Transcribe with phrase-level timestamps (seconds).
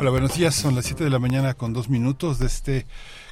[0.00, 0.54] Hola, buenos días.
[0.54, 2.86] Son las 7 de la mañana con dos minutos de este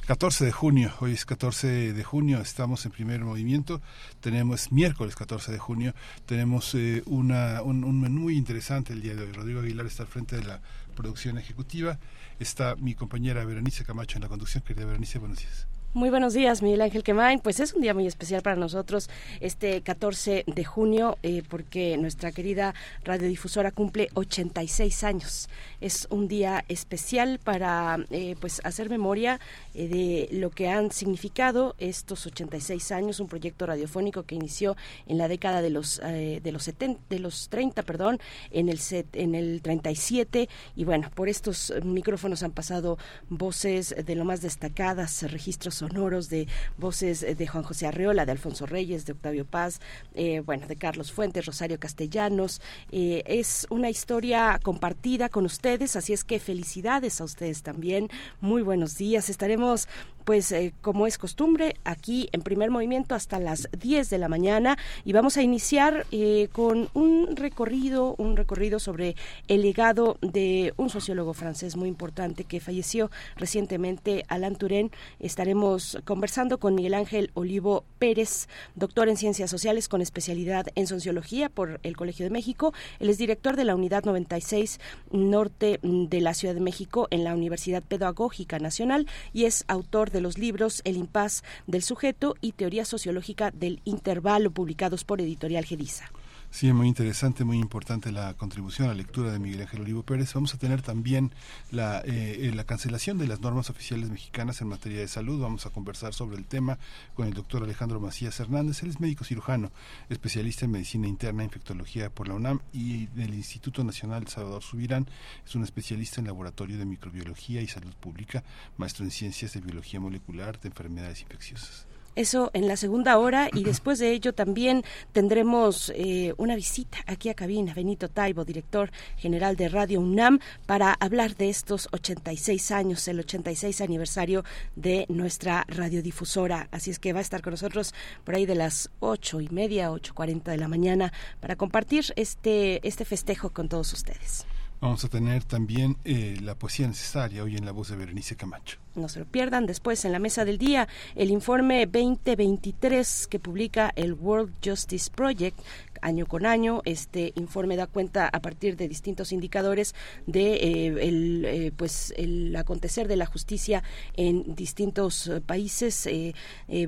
[0.05, 0.93] 14 de junio.
[0.99, 3.81] Hoy es 14 de junio, estamos en primer movimiento.
[4.19, 5.95] Tenemos miércoles 14 de junio.
[6.27, 9.31] Tenemos eh, una, un, menú muy interesante el día de hoy.
[9.31, 10.61] Rodrigo Aguilar está al frente de la
[10.95, 11.97] producción ejecutiva.
[12.39, 14.63] Está mi compañera Berenice Camacho en la conducción.
[14.63, 15.68] Querida Berenice, buenos días.
[15.95, 17.39] Muy buenos días, Miguel Ángel Quemain.
[17.39, 22.31] Pues es un día muy especial para nosotros este 14 de junio eh, porque nuestra
[22.31, 25.49] querida radiodifusora cumple 86 años.
[25.81, 29.39] Es un día especial para eh, pues hacer memoria
[29.73, 35.17] eh, de lo que han significado estos 86 años, un proyecto radiofónico que inició en
[35.17, 38.19] la década de los de los 70, de los 30, perdón,
[38.51, 44.15] en el set, en el 37 y bueno, por estos micrófonos han pasado voces de
[44.15, 49.13] lo más destacadas, registros sonoros de voces de Juan José Arreola, de Alfonso Reyes, de
[49.13, 49.79] Octavio Paz,
[50.13, 52.61] eh, bueno, de Carlos Fuentes, Rosario Castellanos.
[52.91, 58.09] Eh, es una historia compartida con ustedes, así es que felicidades a ustedes también.
[58.41, 59.29] Muy buenos días.
[59.29, 59.87] Estaremos
[60.29, 64.77] pues eh, como es costumbre, aquí en primer movimiento hasta las 10 de la mañana
[65.03, 69.15] y vamos a iniciar eh, con un recorrido, un recorrido sobre
[69.47, 74.91] el legado de un sociólogo francés muy importante que falleció recientemente, Alain Turén.
[75.19, 81.49] Estaremos conversando con Miguel Ángel Olivo Pérez, doctor en Ciencias Sociales con especialidad en Sociología
[81.49, 82.71] por el Colegio de México.
[82.99, 84.79] Él es director de la Unidad 96
[85.11, 90.18] Norte de la Ciudad de México en la Universidad Pedagógica Nacional y es autor de
[90.21, 96.11] los libros El impas del sujeto y Teoría sociológica del intervalo publicados por Editorial Gediza.
[96.51, 100.33] Sí, muy interesante, muy importante la contribución a la lectura de Miguel Ángel Olivo Pérez.
[100.33, 101.31] Vamos a tener también
[101.69, 105.39] la, eh, eh, la cancelación de las normas oficiales mexicanas en materia de salud.
[105.39, 106.79] Vamos a conversar sobre el tema
[107.13, 108.81] con el doctor Alejandro Macías Hernández.
[108.81, 109.71] Él es médico cirujano,
[110.09, 115.07] especialista en medicina interna e infectología por la UNAM y del Instituto Nacional Salvador Subirán.
[115.45, 118.43] Es un especialista en laboratorio de microbiología y salud pública,
[118.75, 121.88] maestro en ciencias de biología molecular de enfermedades infecciosas.
[122.19, 127.29] Eso en la segunda hora y después de ello también tendremos eh, una visita aquí
[127.29, 127.73] a cabina.
[127.73, 133.79] Benito Taibo, director general de Radio UNAM, para hablar de estos 86 años, el 86
[133.79, 134.43] aniversario
[134.75, 136.67] de nuestra radiodifusora.
[136.71, 137.93] Así es que va a estar con nosotros
[138.25, 142.85] por ahí de las ocho y media, ocho cuarenta de la mañana para compartir este,
[142.85, 144.45] este festejo con todos ustedes.
[144.81, 148.77] Vamos a tener también eh, la poesía necesaria hoy en la voz de Berenice Camacho.
[148.95, 153.91] No se lo pierdan después en la mesa del día el informe 2023 que publica
[153.97, 155.59] el World Justice Project
[156.01, 156.81] año con año.
[156.85, 159.95] Este informe da cuenta a partir de distintos indicadores
[160.25, 163.83] de eh, el, eh, pues el acontecer de la justicia
[164.15, 166.07] en distintos eh, países,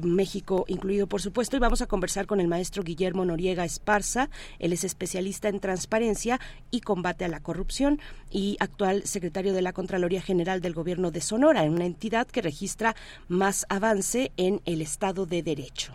[0.02, 1.58] México incluido por supuesto.
[1.58, 4.30] Y vamos a conversar con el maestro Guillermo Noriega Esparza.
[4.60, 6.40] Él es especialista en transparencia
[6.70, 8.00] y combate a la corrupción
[8.30, 12.42] y actual secretario de la Contraloría General del Gobierno de Sonora, en una entidad que
[12.42, 12.96] registra
[13.28, 15.94] más avance en el Estado de Derecho.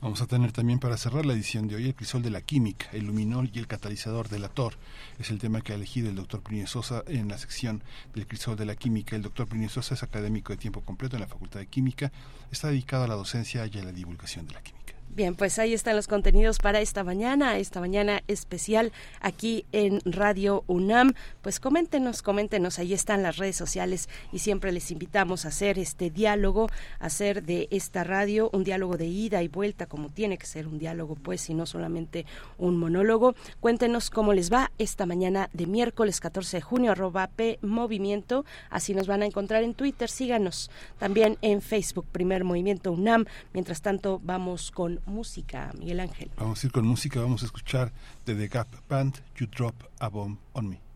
[0.00, 2.86] Vamos a tener también para cerrar la edición de hoy el crisol de la química,
[2.92, 4.74] el luminol y el catalizador de la TOR.
[5.18, 7.82] Es el tema que ha elegido el doctor Plinio Sosa en la sección
[8.14, 9.16] del crisol de la química.
[9.16, 12.12] El doctor Plinio Sosa es académico de tiempo completo en la Facultad de Química.
[12.52, 14.77] Está dedicado a la docencia y a la divulgación de la química.
[15.14, 20.62] Bien, pues ahí están los contenidos para esta mañana, esta mañana especial aquí en Radio
[20.68, 21.12] UNAM.
[21.42, 26.10] Pues coméntenos, coméntenos, ahí están las redes sociales y siempre les invitamos a hacer este
[26.10, 26.68] diálogo,
[27.00, 30.68] a hacer de esta radio un diálogo de ida y vuelta, como tiene que ser
[30.68, 32.24] un diálogo, pues, y no solamente
[32.56, 33.34] un monólogo.
[33.58, 38.94] Cuéntenos cómo les va esta mañana de miércoles 14 de junio, arroba P Movimiento, así
[38.94, 43.24] nos van a encontrar en Twitter, síganos también en Facebook, Primer Movimiento UNAM.
[43.52, 46.30] Mientras tanto, vamos con música, Miguel Ángel.
[46.36, 47.92] Vamos a ir con música, vamos a escuchar
[48.26, 50.87] de The Gap Band, You Drop a Bomb on Me.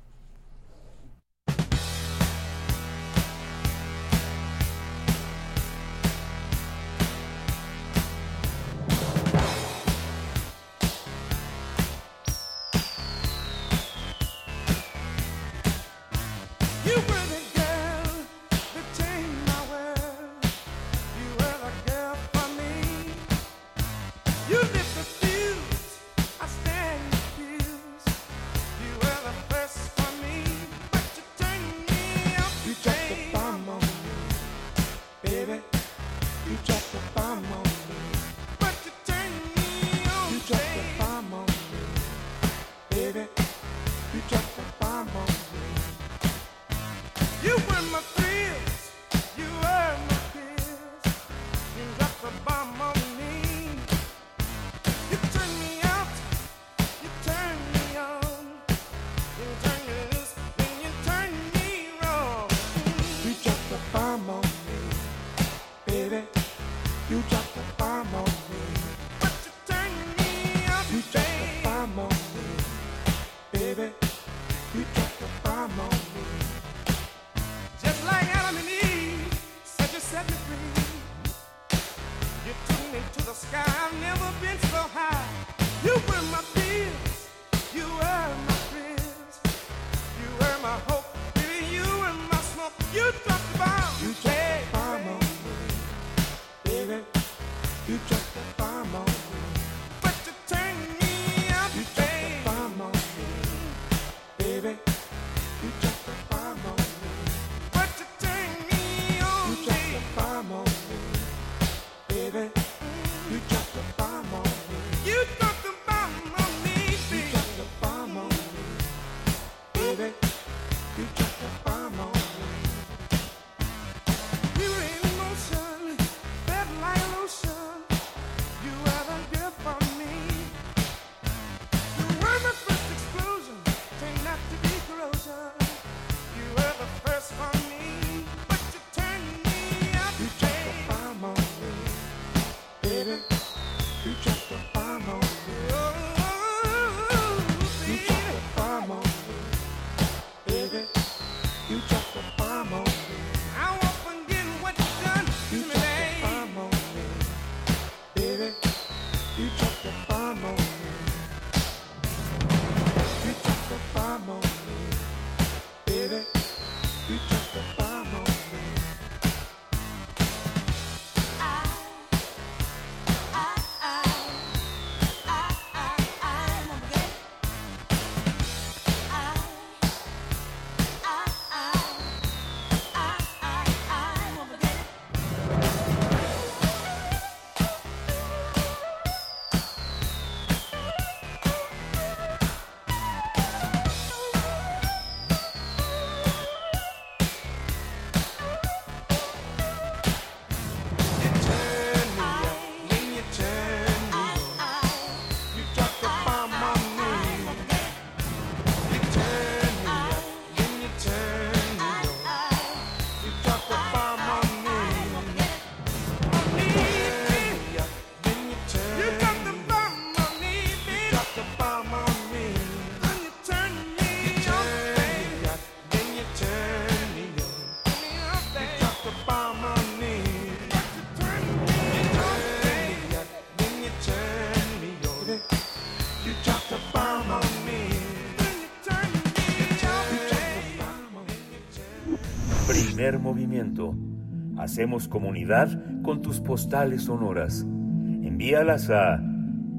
[244.62, 245.68] Hacemos comunidad
[246.04, 247.62] con tus postales sonoras.
[247.62, 249.20] Envíalas a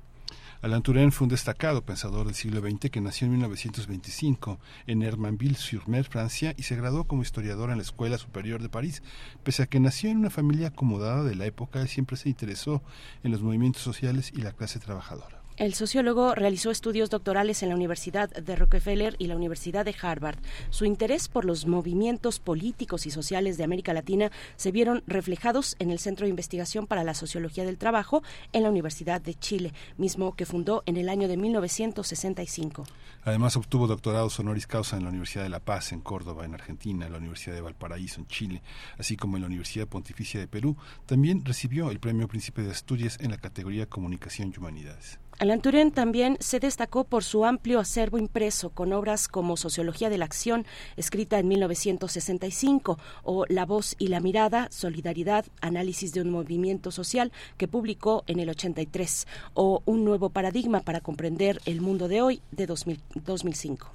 [0.62, 6.06] Alain Touraine fue un destacado pensador del siglo XX que nació en 1925 en Hermanville-sur-Mer,
[6.06, 9.04] Francia, y se graduó como historiador en la Escuela Superior de París.
[9.44, 12.82] Pese a que nació en una familia acomodada de la época, él siempre se interesó
[13.24, 15.37] en los movimientos sociales y la clase trabajadora.
[15.58, 20.38] El sociólogo realizó estudios doctorales en la Universidad de Rockefeller y la Universidad de Harvard.
[20.70, 25.90] Su interés por los movimientos políticos y sociales de América Latina se vieron reflejados en
[25.90, 28.22] el Centro de Investigación para la Sociología del Trabajo
[28.54, 32.84] en la Universidad de Chile, mismo que fundó en el año de 1965.
[33.24, 37.08] Además obtuvo doctorados honoris causa en la Universidad de La Paz, en Córdoba, en Argentina,
[37.08, 38.62] en la Universidad de Valparaíso, en Chile,
[39.00, 40.78] así como en la Universidad Pontificia de Perú.
[41.08, 45.18] También recibió el Premio Príncipe de Asturias en la categoría Comunicación y Humanidades.
[45.40, 50.18] Alan Turing también se destacó por su amplio acervo impreso con obras como Sociología de
[50.18, 50.66] la Acción,
[50.96, 57.32] escrita en 1965, o La Voz y la Mirada, Solidaridad, Análisis de un Movimiento Social,
[57.58, 62.42] que publicó en el 83, o Un Nuevo Paradigma para comprender el mundo de hoy,
[62.50, 63.92] de 2005.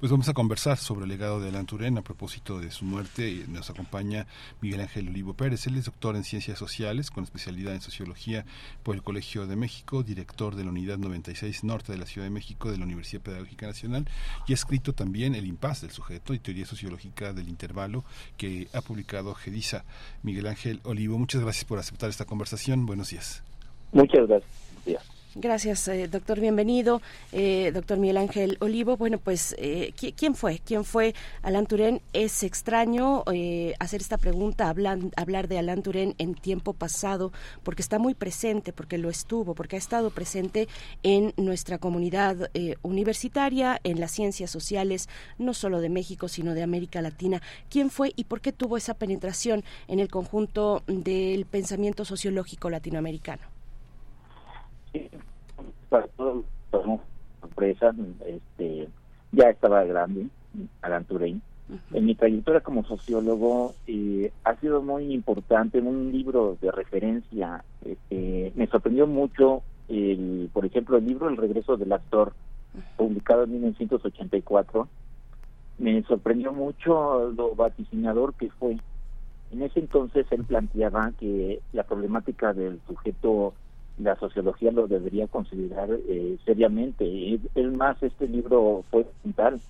[0.00, 3.44] Pues vamos a conversar sobre el legado de Alan Turen a propósito de su muerte.
[3.48, 4.26] Nos acompaña
[4.62, 5.66] Miguel Ángel Olivo Pérez.
[5.66, 8.46] Él es doctor en Ciencias Sociales con especialidad en Sociología
[8.82, 12.30] por el Colegio de México, director de la Unidad 96 Norte de la Ciudad de
[12.30, 14.08] México de la Universidad Pedagógica Nacional
[14.46, 18.02] y ha escrito también El Impas del Sujeto y Teoría Sociológica del Intervalo
[18.38, 19.84] que ha publicado GEDISA.
[20.22, 22.86] Miguel Ángel Olivo, muchas gracias por aceptar esta conversación.
[22.86, 23.42] Buenos días.
[23.92, 25.19] Muchas gracias.
[25.36, 26.40] Gracias, eh, doctor.
[26.40, 28.96] Bienvenido, eh, doctor Miguel Ángel Olivo.
[28.96, 30.58] Bueno, pues, eh, ¿quién fue?
[30.58, 32.02] ¿Quién fue Alan Turén?
[32.12, 33.22] Es extraño
[33.78, 37.32] hacer esta pregunta, hablar de Alan Turén en tiempo pasado,
[37.62, 40.66] porque está muy presente, porque lo estuvo, porque ha estado presente
[41.04, 42.50] en nuestra comunidad
[42.82, 45.08] universitaria, en las ciencias sociales,
[45.38, 47.40] no solo de México, sino de América Latina.
[47.68, 53.49] ¿Quién fue y por qué tuvo esa penetración en el conjunto del pensamiento sociológico latinoamericano?
[55.88, 56.44] Para todos
[57.40, 57.94] sorpresa,
[58.26, 58.88] este,
[59.32, 60.28] ya estaba grande,
[60.82, 61.40] Alan Turing.
[61.92, 67.64] En mi trayectoria como sociólogo eh, ha sido muy importante en un libro de referencia.
[67.84, 72.32] Este, me sorprendió mucho, el, por ejemplo, el libro El regreso del actor,
[72.96, 74.88] publicado en 1984.
[75.78, 78.76] Me sorprendió mucho lo vaticinador que fue.
[79.52, 83.54] En ese entonces él planteaba que la problemática del sujeto
[84.02, 87.38] la sociología lo debería considerar eh, seriamente.
[87.54, 89.60] Es más, este libro fue tal.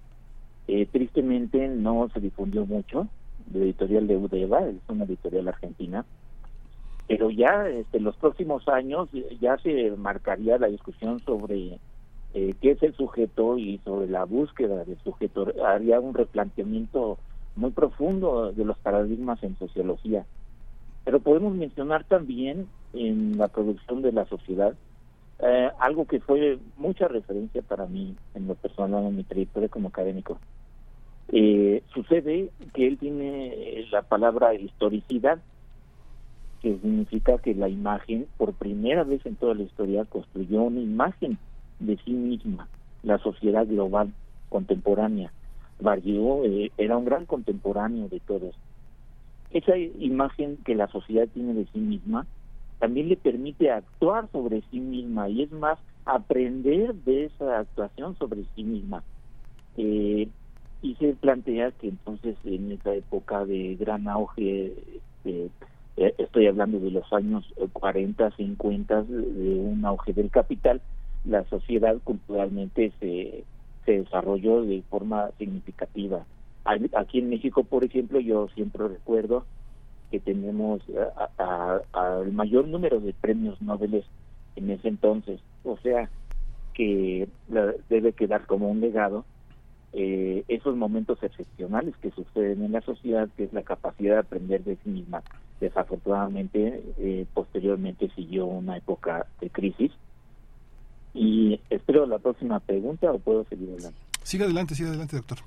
[0.69, 3.09] Eh, tristemente no se difundió mucho.
[3.53, 6.05] La editorial de Udeva, es una editorial argentina.
[7.09, 9.09] Pero ya este, los próximos años
[9.41, 11.81] ya se marcaría la discusión sobre
[12.35, 15.53] eh, qué es el sujeto y sobre la búsqueda del sujeto.
[15.67, 17.19] Haría un replanteamiento
[17.57, 20.25] muy profundo de los paradigmas en sociología.
[21.05, 24.75] Pero podemos mencionar también en la producción de la sociedad,
[25.41, 29.89] eh, algo que fue mucha referencia para mí en lo personal, en mi trayectoria como
[29.89, 30.39] académico.
[31.33, 35.39] Eh, sucede que él tiene la palabra historicidad,
[36.61, 41.39] que significa que la imagen, por primera vez en toda la historia, construyó una imagen
[41.79, 42.69] de sí misma,
[43.03, 44.13] la sociedad global
[44.49, 45.33] contemporánea.
[45.81, 48.55] Barrió eh, era un gran contemporáneo de todos.
[49.51, 52.27] Esa imagen que la sociedad tiene de sí misma
[52.79, 58.45] también le permite actuar sobre sí misma y es más, aprender de esa actuación sobre
[58.55, 59.05] sí misma.
[59.77, 60.29] Eh,
[60.83, 64.73] y se plantea que entonces en esa época de gran auge,
[65.23, 65.51] este,
[65.99, 70.81] eh, estoy hablando de los años 40, 50, de un auge del capital,
[71.25, 73.45] la sociedad culturalmente se,
[73.85, 76.25] se desarrolló de forma significativa.
[76.97, 79.45] Aquí en México, por ejemplo, yo siempre recuerdo
[80.11, 80.83] que tenemos
[81.43, 84.05] al mayor número de premios Nobel
[84.57, 85.41] en ese entonces.
[85.65, 86.11] O sea,
[86.75, 87.29] que
[87.89, 89.25] debe quedar como un legado
[89.93, 94.63] eh, esos momentos excepcionales que suceden en la sociedad, que es la capacidad de aprender
[94.63, 95.23] de sí misma.
[95.61, 99.91] Desafortunadamente, eh, posteriormente siguió una época de crisis.
[101.13, 103.99] Y espero la próxima pregunta o puedo seguir hablando.
[104.23, 105.39] Siga adelante, siga adelante, doctor.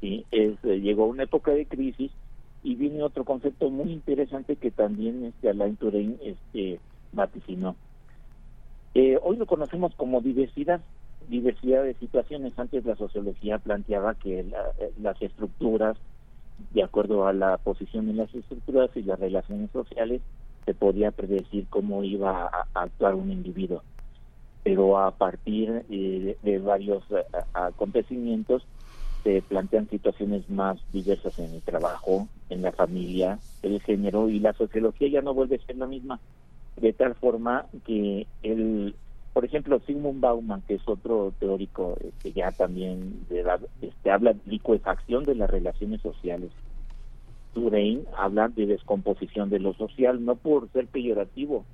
[0.00, 2.10] Sí, es, eh, llegó una época de crisis
[2.62, 6.80] y viene otro concepto muy interesante que también este, Alain Touraine este,
[7.12, 7.76] vaticinó.
[8.94, 10.80] Eh, hoy lo conocemos como diversidad,
[11.28, 12.58] diversidad de situaciones.
[12.58, 14.44] Antes la sociología planteaba que
[15.00, 15.96] las estructuras,
[16.72, 20.20] de acuerdo a la posición en las estructuras y las relaciones sociales,
[20.64, 23.82] se podía predecir cómo iba a, actuar un individuo.
[24.62, 28.62] Pero a partir eh, de, varios eh, acontecimientos
[29.22, 34.52] se plantean situaciones más diversas en el trabajo, en la familia, el género y la
[34.54, 36.20] sociología ya no vuelve a ser la misma.
[36.76, 38.94] De tal forma que el,
[39.32, 43.44] por ejemplo, Sigmund Bauman, que es otro teórico que este, ya también de
[43.82, 46.50] este, habla de licuefacción de las relaciones sociales.
[47.54, 51.64] Turain habla de descomposición de lo social, no por ser peyorativo,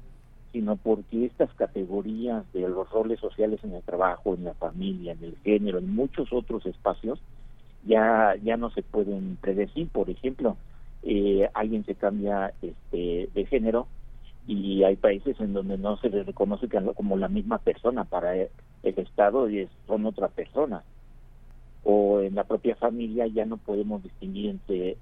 [0.57, 5.23] sino porque estas categorías de los roles sociales en el trabajo, en la familia, en
[5.23, 7.21] el género, en muchos otros espacios,
[7.85, 9.87] ya, ya no se pueden predecir.
[9.89, 10.57] Por ejemplo,
[11.03, 13.87] eh, alguien se cambia este, de género
[14.47, 18.49] y hay países en donde no se le reconoce como la misma persona para el,
[18.83, 20.85] Estado y son otra persona.
[21.85, 24.97] O en la propia familia ya no podemos distinguir entre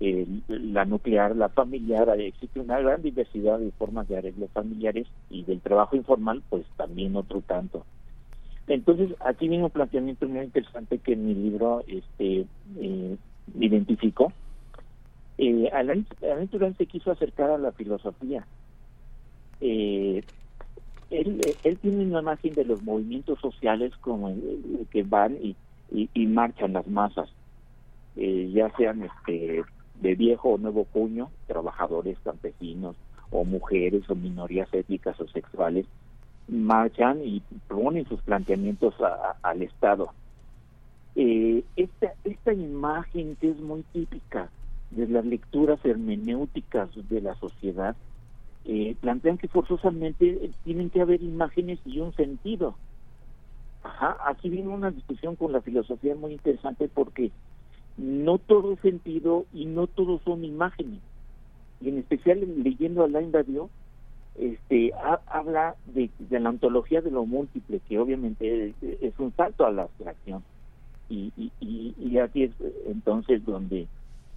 [0.00, 5.60] la nuclear, la familiar, existe una gran diversidad de formas de arreglos familiares y del
[5.60, 7.84] trabajo informal, pues también otro tanto.
[8.68, 12.44] Entonces, aquí viene un planteamiento muy interesante que en mi libro este,
[12.78, 13.16] eh,
[13.58, 14.32] identifico.
[15.38, 18.46] Eh, Alain, Alain se quiso acercar a la filosofía.
[19.60, 20.22] Eh,
[21.10, 24.34] él, tiene una imagen de los movimientos sociales como
[24.90, 25.56] que van y,
[25.90, 27.30] y, marchan las masas,
[28.16, 29.64] eh, ya sean este
[30.00, 32.96] de viejo o nuevo puño, trabajadores, campesinos,
[33.30, 35.86] o mujeres o minorías étnicas o sexuales,
[36.48, 38.94] marchan y ponen sus planteamientos
[39.42, 40.10] al Estado.
[41.14, 44.48] Eh, esta, esta imagen que es muy típica
[44.90, 47.96] de las lecturas hermenéuticas de la sociedad,
[48.64, 52.76] eh, plantean que forzosamente tienen que haber imágenes y un sentido.
[53.82, 57.30] Ajá, aquí viene una discusión con la filosofía muy interesante porque
[57.98, 61.00] no todo es sentido y no todo son imágenes.
[61.80, 63.68] Y en especial leyendo a Alain Badiou,
[64.36, 64.92] este,
[65.26, 70.42] habla de, la ontología de lo múltiple, que obviamente es, un salto a la abstracción.
[71.10, 72.52] Y, y, y, aquí es
[72.86, 73.88] entonces donde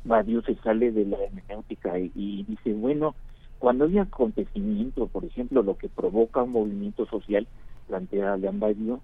[0.06, 3.14] Badiou se sale de la hermenéutica y, dice, bueno,
[3.60, 7.46] cuando hay acontecimiento, por ejemplo, lo que provoca un movimiento social,
[7.88, 9.02] plantea Alain Badiou,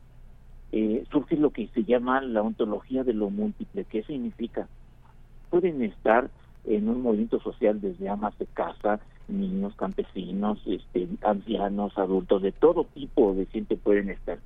[0.72, 3.86] eh, surge lo que se llama la ontología de lo múltiple.
[3.86, 4.68] ¿Qué significa?
[5.50, 6.30] Pueden estar
[6.66, 12.84] en un movimiento social desde amas de casa, niños, campesinos, este, ancianos, adultos, de todo
[12.94, 14.40] tipo de gente pueden estar.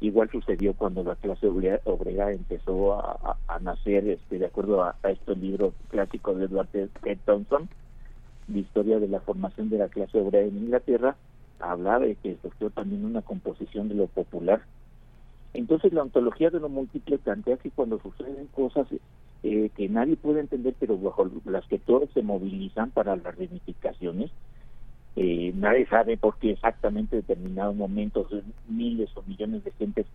[0.00, 5.34] Igual sucedió cuando la clase obrera, empezó a, nacer, este, de acuerdo a, a este
[5.34, 7.16] libro clásico de Edward T.
[7.24, 7.68] Thompson,
[8.48, 11.16] la historia de la formación de la clase obrera en Inglaterra,
[11.58, 14.62] habla de que surgió también una composición de lo popular
[15.54, 18.88] entonces la ontología de lo múltiple plantea que cuando suceden cosas
[19.44, 24.30] eh, que nadie puede entender, pero bajo las que todos se movilizan para las reivindicaciones,
[25.16, 28.26] eh, nadie sabe por qué exactamente determinados momentos
[28.68, 30.06] miles o millones de gentes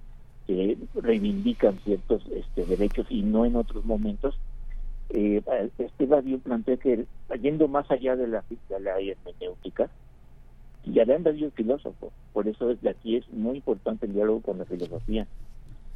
[0.46, 4.38] que reivindican ciertos este, derechos y no en otros momentos.
[5.12, 5.42] Eh,
[5.78, 7.06] este radio plantea que
[7.42, 9.90] yendo más allá de la, de hermenéutica,
[10.86, 14.58] y Alain Badiou es filósofo, por eso desde aquí es muy importante el diálogo con
[14.58, 15.28] la filosofía.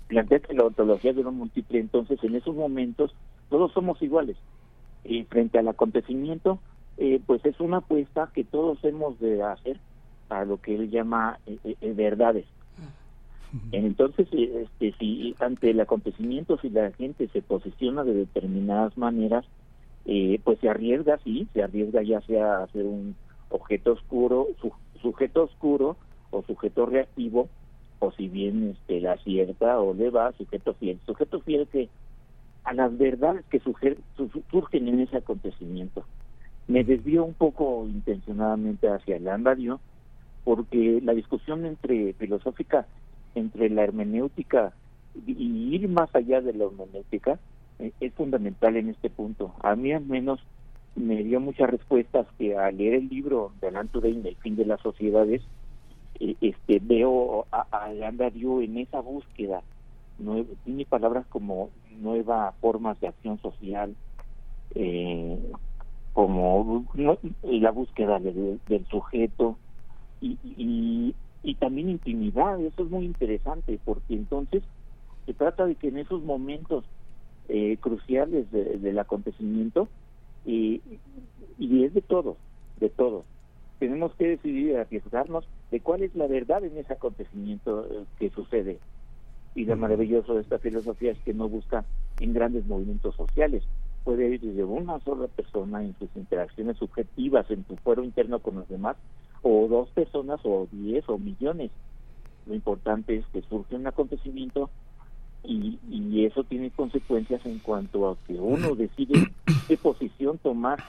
[0.07, 3.15] Plantea que la ontología de lo múltiple, entonces en esos momentos
[3.49, 4.37] todos somos iguales.
[5.03, 6.59] Y frente al acontecimiento,
[6.97, 9.79] eh, pues es una apuesta que todos hemos de hacer
[10.29, 12.45] a lo que él llama eh, eh, verdades.
[13.71, 19.45] Entonces, este, si ante el acontecimiento, si la gente se posiciona de determinadas maneras,
[20.43, 23.15] pues se arriesga, sí, se arriesga ya sea a hacer un
[23.53, 24.47] objeto oscuro,
[25.01, 25.95] sujeto oscuro
[26.31, 27.47] o sujeto reactivo,
[27.99, 30.99] o si bien este, la cierta o le va, sujeto fiel.
[31.05, 31.89] Sujeto fiel que
[32.63, 33.97] a las verdades que surgen
[34.87, 36.03] en ese acontecimiento.
[36.67, 39.79] Me desvío un poco intencionadamente hacia el andario,
[40.43, 42.87] porque la discusión entre filosófica
[43.35, 44.73] entre la hermenéutica
[45.25, 47.39] y ir más allá de la hermenéutica
[47.79, 49.53] eh, es fundamental en este punto.
[49.61, 50.39] A mí al menos
[50.95, 54.65] me dio muchas respuestas que al leer el libro de Alan Turing, El fin de
[54.65, 55.41] las sociedades,
[56.19, 59.63] eh, este veo a, a en esa búsqueda,
[60.63, 63.95] tiene palabras como nuevas formas de acción social,
[64.75, 65.39] eh,
[66.13, 66.85] como
[67.43, 69.57] la búsqueda del sujeto
[70.21, 74.63] y, y, y también intimidad, eso es muy interesante porque entonces
[75.25, 76.85] Se trata de que en esos momentos
[77.49, 79.89] eh, cruciales del acontecimiento,
[80.45, 80.81] y,
[81.57, 82.37] y es de todo,
[82.79, 83.23] de todo,
[83.79, 88.79] tenemos que decidir arriesgarnos de cuál es la verdad en ese acontecimiento eh, que sucede.
[89.55, 91.85] Y lo maravilloso de esta filosofía es que no busca
[92.19, 93.63] en grandes movimientos sociales,
[94.03, 98.55] puede ir desde una sola persona en sus interacciones subjetivas, en su fuero interno con
[98.55, 98.97] los demás,
[99.41, 101.71] o dos personas, o diez, o millones.
[102.45, 104.69] Lo importante es que surge un acontecimiento
[105.43, 109.31] y, y eso tiene consecuencias en cuanto a que uno decide
[109.67, 110.83] qué posición tomar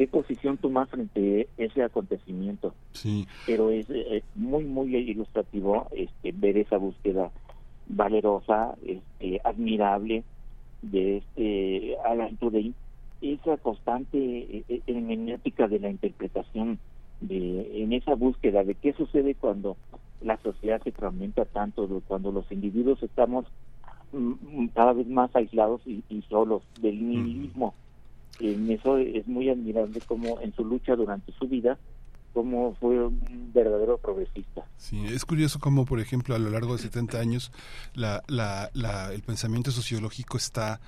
[0.00, 2.72] qué posición tomar frente a ese acontecimiento.
[2.92, 3.28] Sí.
[3.44, 7.30] Pero es eh, muy, muy ilustrativo este, ver esa búsqueda
[7.86, 10.24] valerosa, este, admirable
[10.80, 12.74] de este Alan Turing,
[13.20, 16.78] esa constante eh, eh, hermenéutica de la interpretación,
[17.20, 19.76] de en esa búsqueda de qué sucede cuando
[20.22, 23.44] la sociedad se fragmenta tanto, cuando los individuos estamos
[24.74, 27.74] cada vez más aislados y, solos del nihilismo.
[28.38, 31.78] En eso es muy admirable como en su lucha durante su vida
[32.32, 34.64] como fue un verdadero progresista.
[34.76, 37.50] Sí, es curioso cómo, por ejemplo, a lo largo de 70 años,
[37.94, 40.80] la, la, la, el pensamiento sociológico está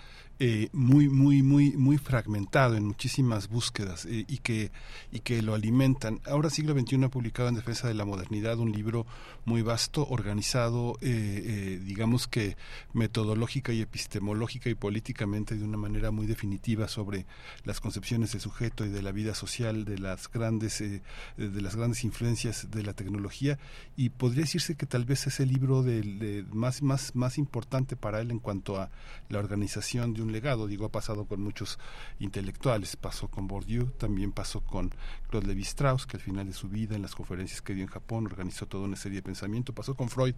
[0.44, 4.72] eh, muy, muy, muy, muy fragmentado en muchísimas búsquedas eh, y, que,
[5.12, 6.20] y que lo alimentan.
[6.26, 9.07] Ahora Siglo XXI ha publicado en Defensa de la Modernidad un libro
[9.44, 12.57] muy vasto, organizado, eh, digamos que
[12.92, 17.24] metodológica y epistemológica y políticamente de una manera muy definitiva sobre
[17.62, 21.02] las concepciones de sujeto y de la vida social, de las grandes, de
[21.37, 23.61] las grandes influencias de la tecnología
[23.96, 28.20] y podría decirse que tal vez es el libro de, más, más, más importante para
[28.20, 28.90] él en cuanto a
[29.28, 30.66] la organización de un legado.
[30.66, 31.79] Digo, ha pasado con muchos
[32.18, 34.90] intelectuales, pasó con Bourdieu, también pasó con
[35.29, 38.27] Claude Lévi-Strauss, que al final de su vida, en las conferencias que dio en Japón,
[38.27, 40.35] organizó toda una serie de pensamiento, pasó con Freud,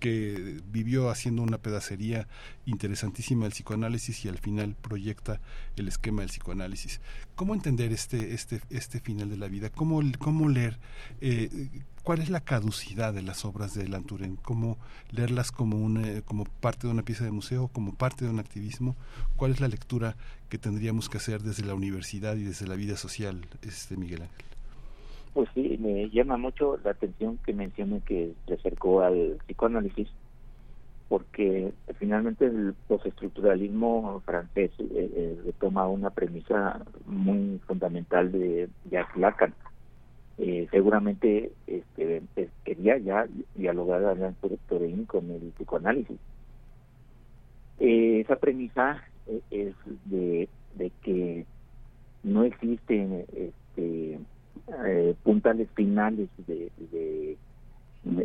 [0.00, 2.28] que vivió haciendo una pedacería
[2.66, 5.40] interesantísima del psicoanálisis y al final proyecta
[5.76, 7.00] el esquema del psicoanálisis.
[7.34, 9.70] ¿Cómo entender este, este, este final de la vida?
[9.70, 10.78] ¿Cómo, cómo leer?
[11.20, 11.68] Eh,
[12.06, 14.36] ¿Cuál es la caducidad de las obras de Lanturen?
[14.36, 14.76] ¿Cómo
[15.10, 18.94] leerlas como, una, como parte de una pieza de museo, como parte de un activismo?
[19.34, 20.14] ¿Cuál es la lectura
[20.48, 24.46] que tendríamos que hacer desde la universidad y desde la vida social, este Miguel Ángel?
[25.34, 30.06] Pues sí, me llama mucho la atención que mencione que se acercó al psicoanálisis,
[31.08, 39.52] porque finalmente el postestructuralismo francés eh, eh, toma una premisa muy fundamental de Jacques Lacan
[40.38, 42.22] eh, seguramente este,
[42.64, 44.32] quería ya dialogar a
[44.68, 46.18] Turing con el psicoanálisis.
[47.80, 51.46] Eh, esa premisa eh, es de, de, que
[52.22, 54.18] no existen este,
[55.22, 57.36] puntales finales de, de,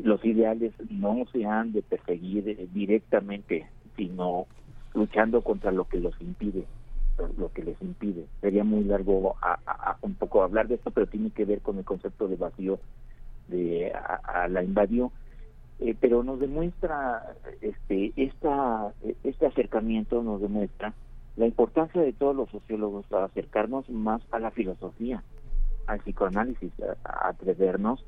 [0.04, 4.48] los ideales no se han de perseguir directamente, sino
[4.94, 6.66] luchando contra lo que los impide
[7.38, 8.26] lo que les impide.
[8.42, 11.86] Sería muy largo a, un poco hablar de esto, pero tiene que ver con el
[11.86, 12.80] concepto de vacío
[13.48, 15.12] de a, la invadió.
[15.80, 20.94] Eh, pero nos demuestra este esta este acercamiento nos demuestra
[21.38, 25.24] la importancia de todos los sociólogos para acercarnos más a la filosofía,
[25.88, 26.72] al psicoanálisis,
[27.04, 28.06] atrevernos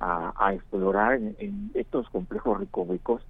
[0.00, 3.22] a, explorar en, estos complejos recovecos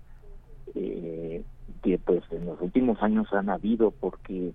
[0.75, 1.43] eh,
[1.83, 4.53] que pues en los últimos años han habido porque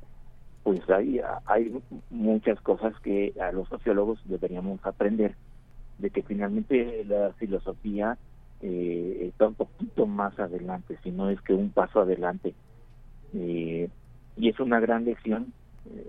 [0.66, 5.36] pues hay, hay muchas cosas que a los sociólogos deberíamos aprender,
[6.00, 8.18] de que finalmente la filosofía
[8.62, 12.56] eh, está un poquito más adelante, si no es que un paso adelante.
[13.36, 13.90] Eh,
[14.38, 15.54] y es una gran lección,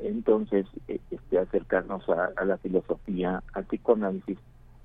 [0.02, 4.38] entonces, eh, este, acercarnos a, la filosofía, al psicoanálisis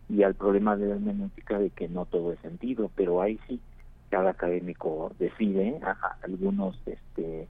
[0.09, 3.61] y al problema de la hermenéutica de que no todo es sentido, pero ahí sí
[4.09, 5.79] cada académico decide,
[6.23, 7.47] algunos este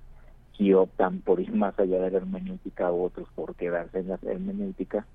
[0.62, 5.08] y optan por ir más allá de la hermenéutica, otros por quedarse en la hermenéutica,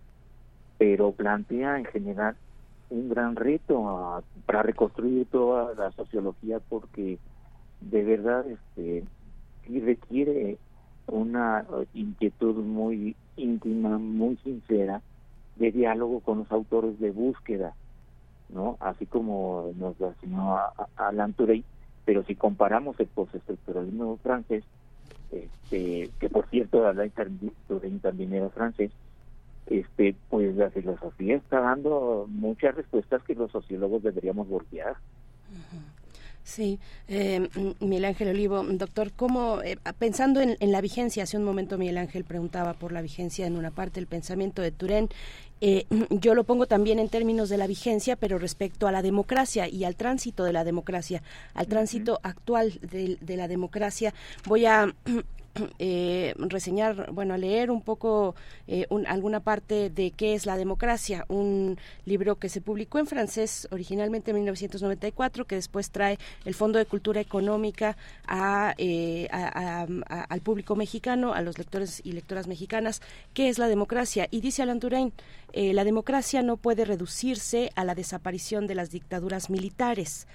[0.76, 2.34] pero plantea en general
[2.90, 7.18] un gran reto para reconstruir toda la sociología porque
[7.80, 9.04] de verdad este
[9.68, 10.58] requiere
[11.06, 15.00] una inquietud muy íntima, muy sincera
[15.54, 17.72] de diálogo con los autores de búsqueda,
[18.48, 18.78] ¿no?
[18.80, 20.56] Así como nos lo enseñó
[20.96, 21.62] Alain Touré,
[22.04, 24.64] pero si comparamos el postestructuralismo francés
[25.32, 27.12] este, que por cierto Alain
[27.68, 28.90] Turing también francés,
[29.66, 34.96] este, pues la filosofía está dando muchas respuestas que los sociólogos deberíamos voltear.
[36.46, 36.78] Sí,
[37.08, 37.48] eh,
[37.80, 42.22] Miguel Ángel Olivo, doctor, ¿cómo, eh, pensando en, la vigencia, hace un momento Miguel Ángel
[42.22, 45.08] preguntaba por la vigencia en una parte del pensamiento de Turén,
[45.60, 49.68] eh, yo lo pongo también en términos de la vigencia, pero respecto a la democracia
[49.68, 51.20] y al tránsito de la democracia,
[51.52, 54.14] al tránsito actual de, de la democracia,
[54.46, 54.94] voy a
[55.78, 58.34] eh, reseñar, bueno, a leer un poco
[58.66, 63.68] eh, alguna parte de qué es la democracia, un libro que se publicó en francés
[63.70, 67.96] originalmente en 1994, que después trae el Fondo de Cultura Económica
[68.78, 73.02] eh, al público mexicano, a los lectores y lectoras mexicanas,
[73.34, 74.28] qué es la democracia.
[74.30, 75.12] Y dice Alan Turain,
[75.52, 80.26] la democracia no puede reducirse a la desaparición de las dictaduras militares.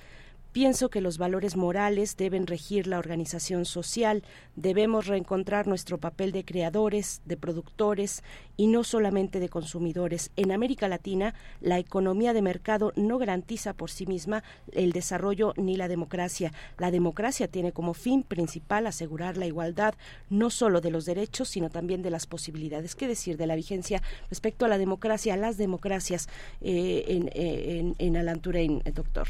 [0.51, 4.21] Pienso que los valores morales deben regir la organización social,
[4.57, 8.21] debemos reencontrar nuestro papel de creadores, de productores
[8.57, 10.29] y no solamente de consumidores.
[10.35, 15.77] En América Latina, la economía de mercado no garantiza por sí misma el desarrollo ni
[15.77, 16.51] la democracia.
[16.77, 19.93] La democracia tiene como fin principal asegurar la igualdad
[20.29, 22.95] no solo de los derechos, sino también de las posibilidades.
[22.95, 26.27] ¿Qué decir de la vigencia respecto a la democracia, a las democracias
[26.59, 29.29] eh, en, en, en Alan Turein, eh, doctor?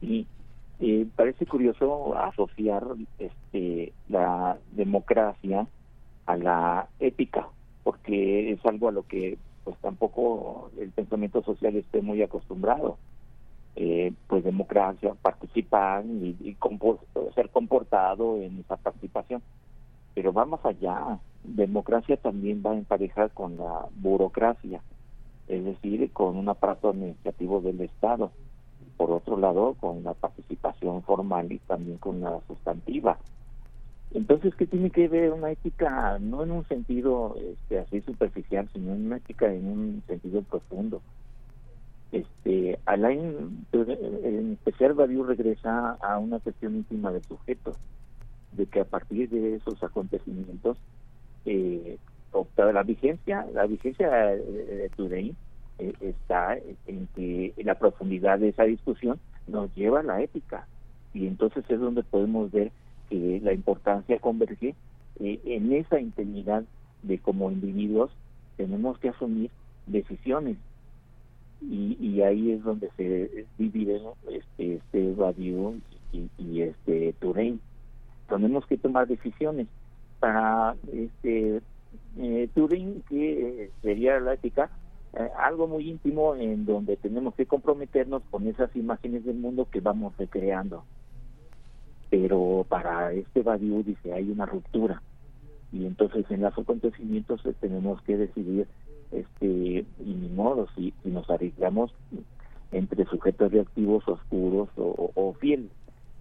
[0.00, 0.26] Sí,
[0.80, 2.84] eh, parece curioso asociar
[3.18, 5.66] este, la democracia
[6.26, 7.48] a la ética,
[7.84, 12.98] porque es algo a lo que pues tampoco el pensamiento social esté muy acostumbrado.
[13.76, 16.56] Eh, pues democracia, participar y, y
[17.34, 19.42] ser comportado en esa participación.
[20.14, 24.82] Pero vamos allá, democracia también va en pareja con la burocracia,
[25.46, 28.32] es decir, con un aparato administrativo del Estado
[29.00, 33.16] por otro lado con la participación formal y también con la sustantiva.
[34.12, 38.92] Entonces, ¿qué tiene que ver una ética no en un sentido este, así superficial, sino
[38.92, 41.00] en una ética en un sentido profundo?
[42.12, 47.72] Este, Alain, especial Badiou regresa a una cuestión íntima del sujeto,
[48.52, 50.76] de que a partir de esos acontecimientos,
[51.46, 51.96] eh,
[52.58, 55.36] la vigencia, la vigencia de Touraine
[55.80, 60.66] eh, está en que la profundidad de esa discusión nos lleva a la ética.
[61.14, 62.70] Y entonces es donde podemos ver
[63.08, 64.74] que la importancia converge
[65.18, 66.64] eh, en esa integridad
[67.02, 68.10] de como individuos
[68.56, 69.50] tenemos que asumir
[69.86, 70.56] decisiones.
[71.62, 75.80] Y, y ahí es donde se divide este este Badiou
[76.12, 77.58] y, este Touraine.
[78.28, 79.66] Tenemos que tomar decisiones.
[80.20, 81.60] Para este
[82.18, 84.70] eh, Turing que sería la ética
[85.12, 89.80] eh, algo muy íntimo en donde tenemos que comprometernos con esas imágenes del mundo que
[89.80, 90.84] vamos recreando.
[92.10, 95.02] Pero para este Badiou dice hay una ruptura
[95.72, 98.66] y entonces en los acontecimientos eh, tenemos que decidir
[99.10, 101.92] este y ni modo si, nos arriesgamos
[102.70, 105.70] entre sujetos reactivos oscuros o, o, fieles.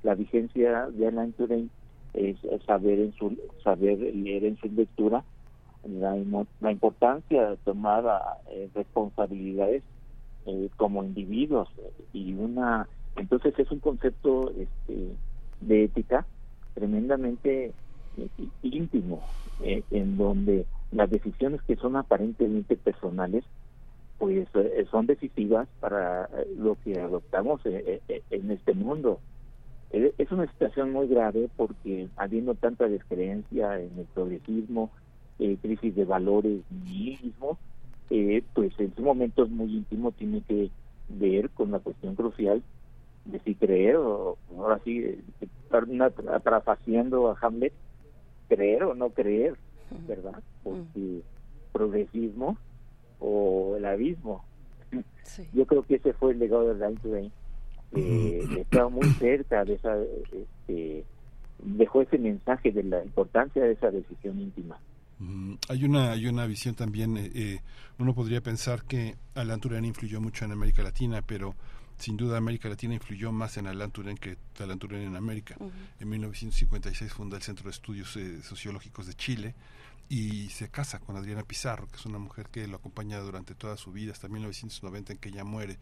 [0.02, 1.70] La vigencia de Alain Turing
[2.14, 5.24] es saber en su saber leer en su lectura
[5.88, 8.04] la, importancia de tomar
[8.50, 9.84] eh, responsabilidades
[10.46, 11.70] eh, como individuos
[12.14, 15.10] y una entonces es un concepto este,
[15.62, 16.26] de ética
[16.74, 17.74] tremendamente
[18.18, 18.28] eh,
[18.64, 19.22] íntimo
[19.62, 23.44] en donde las decisiones que son aparentemente personales
[24.18, 24.48] pues
[24.90, 29.20] son decisivas para lo que adoptamos en este mundo.
[29.92, 34.92] Es una situación muy grave porque habiendo tanta descreencia en el progresismo
[35.40, 37.58] eh, crisis de valores mismo,
[38.10, 40.70] eh, pues en su momento es muy íntimo tiene que
[41.08, 42.62] ver con la cuestión crucial
[43.26, 45.04] de si creer o ahora sí
[45.42, 45.86] estar
[46.34, 47.74] atrafaciendo a Hamlet
[48.48, 49.56] creer o no creer
[50.08, 51.22] verdad porque
[51.72, 52.58] progresismo
[53.20, 54.44] o el abismo.
[55.54, 57.32] Yo creo que ese fue el legado de Ryan Twain
[57.96, 59.98] eh, estaba muy cerca de esa
[60.32, 61.04] este,
[61.64, 64.80] dejó ese mensaje de la importancia de esa decisión íntima
[65.20, 67.62] Mm, hay una, hay una visión también, eh, eh,
[67.98, 71.56] uno podría pensar que Alan Turing influyó mucho en América Latina, pero
[71.98, 75.58] sin duda América Latina influyó más en Alan Turing que Alan Turing en América.
[76.00, 79.56] En 1956 funda el Centro de Estudios eh, Sociológicos de Chile
[80.08, 83.76] y se casa con Adriana Pizarro, que es una mujer que lo acompaña durante toda
[83.76, 85.78] su vida, hasta 1990 en que ella muere.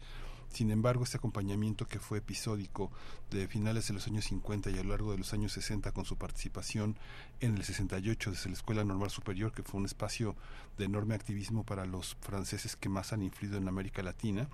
[0.50, 2.90] Sin embargo, este acompañamiento que fue episódico
[3.30, 6.04] de finales de los años 50 y a lo largo de los años 60 con
[6.04, 6.96] su participación
[7.40, 10.34] en el 68 desde la Escuela Normal Superior, que fue un espacio
[10.76, 14.48] de enorme activismo para los franceses que más han influido en América Latina,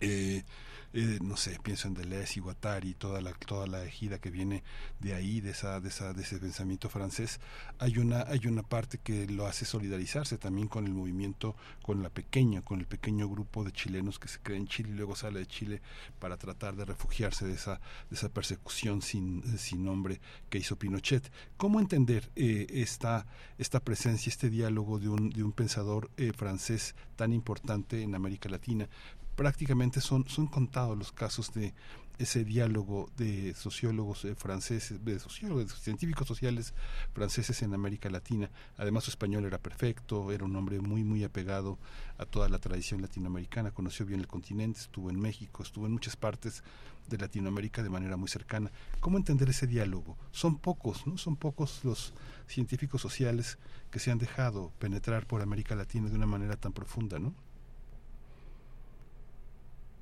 [0.00, 0.44] eh,
[0.92, 4.62] eh, no sé, pienso en Deleuze y Guattari, toda la, toda la ejida que viene
[4.98, 7.38] de ahí, de, esa, de, esa, de ese pensamiento francés,
[7.78, 12.08] hay una, hay una parte que lo hace solidarizarse también con el movimiento, con la
[12.08, 15.40] pequeña, con el pequeño grupo de chilenos que se cree en Chile y luego sale
[15.40, 15.82] de Chile
[16.18, 20.18] para tratar de refugiarse de esa, de esa persecución sin, sin nombre
[20.48, 21.30] que hizo Pinochet.
[21.58, 23.26] ¿Cómo entender eh, esta,
[23.58, 28.48] esta presencia, este diálogo de un, de un pensador eh, francés tan importante en América
[28.48, 28.88] Latina?
[29.36, 31.74] Prácticamente son, son contados los casos de
[32.18, 36.72] ese diálogo de sociólogos eh, franceses, de sociólogos, de científicos sociales
[37.12, 38.50] franceses en América Latina.
[38.78, 41.78] Además su español era perfecto, era un hombre muy muy apegado
[42.16, 46.16] a toda la tradición latinoamericana, conoció bien el continente, estuvo en México, estuvo en muchas
[46.16, 46.62] partes
[47.06, 48.72] de Latinoamérica de manera muy cercana.
[49.00, 50.16] ¿Cómo entender ese diálogo?
[50.32, 51.18] Son pocos, ¿no?
[51.18, 52.14] Son pocos los
[52.48, 53.58] científicos sociales
[53.90, 57.34] que se han dejado penetrar por América Latina de una manera tan profunda, ¿no?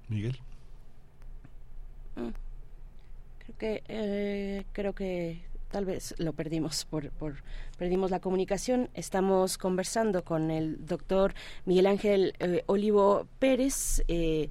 [0.09, 0.38] Miguel.
[2.17, 2.29] Mm.
[3.38, 7.37] Creo que eh, creo que tal vez lo perdimos por, por
[7.77, 8.88] perdimos la comunicación.
[8.95, 14.03] Estamos conversando con el doctor Miguel Ángel eh, Olivo Pérez.
[14.09, 14.49] Eh,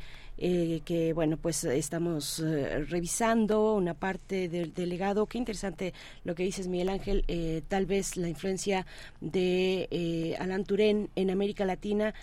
[0.84, 2.44] que bueno pues estamos
[2.89, 7.24] revisando una parte del, delegado qué interesante lo que dices Miguel Ángel
[7.68, 8.86] tal vez la influencia
[9.22, 12.16] de Alan Turén en América Latina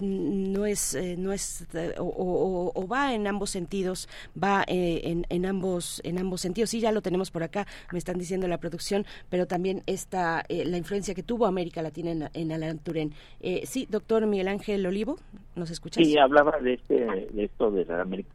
[0.00, 1.66] no es no es
[1.98, 4.08] o, va en ambos sentidos
[4.40, 6.70] va en, en, ambos en ambos sentidos.
[6.70, 10.76] Sí ya lo tenemos por acá me están diciendo la producción pero también está la
[10.76, 13.12] influencia que tuvo América Latina en, en Alan Turén
[13.64, 15.18] sí doctor Miguel Ángel Olivo
[15.54, 17.86] nos escuchas sí hablaba de este de esto del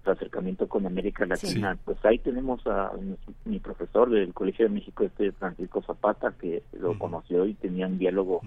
[0.05, 2.91] acercamiento con América Latina, pues ahí tenemos a,
[3.45, 7.97] mi profesor del Colegio de México, este Francisco Zapata, que lo conoció y tenía un
[7.97, 8.41] diálogo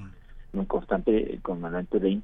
[0.52, 2.22] muy constante con Alain Touraine.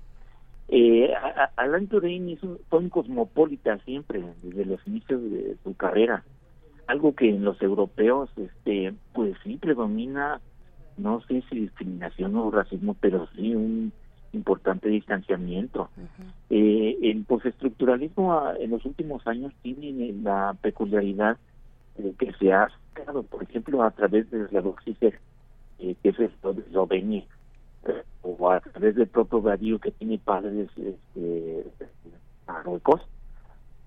[0.68, 1.12] Eh,
[1.57, 6.24] Alain Touraine fue un cosmopolita siempre, desde los inicios de su carrera.
[6.87, 10.40] Algo que en los europeos, este, pues sí predomina,
[10.96, 13.92] no sé si discriminación o racismo, pero sí un
[14.33, 15.88] importante distanciamiento.
[16.50, 21.38] eh, el postestructuralismo ah, en los últimos años tiene la peculiaridad
[21.96, 25.18] de que se ha sacado, por ejemplo, a través de la Doxicer,
[25.79, 26.62] eh, que es esto de
[28.22, 31.66] o a través del propio Darío, que tiene padres este,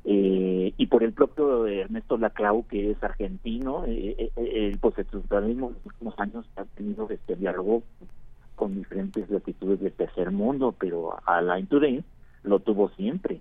[0.06, 3.86] eh, y por el propio Ernesto Laclau, que es argentino,
[4.82, 7.84] postestructuralismo en los últimos años ha tenido este diálogo
[8.56, 12.04] con diferentes latitudes del tercer mundo, pero Alain Touraine
[12.44, 13.40] lo tuvo siempre.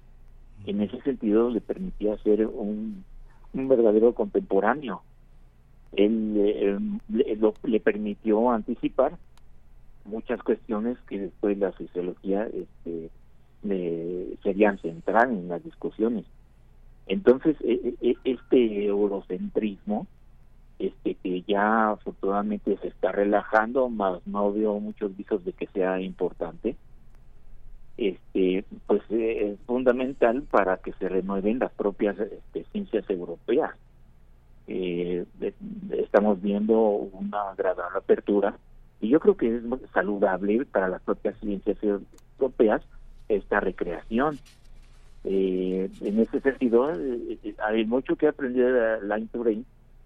[0.66, 3.05] En ese sentido le permitía ser un,
[3.53, 5.03] un verdadero contemporáneo.
[5.92, 6.79] Él eh,
[7.64, 9.16] le, permitió anticipar
[10.09, 13.11] muchas cuestiones que después la sociología este,
[13.62, 16.25] le, serían central en las discusiones.
[17.07, 20.07] Entonces, e, e, e, este eurocentrismo
[20.79, 26.01] este que ya afortunadamente se está relajando, más no veo muchos visos de que sea
[26.01, 26.77] importante.
[27.97, 33.73] Este, pues es fundamental para que se renueven las propias este, ciencias europeas.
[34.68, 35.25] Eh,
[35.90, 38.57] estamos viendo una gran apertura
[39.00, 42.82] y yo creo que es saludable para las propias ciencias europeas
[43.28, 44.38] esta recreación.
[45.24, 46.92] Eh, en ese sentido,
[47.66, 49.64] hay mucho que aprender la Turing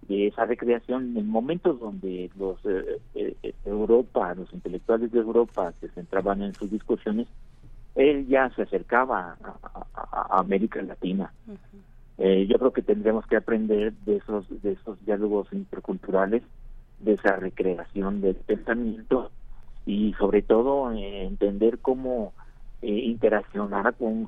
[0.08, 5.88] de esa recreación en momentos donde los eh, eh, Europa, los intelectuales de Europa se
[5.90, 7.28] centraban en sus discusiones,
[7.94, 11.32] él ya se acercaba a, América Latina.
[12.18, 16.42] Eh, yo creo que tendríamos que aprender de esos de esos diálogos interculturales,
[17.02, 19.30] de esa recreación del pensamiento
[19.84, 22.32] y sobre todo entender cómo
[22.80, 24.26] interaccionar con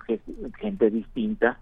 [0.58, 1.58] gente distinta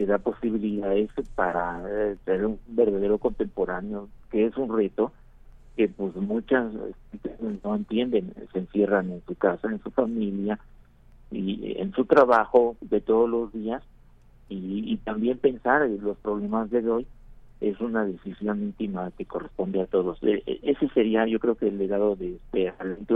[0.00, 5.12] te da posibilidades para eh, ser un verdadero contemporáneo, que es un reto
[5.76, 6.72] que pues muchas
[7.62, 10.58] no entienden, se encierran en su casa, en su familia
[11.30, 13.82] y en su trabajo de todos los días
[14.48, 17.06] y, también pensar en los problemas de hoy
[17.60, 20.18] es una decisión íntima que corresponde a todos.
[20.22, 23.06] E, e, ese sería, yo creo que el legado de, de Alan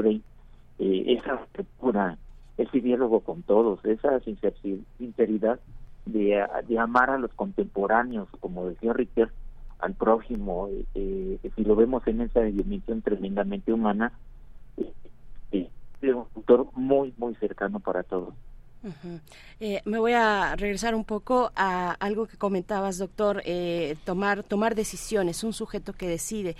[0.79, 2.19] eh, esa apertura,
[2.59, 5.61] ese diálogo con todos, esa sinceridad
[6.07, 9.31] de, de amar a los contemporáneos, como decía Richter,
[9.85, 14.13] al prójimo, eh, eh, si lo vemos en esa dimensión tremendamente humana,
[15.53, 15.69] eh,
[16.01, 18.35] es un autor muy, muy cercano para todos.
[19.61, 23.43] Me voy a regresar un poco a algo que comentabas, doctor,
[24.05, 26.57] tomar, tomar decisiones, un sujeto que decide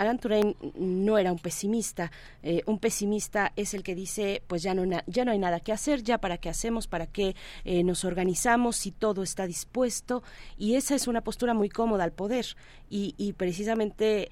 [0.00, 2.10] Alan Turing no era un pesimista.
[2.42, 5.72] Eh, un pesimista es el que dice, pues ya no, ya no hay nada que
[5.72, 7.36] hacer, ya para qué hacemos, para qué
[7.66, 10.22] eh, nos organizamos, si todo está dispuesto.
[10.56, 12.46] Y esa es una postura muy cómoda al poder.
[12.92, 14.28] Y, precisamente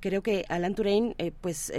[0.00, 1.72] creo que Alan Turing pues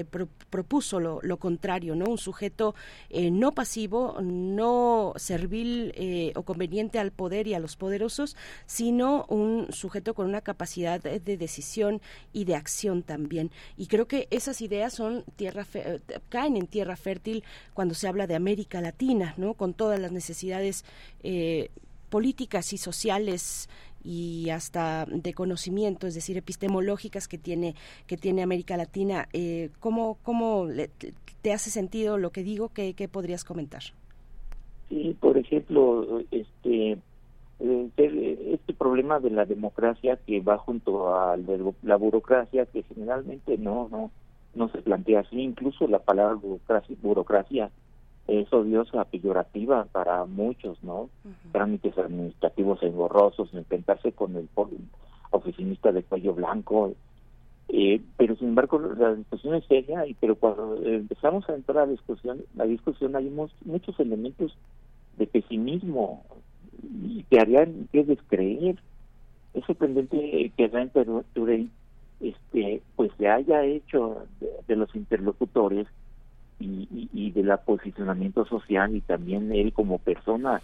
[0.50, 2.06] propuso lo, contrario, ¿no?
[2.06, 2.76] Un sujeto
[3.12, 10.14] no pasivo, no servil o conveniente al poder y a los poderosos, sino un sujeto
[10.14, 12.02] con una capacidad de decisión
[12.32, 13.52] y de acción también.
[13.78, 17.44] Y creo que esas ideas son tierra eh, caen en tierra fértil
[17.74, 19.56] cuando se habla de América Latina, ¿no?
[19.56, 20.86] Con todas las necesidades
[21.24, 21.70] eh,
[22.10, 23.70] políticas y sociales
[24.04, 27.76] y hasta de conocimiento, es decir, epistemológicas que tiene
[28.08, 29.28] que tiene América Latina.
[29.34, 30.68] Eh, ¿Cómo, cómo
[31.42, 32.70] te hace sentido lo que digo?
[32.70, 33.84] ¿Qué, ¿Qué podrías comentar?
[34.90, 36.98] Sí, por ejemplo, este
[37.60, 41.38] este problema de la democracia que va junto a
[41.84, 44.12] la burocracia que generalmente no no
[44.56, 47.72] no se plantea así incluso la palabra burocracia, burocracia
[48.28, 51.10] es odiosa peyorativa para muchos no
[51.52, 54.48] trámites administrativos engorrosos enfrentarse con el
[55.32, 56.94] oficinista de cuello blanco
[57.68, 61.86] eh, pero sin embargo la discusión es seria y pero cuando empezamos a entrar a
[61.86, 64.56] la discusión la discusión hay muchos elementos
[65.18, 66.24] de pesimismo
[66.82, 68.78] y te harían que descreer.
[69.54, 70.92] Es sorprendente que Ryan
[71.34, 71.70] Turey
[72.20, 74.26] este, pues se haya hecho
[74.68, 75.88] de, los interlocutores
[76.60, 80.62] y, y, del posicionamiento social y también él como persona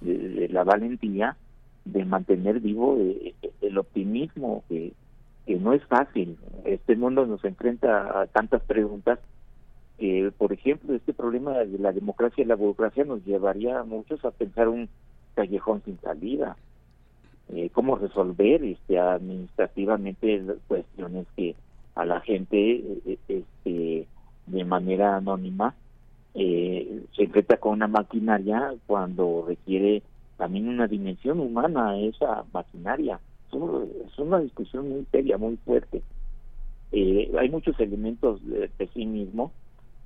[0.00, 1.36] de, la valentía
[1.84, 4.92] de mantener vivo eh, el optimismo que,
[5.46, 6.38] que no es fácil.
[6.64, 9.18] Este mundo nos enfrenta a tantas preguntas
[9.98, 14.24] que, por ejemplo, este problema de la democracia y la burocracia nos llevaría a muchos
[14.24, 14.88] a pensar un
[15.34, 16.56] callejón sin salida.
[17.54, 21.54] Eh, cómo resolver este administrativamente cuestiones que
[21.94, 24.06] a la gente eh, este
[24.46, 25.74] de manera anónima
[26.34, 30.02] eh, se enfrenta con una maquinaria cuando requiere
[30.38, 33.20] también una dimensión humana esa maquinaria
[33.52, 36.00] es una discusión muy seria muy fuerte
[36.92, 39.52] hay muchos elementos de pesimismo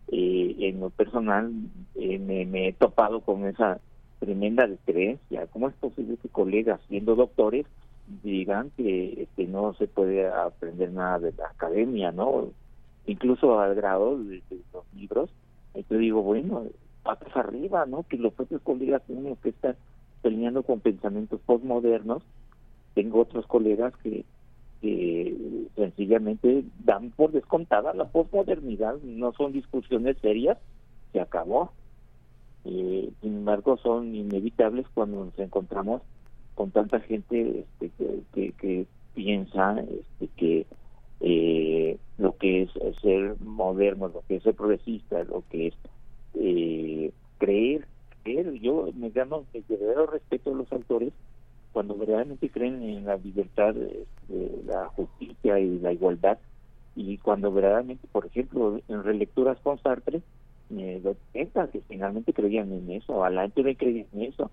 [0.08, 1.52] en lo personal
[1.94, 3.78] me he topado con esa
[4.18, 5.46] tremenda creencia.
[5.48, 7.66] ¿Cómo es posible que colegas, siendo doctores,
[8.22, 12.50] digan que, no se puede aprender nada de la academia, ¿no?
[13.06, 14.42] Incluso al grado de,
[14.72, 15.30] los libros.
[15.74, 16.64] Entonces digo, bueno,
[17.02, 18.04] patas arriba, ¿no?
[18.04, 19.76] Que los propios colegas tienen que estar
[20.22, 22.22] peleando con pensamientos postmodernos.
[22.94, 24.24] Tengo otros colegas que,
[24.80, 25.36] que
[25.76, 30.58] sencillamente dan por descontada la postmodernidad, no son discusiones serias,
[31.12, 31.72] se acabó
[32.66, 36.02] eh, sin embargo son inevitables cuando nos encontramos
[36.54, 40.66] con tanta gente este, que, que, piensa este, que
[41.20, 45.74] eh, lo que es ser moderno, lo que es ser progresista, lo que es
[46.34, 47.86] eh, creer,
[48.22, 51.12] creer, yo me gano el verdadero respeto a los autores
[51.72, 56.38] cuando verdaderamente creen en la libertad, este, la justicia y la igualdad,
[56.94, 60.22] y cuando verdaderamente, por ejemplo, en relecturas con Sartre,
[60.70, 61.00] eh,
[61.32, 64.50] que finalmente creían en eso, Alan Turing creía en eso,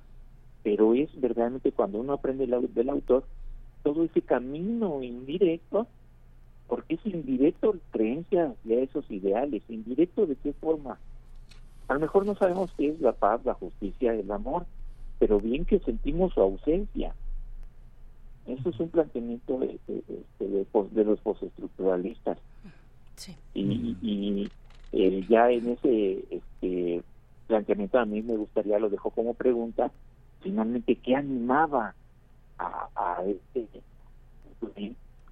[0.63, 3.25] pero es verdaderamente cuando uno aprende del autor,
[3.83, 5.87] todo ese camino indirecto,
[6.67, 10.97] porque es indirecto creencia de esos ideales, indirecto de qué forma.
[11.87, 14.65] A lo mejor no sabemos qué es la paz, la justicia, el amor,
[15.19, 17.13] pero bien que sentimos su ausencia.
[18.47, 22.37] Eso es un planteamiento de, de, de, los postestructuralistas.
[23.15, 23.35] Sí.
[23.53, 24.49] Y, y,
[24.93, 27.03] eh, ya en ese este,
[27.47, 29.91] planteamiento a mí me gustaría, lo dejo como pregunta,
[30.41, 31.95] finalmente, ¿qué animaba
[32.59, 33.67] a, a este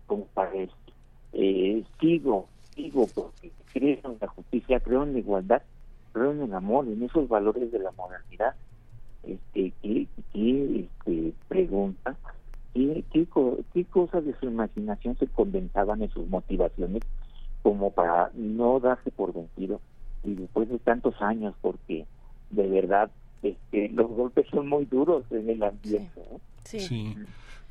[0.08, 0.52] como para
[1.34, 5.62] eh, sigo, sigo porque creo en la justicia, creo en la igualdad,
[6.12, 8.56] creo en el amor, en esos valores de la modernidad.
[9.24, 12.18] Este, ¿qué, qué este, pregunta?
[12.74, 13.28] ¿Qué, qué,
[13.74, 17.04] ¿Qué cosas de su imaginación se condensaban en sus motivaciones
[17.62, 19.82] como para no darse por vencido
[20.24, 22.06] y después de tantos años porque
[22.50, 23.10] de verdad
[23.44, 26.22] este, los golpes son muy duros en el ambiente.
[26.64, 27.16] Sí.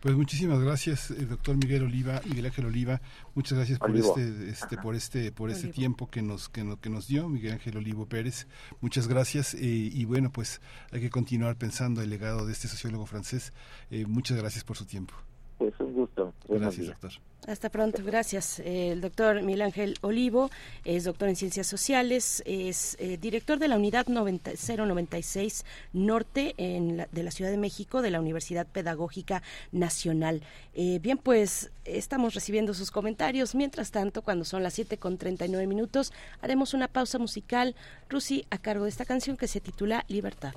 [0.00, 3.02] Pues muchísimas gracias, eh, doctor Miguel Oliva, Miguel Ángel Oliva.
[3.34, 7.06] Muchas gracias por este, este, por este, por este tiempo que nos, que, que, nos
[7.06, 8.46] dio Miguel Ángel Olivo Pérez.
[8.80, 13.04] Muchas gracias eh, y bueno, pues hay que continuar pensando el legado de este sociólogo
[13.04, 13.52] francés.
[13.90, 15.12] Eh, muchas gracias por su tiempo.
[15.60, 16.32] Pues un gusto.
[16.48, 17.10] Gracias, doctor.
[17.46, 18.60] Hasta pronto, gracias.
[18.60, 20.48] El doctor Miguel Ángel Olivo
[20.86, 27.22] es doctor en Ciencias Sociales, es eh, director de la Unidad 096 Norte en de
[27.22, 30.40] la Ciudad de México de la Universidad Pedagógica Nacional.
[30.72, 33.54] Eh, bien, pues estamos recibiendo sus comentarios.
[33.54, 37.76] Mientras tanto, cuando son las 7 con 39 minutos, haremos una pausa musical,
[38.08, 40.54] Rusi, a cargo de esta canción que se titula Libertad.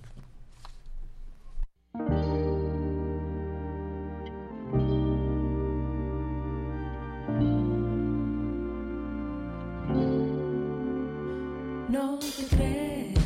[11.94, 13.24] No te creas,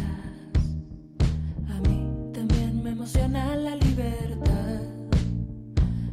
[1.69, 4.81] a mí también me emociona la libertad,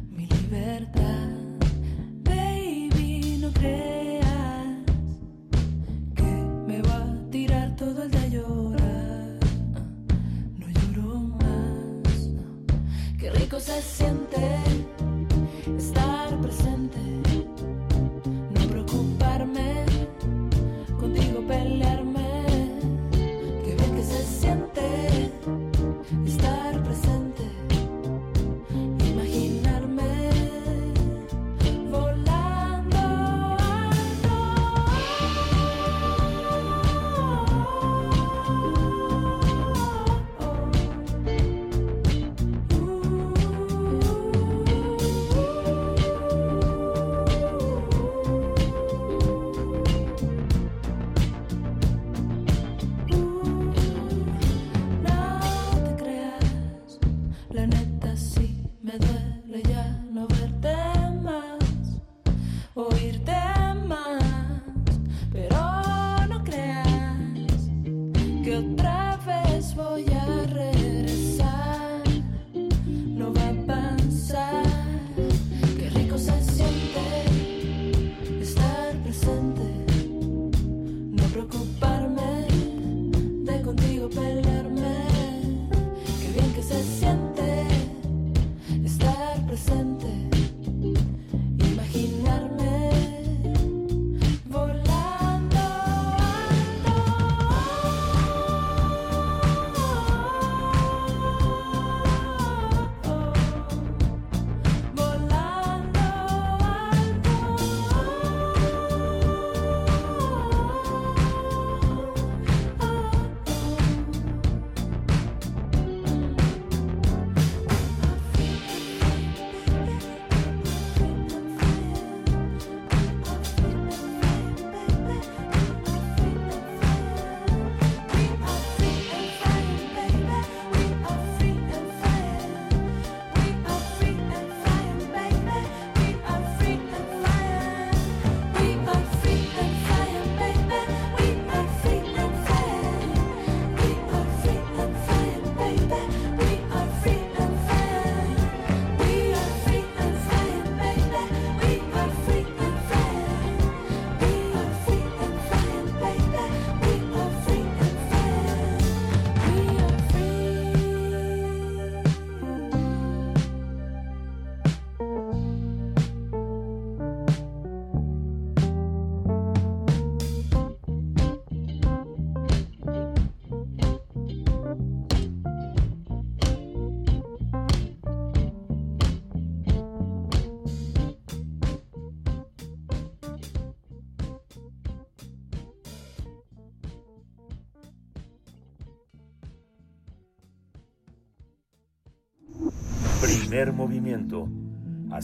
[0.09, 1.31] mi libertad.
[2.23, 4.85] Baby, no creas
[6.15, 6.31] que
[6.65, 9.39] me va a tirar todo el de llorar.
[10.57, 12.29] No lloro más,
[13.19, 14.64] qué rico se siente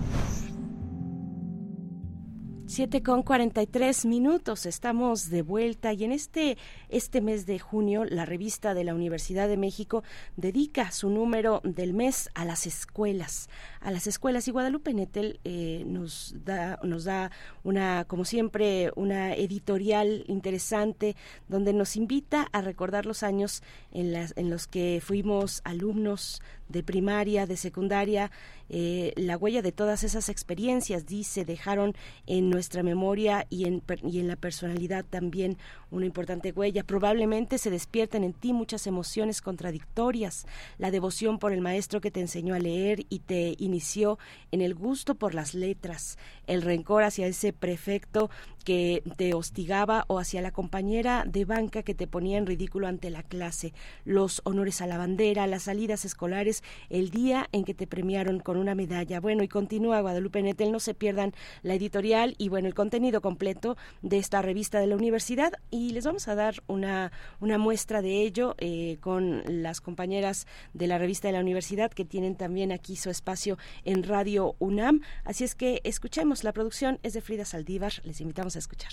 [2.67, 6.57] 7 con 43 minutos, estamos de vuelta y en este,
[6.89, 10.03] este mes de junio la revista de la Universidad de México
[10.37, 13.51] dedica su número del mes a las escuelas,
[13.83, 14.49] a las escuelas.
[14.49, 17.31] Y Guadalupe Nettel eh, nos, da, nos da
[17.63, 21.17] una, como siempre, una editorial interesante
[21.49, 26.83] donde nos invita a recordar los años en, las, en los que fuimos alumnos de
[26.83, 28.31] primaria, de secundaria,
[28.69, 31.95] eh, la huella de todas esas experiencias, dice, dejaron
[32.27, 35.59] en nuestra memoria y en, y en la personalidad también
[35.91, 36.83] una importante huella.
[36.83, 40.47] Probablemente se despierten en ti muchas emociones contradictorias,
[40.79, 44.19] la devoción por el maestro que te enseñó a leer y te inició
[44.51, 48.31] en el gusto por las letras, el rencor hacia ese prefecto
[48.63, 53.11] que te hostigaba o hacia la compañera de banca que te ponía en ridículo ante
[53.11, 53.73] la clase,
[54.05, 58.57] los honores a la bandera, las salidas escolares, el día en que te premiaron con
[58.57, 59.21] una medalla.
[59.21, 61.33] Bueno, y continúa Guadalupe Netel, no se pierdan
[61.63, 66.05] la editorial y bueno, el contenido completo de esta revista de la universidad y les
[66.05, 71.29] vamos a dar una, una muestra de ello eh, con las compañeras de la revista
[71.29, 75.01] de la universidad que tienen también aquí su espacio en Radio UNAM.
[75.25, 78.93] Así es que escuchemos, la producción es de Frida Saldívar, les invitamos a escuchar.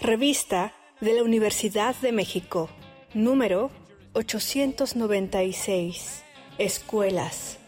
[0.00, 2.68] Revista de la Universidad de México,
[3.14, 3.70] número
[4.12, 6.22] 896.
[6.58, 7.58] Escuelas.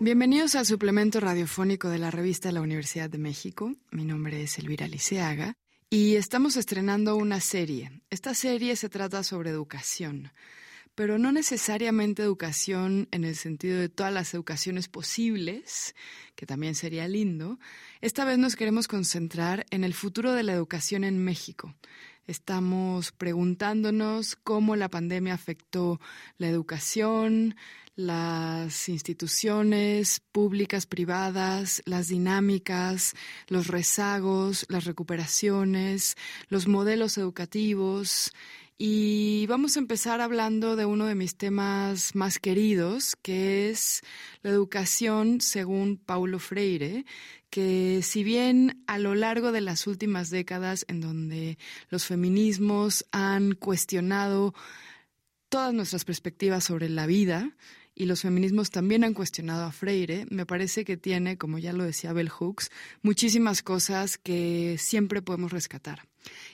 [0.00, 3.72] Bienvenidos al suplemento radiofónico de la revista de la Universidad de México.
[3.90, 5.54] Mi nombre es Elvira Liceaga
[5.88, 8.02] y estamos estrenando una serie.
[8.10, 10.32] Esta serie se trata sobre educación
[10.96, 15.94] pero no necesariamente educación en el sentido de todas las educaciones posibles,
[16.34, 17.60] que también sería lindo.
[18.00, 21.74] Esta vez nos queremos concentrar en el futuro de la educación en México.
[22.26, 26.00] Estamos preguntándonos cómo la pandemia afectó
[26.38, 27.54] la educación,
[27.94, 33.14] las instituciones públicas, privadas, las dinámicas,
[33.48, 36.16] los rezagos, las recuperaciones,
[36.48, 38.32] los modelos educativos
[38.78, 44.02] y vamos a empezar hablando de uno de mis temas más queridos, que es
[44.42, 47.06] la educación según Paulo Freire,
[47.48, 51.58] que si bien a lo largo de las últimas décadas en donde
[51.88, 54.54] los feminismos han cuestionado
[55.48, 57.56] todas nuestras perspectivas sobre la vida,
[57.98, 61.82] y los feminismos también han cuestionado a Freire, me parece que tiene, como ya lo
[61.82, 62.70] decía Bell Hooks,
[63.00, 66.06] muchísimas cosas que siempre podemos rescatar.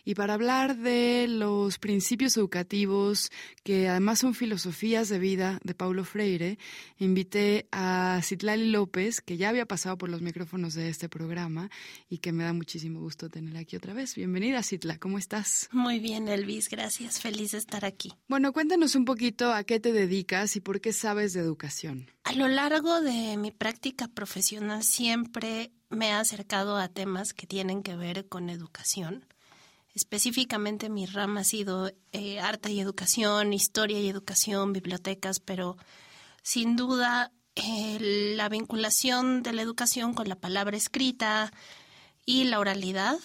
[0.05, 3.31] Y para hablar de los principios educativos,
[3.63, 6.59] que además son filosofías de vida de Paulo Freire,
[6.99, 11.71] invité a Citlali López, que ya había pasado por los micrófonos de este programa
[12.09, 14.15] y que me da muchísimo gusto tenerla aquí otra vez.
[14.15, 15.69] Bienvenida, Citla, ¿cómo estás?
[15.73, 17.21] Muy bien, Elvis, gracias.
[17.21, 18.13] Feliz de estar aquí.
[18.29, 22.11] Bueno, cuéntanos un poquito a qué te dedicas y por qué sabes de educación.
[22.25, 27.83] A lo largo de mi práctica profesional siempre me he acercado a temas que tienen
[27.83, 29.27] que ver con educación
[29.95, 35.77] Específicamente mi rama ha sido eh, arte y educación, historia y educación, bibliotecas, pero
[36.43, 41.53] sin duda eh, la vinculación de la educación con la palabra escrita
[42.25, 43.19] y la oralidad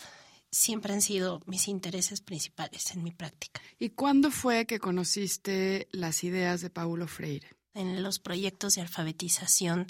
[0.51, 3.61] siempre han sido mis intereses principales en mi práctica.
[3.79, 7.47] ¿Y cuándo fue que conociste las ideas de Paulo Freire?
[7.73, 9.87] En los proyectos de alfabetización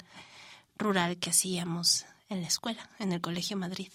[0.76, 3.90] rural que hacíamos en la escuela, en el Colegio Madrid.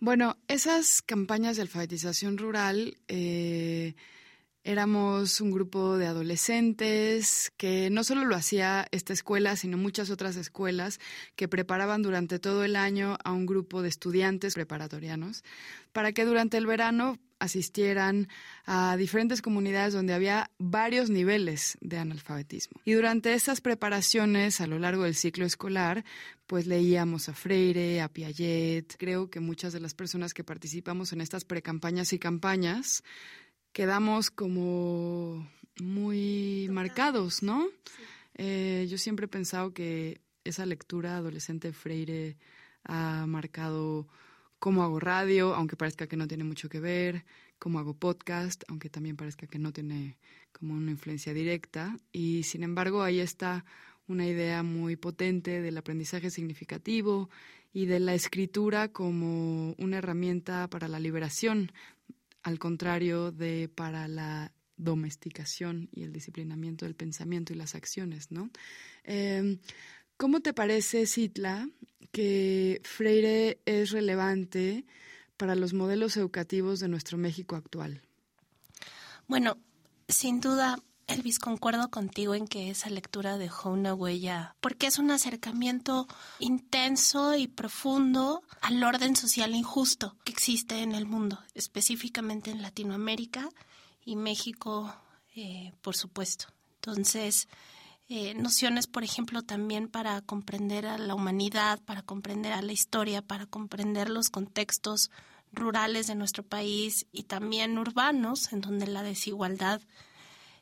[0.00, 3.96] Bueno, esas campañas de alfabetización rural, eh,
[4.68, 10.36] éramos un grupo de adolescentes que no solo lo hacía esta escuela, sino muchas otras
[10.36, 11.00] escuelas
[11.36, 15.42] que preparaban durante todo el año a un grupo de estudiantes preparatorianos
[15.92, 18.28] para que durante el verano asistieran
[18.66, 22.78] a diferentes comunidades donde había varios niveles de analfabetismo.
[22.84, 26.04] Y durante esas preparaciones a lo largo del ciclo escolar,
[26.46, 28.96] pues leíamos a Freire, a Piaget.
[28.98, 33.02] Creo que muchas de las personas que participamos en estas precampañas y campañas
[33.72, 35.48] quedamos como
[35.80, 37.66] muy marcados, ¿no?
[38.34, 42.36] Eh, yo siempre he pensado que esa lectura adolescente Freire
[42.84, 44.08] ha marcado
[44.58, 47.24] cómo hago radio, aunque parezca que no tiene mucho que ver,
[47.58, 50.16] cómo hago podcast, aunque también parezca que no tiene
[50.52, 51.96] como una influencia directa.
[52.12, 53.64] Y sin embargo, ahí está
[54.06, 57.28] una idea muy potente del aprendizaje significativo
[57.72, 61.70] y de la escritura como una herramienta para la liberación,
[62.48, 68.50] al contrario de para la domesticación y el disciplinamiento del pensamiento y las acciones, ¿no?
[69.04, 69.58] Eh,
[70.16, 71.68] ¿Cómo te parece, Citla,
[72.10, 74.84] que Freire es relevante
[75.36, 78.02] para los modelos educativos de nuestro México actual?
[79.28, 79.58] Bueno,
[80.08, 85.10] sin duda, Elvis, concuerdo contigo en que esa lectura dejó una huella, porque es un
[85.10, 86.06] acercamiento
[86.38, 93.48] intenso y profundo al orden social injusto que existe en el mundo, específicamente en Latinoamérica
[94.04, 94.94] y México,
[95.34, 96.46] eh, por supuesto.
[96.76, 97.48] Entonces,
[98.10, 103.22] eh, nociones, por ejemplo, también para comprender a la humanidad, para comprender a la historia,
[103.22, 105.10] para comprender los contextos
[105.52, 109.80] rurales de nuestro país y también urbanos, en donde la desigualdad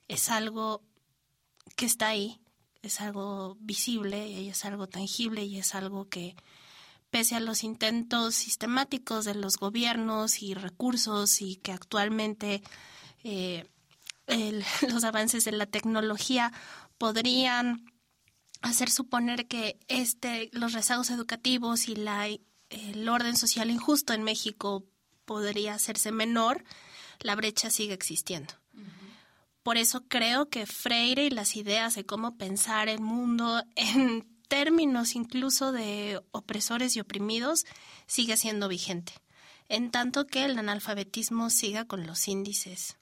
[0.09, 0.83] es algo
[1.77, 2.41] que está ahí,
[2.83, 6.37] es algo visible y es algo tangible y es algo que
[7.11, 12.63] pese a los intentos sistemáticos de los gobiernos y recursos y que actualmente
[13.25, 13.67] eh,
[14.89, 16.53] los avances de la tecnología
[16.99, 17.85] podrían
[18.63, 22.29] hacer suponer que este los rezagos educativos y la
[22.71, 24.85] el orden social injusto en México
[25.25, 26.65] podría hacerse menor,
[27.21, 28.55] la brecha sigue existiendo.
[29.67, 35.17] Por eso creo que Freire y las ideas de cómo pensar el mundo en términos
[35.17, 37.67] incluso de opresores y oprimidos
[38.07, 39.13] sigue siendo vigente,
[39.69, 42.97] en tanto que el analfabetismo siga con los índices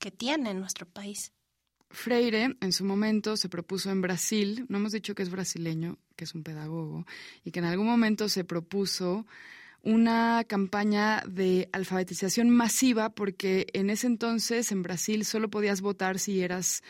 [0.00, 1.32] que tiene en nuestro país.
[1.90, 6.24] Freire en su momento se propuso en Brasil, no hemos dicho que es brasileño, que
[6.24, 7.06] es un pedagogo,
[7.44, 9.28] y que en algún momento se propuso
[9.84, 16.42] una campaña de alfabetización masiva porque en ese entonces en Brasil solo podías votar si
[16.42, 16.82] eras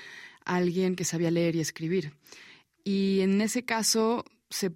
[0.45, 2.13] alguien que sabía leer y escribir.
[2.85, 4.73] Y en ese caso se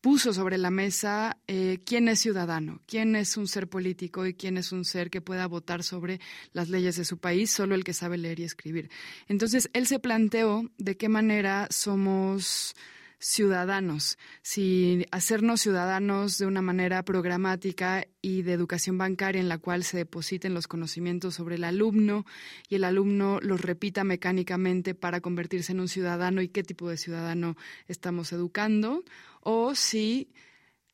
[0.00, 4.56] puso sobre la mesa eh, quién es ciudadano, quién es un ser político y quién
[4.56, 6.20] es un ser que pueda votar sobre
[6.52, 8.90] las leyes de su país, solo el que sabe leer y escribir.
[9.28, 12.74] Entonces, él se planteó de qué manera somos
[13.20, 19.84] ciudadanos, si hacernos ciudadanos de una manera programática y de educación bancaria en la cual
[19.84, 22.24] se depositen los conocimientos sobre el alumno
[22.68, 26.96] y el alumno los repita mecánicamente para convertirse en un ciudadano y qué tipo de
[26.96, 27.56] ciudadano
[27.88, 29.04] estamos educando,
[29.42, 30.32] o si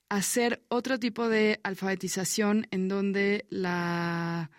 [0.09, 4.51] hacer otro tipo de alfabetización en donde la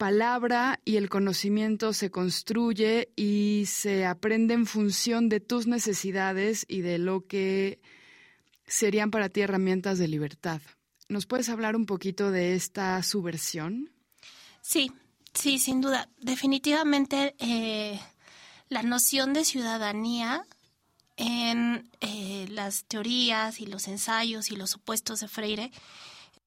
[0.00, 6.80] palabra y el conocimiento se construye y se aprende en función de tus necesidades y
[6.80, 7.82] de lo que
[8.66, 10.62] serían para ti herramientas de libertad.
[11.10, 13.90] ¿Nos puedes hablar un poquito de esta subversión?
[14.62, 14.90] Sí,
[15.34, 16.08] sí, sin duda.
[16.18, 18.00] Definitivamente eh,
[18.70, 20.46] la noción de ciudadanía
[21.18, 25.70] en eh, las teorías y los ensayos y los supuestos de Freire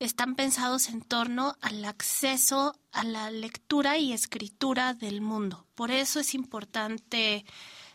[0.03, 5.65] están pensados en torno al acceso a la lectura y escritura del mundo.
[5.75, 7.45] Por eso es importante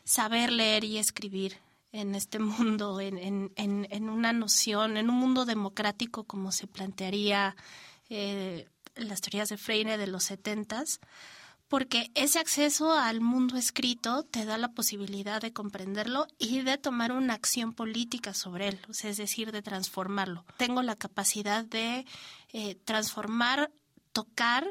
[0.04, 1.58] saber leer y escribir
[1.92, 3.52] en este mundo, en,
[4.08, 7.56] una noción, en un mundo democrático como se plantearía
[8.08, 11.00] eh, las teorías de Freire de los setentas
[11.68, 17.12] porque ese acceso al mundo escrito te da la posibilidad de comprenderlo y de tomar
[17.12, 20.44] una acción política sobre él, es decir, de transformarlo.
[20.56, 22.06] Tengo la capacidad de
[22.52, 23.70] eh, transformar,
[24.12, 24.66] tocar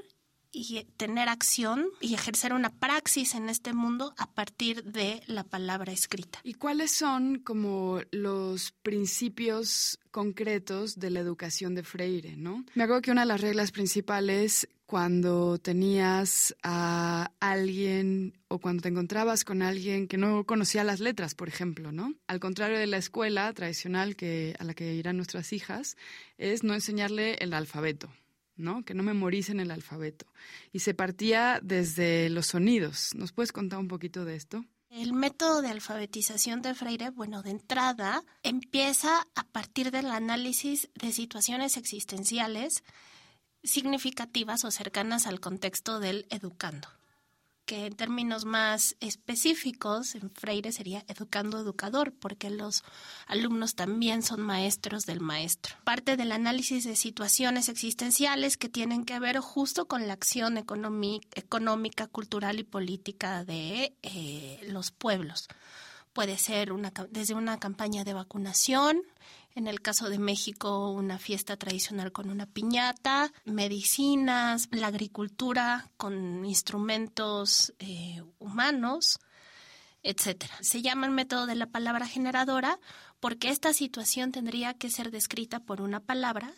[0.51, 5.91] y tener acción y ejercer una praxis en este mundo a partir de la palabra
[5.91, 6.39] escrita.
[6.43, 12.65] ¿Y cuáles son como los principios concretos de la educación de Freire, no?
[12.75, 18.89] Me acuerdo que una de las reglas principales cuando tenías a alguien o cuando te
[18.89, 22.15] encontrabas con alguien que no conocía las letras, por ejemplo, ¿no?
[22.25, 25.97] Al contrario de la escuela tradicional que a la que irán nuestras hijas,
[26.37, 28.09] es no enseñarle el alfabeto.
[28.57, 28.83] ¿No?
[28.83, 30.25] Que no memoricen el alfabeto.
[30.71, 33.09] Y se partía desde los sonidos.
[33.15, 34.65] ¿Nos puedes contar un poquito de esto?
[34.89, 41.11] El método de alfabetización de Freire, bueno, de entrada, empieza a partir del análisis de
[41.11, 42.83] situaciones existenciales
[43.63, 46.96] significativas o cercanas al contexto del educando
[47.67, 52.83] que en términos más específicos en Freire sería educando educador, porque los
[53.27, 55.75] alumnos también son maestros del maestro.
[55.83, 62.07] Parte del análisis de situaciones existenciales que tienen que ver justo con la acción económica,
[62.07, 65.49] cultural y política de eh, los pueblos.
[66.13, 69.03] Puede ser una, desde una campaña de vacunación,
[69.57, 76.45] en el caso de México una fiesta tradicional con una piñata, medicinas, la agricultura con
[76.45, 79.19] instrumentos eh, humanos,
[80.03, 80.53] etcétera.
[80.61, 82.79] Se llama el método de la palabra generadora
[83.19, 86.53] porque esta situación tendría que ser descrita por una palabra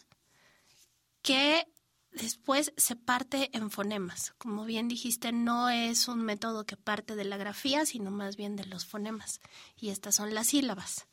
[1.22, 1.66] que
[2.12, 4.34] Después se parte en fonemas.
[4.40, 8.56] Como bien dijiste, no es un método que parte de la grafía, sino más bien
[8.56, 9.42] de los fonemas.
[9.78, 11.06] Y estas son las sílabas.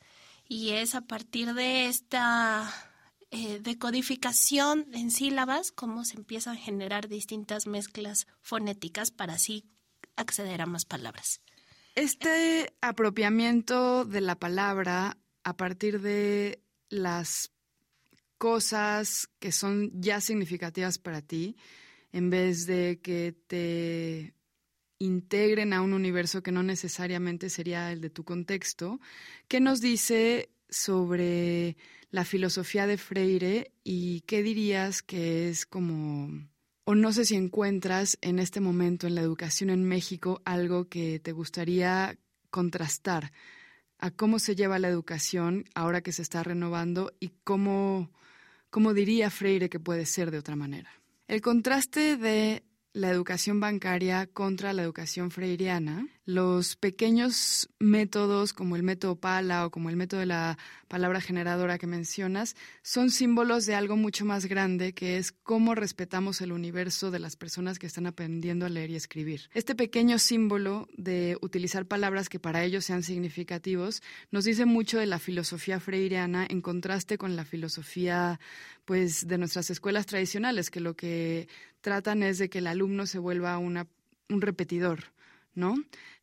[0.47, 2.73] Y es a partir de esta
[3.31, 9.65] eh, decodificación en sílabas como se empiezan a generar distintas mezclas fonéticas para así
[10.15, 11.41] acceder a más palabras.
[11.95, 17.51] Este apropiamiento de la palabra a partir de las
[18.37, 21.57] cosas que son ya significativas para ti,
[22.11, 24.36] en vez de que te
[24.99, 28.99] integren a un universo que no necesariamente sería el de tu contexto,
[29.47, 31.77] ¿qué nos dice sobre
[32.09, 36.29] la filosofía de Freire y qué dirías que es como,
[36.85, 41.19] o no sé si encuentras en este momento en la educación en México algo que
[41.19, 42.17] te gustaría
[42.49, 43.31] contrastar
[43.99, 48.11] a cómo se lleva la educación ahora que se está renovando y cómo,
[48.69, 50.91] cómo diría Freire que puede ser de otra manera.
[51.27, 52.63] El contraste de
[52.93, 59.71] la educación bancaria contra la educación freiriana, los pequeños métodos como el método Pala o
[59.71, 60.57] como el método de la
[60.89, 66.41] palabra generadora que mencionas son símbolos de algo mucho más grande que es cómo respetamos
[66.41, 69.49] el universo de las personas que están aprendiendo a leer y escribir.
[69.53, 75.05] Este pequeño símbolo de utilizar palabras que para ellos sean significativos nos dice mucho de
[75.05, 78.41] la filosofía freiriana en contraste con la filosofía
[78.83, 81.47] pues de nuestras escuelas tradicionales que lo que
[81.79, 83.87] tratan es de que el alumno se vuelva un
[84.27, 85.05] repetidor,
[85.57, 85.75] ¿no?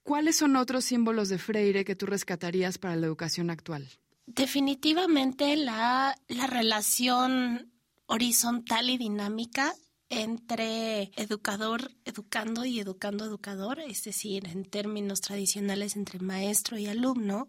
[0.02, 3.88] ¿Cuáles son otros símbolos de Freire que tú rescatarías para la educación actual?
[4.26, 7.72] Definitivamente la, la relación
[8.06, 9.74] horizontal y dinámica
[10.08, 17.48] entre educador, educando y educando, educador, es decir, en términos tradicionales entre maestro y alumno,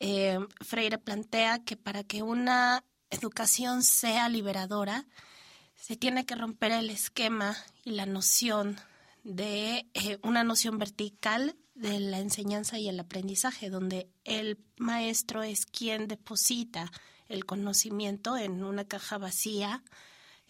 [0.00, 5.06] eh, Freire plantea que para que una educación sea liberadora,
[5.76, 8.76] se tiene que romper el esquema y la noción
[9.26, 15.66] de eh, una noción vertical de la enseñanza y el aprendizaje, donde el maestro es
[15.66, 16.90] quien deposita
[17.28, 19.82] el conocimiento en una caja vacía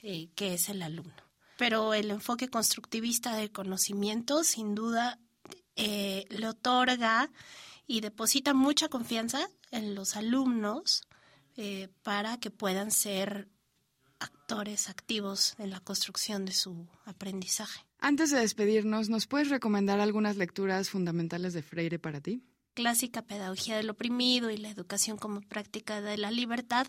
[0.02, 1.14] eh, que es el alumno.
[1.56, 5.18] Pero el enfoque constructivista del conocimiento sin duda
[5.74, 7.30] eh, le otorga
[7.86, 11.08] y deposita mucha confianza en los alumnos
[11.56, 13.48] eh, para que puedan ser
[14.18, 17.85] actores activos en la construcción de su aprendizaje.
[18.06, 22.40] Antes de despedirnos, ¿nos puedes recomendar algunas lecturas fundamentales de Freire para ti?
[22.72, 26.86] Clásica Pedagogía del Oprimido y la Educación como Práctica de la Libertad.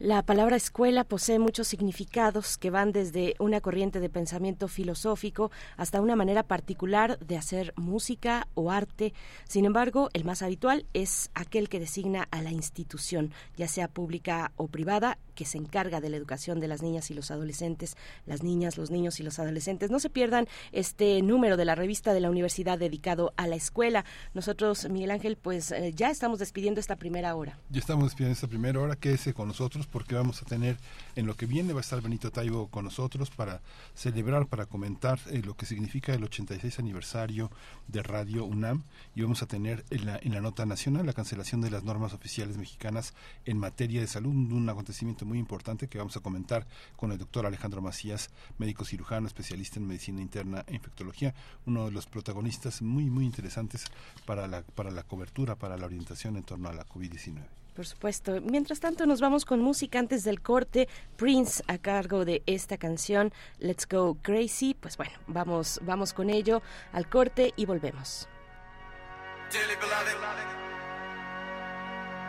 [0.00, 6.00] La palabra escuela posee muchos significados que van desde una corriente de pensamiento filosófico hasta
[6.00, 9.12] una manera particular de hacer música o arte.
[9.48, 14.52] Sin embargo, el más habitual es aquel que designa a la institución, ya sea pública
[14.54, 18.42] o privada, que se encarga de la educación de las niñas y los adolescentes, las
[18.42, 19.88] niñas, los niños y los adolescentes.
[19.88, 24.04] No se pierdan este número de la revista de la universidad dedicado a la escuela.
[24.34, 27.56] Nosotros, Miguel Ángel, pues eh, ya estamos despidiendo esta primera hora.
[27.70, 28.96] Ya estamos despidiendo esta primera hora.
[28.96, 30.76] Quédese con nosotros porque vamos a tener
[31.14, 33.60] en lo que viene va a estar Benito Taibo con nosotros para
[33.94, 37.48] celebrar, para comentar eh, lo que significa el 86 aniversario
[37.86, 38.82] de Radio UNAM
[39.14, 42.12] y vamos a tener en la, en la nota nacional la cancelación de las normas
[42.12, 43.14] oficiales mexicanas
[43.44, 46.66] en materia de salud, un acontecimiento muy importante que vamos a comentar
[46.96, 51.34] con el doctor Alejandro Macías, médico cirujano, especialista en medicina interna e infectología,
[51.66, 53.84] uno de los protagonistas muy, muy interesantes
[54.26, 57.44] para la, para la cobertura, para la orientación en torno a la COVID-19.
[57.78, 58.40] Por supuesto.
[58.42, 60.88] Mientras tanto, nos vamos con música antes del corte.
[61.16, 64.74] Prince a cargo de esta canción, Let's Go Crazy.
[64.74, 66.60] Pues bueno, vamos, vamos con ello
[66.92, 68.28] al corte y volvemos.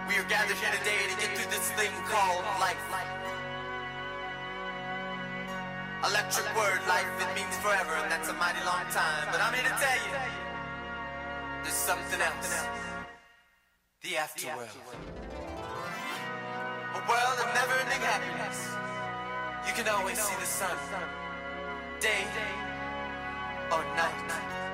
[0.10, 2.82] We are gathered here today to get through this thing called life.
[6.04, 9.28] Electric word, life, it means forever, and that's a mighty long time.
[9.32, 10.18] But I'm here to tell you,
[11.62, 12.66] there's something else.
[14.02, 14.82] The afterworld.
[16.98, 18.66] A world of never-ending happiness.
[19.68, 20.76] You can always see the sun,
[22.02, 22.26] day
[23.72, 24.69] or night.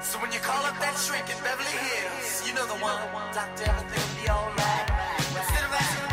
[0.00, 3.02] So when you call up that shrink in Beverly Hills, you know the one.
[3.34, 4.86] Doctor, everything will be alright.
[5.34, 6.07] Instead of asking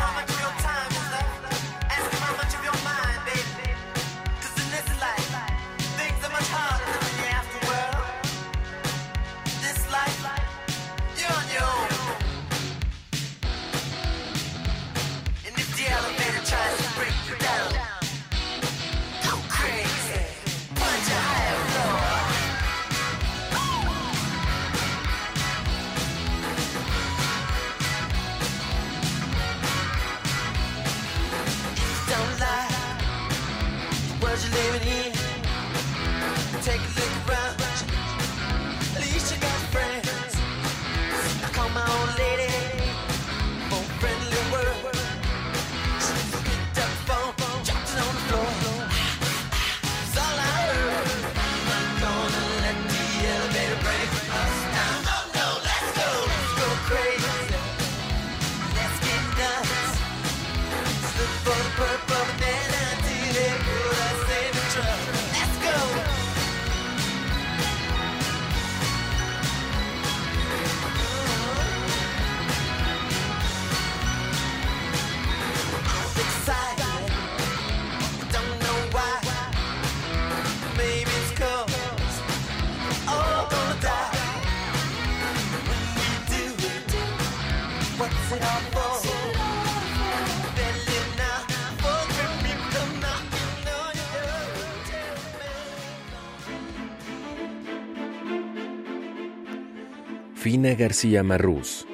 [100.56, 101.86] Fina García Marrús.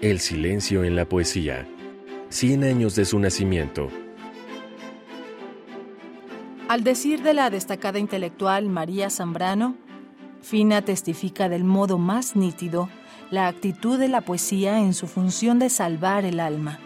[0.00, 1.64] El silencio en la poesía.
[2.28, 3.88] 100 años de su nacimiento.
[6.66, 9.76] Al decir de la destacada intelectual María Zambrano,
[10.42, 12.88] Fina testifica del modo más nítido
[13.30, 16.80] la actitud de la poesía en su función de salvar el alma.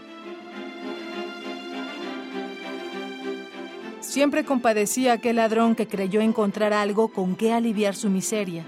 [4.01, 8.66] Siempre compadecía a aquel ladrón que creyó encontrar algo con que aliviar su miseria,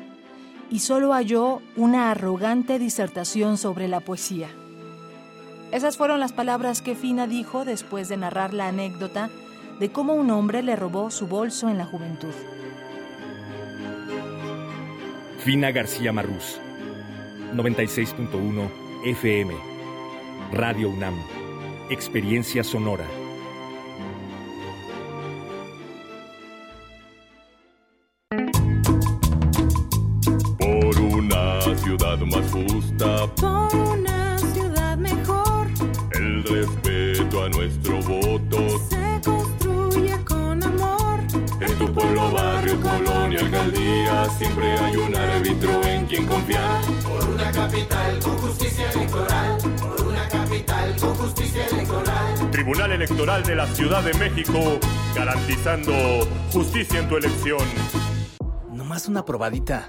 [0.70, 4.48] y solo halló una arrogante disertación sobre la poesía.
[5.72, 9.30] Esas fueron las palabras que Fina dijo después de narrar la anécdota
[9.80, 12.32] de cómo un hombre le robó su bolso en la juventud.
[15.38, 16.58] Fina García Marrús,
[17.54, 18.70] 96.1
[19.04, 19.54] FM,
[20.52, 21.14] Radio UNAM,
[21.90, 23.04] Experiencia Sonora.
[31.96, 35.68] Ciudad más justa, Por una ciudad mejor
[36.12, 38.80] el respeto a nuestro voto.
[38.88, 41.20] se construye con amor.
[41.60, 46.80] En tu pueblo, barrio, colonia, alcaldía, siempre hay un árbitro en quien confiar.
[47.02, 49.58] Por una capital con justicia electoral.
[49.78, 52.50] Por una capital con justicia electoral.
[52.50, 54.80] Tribunal Electoral de la Ciudad de México,
[55.14, 55.92] garantizando
[56.52, 57.62] justicia en tu elección.
[58.72, 59.88] Nomás una probadita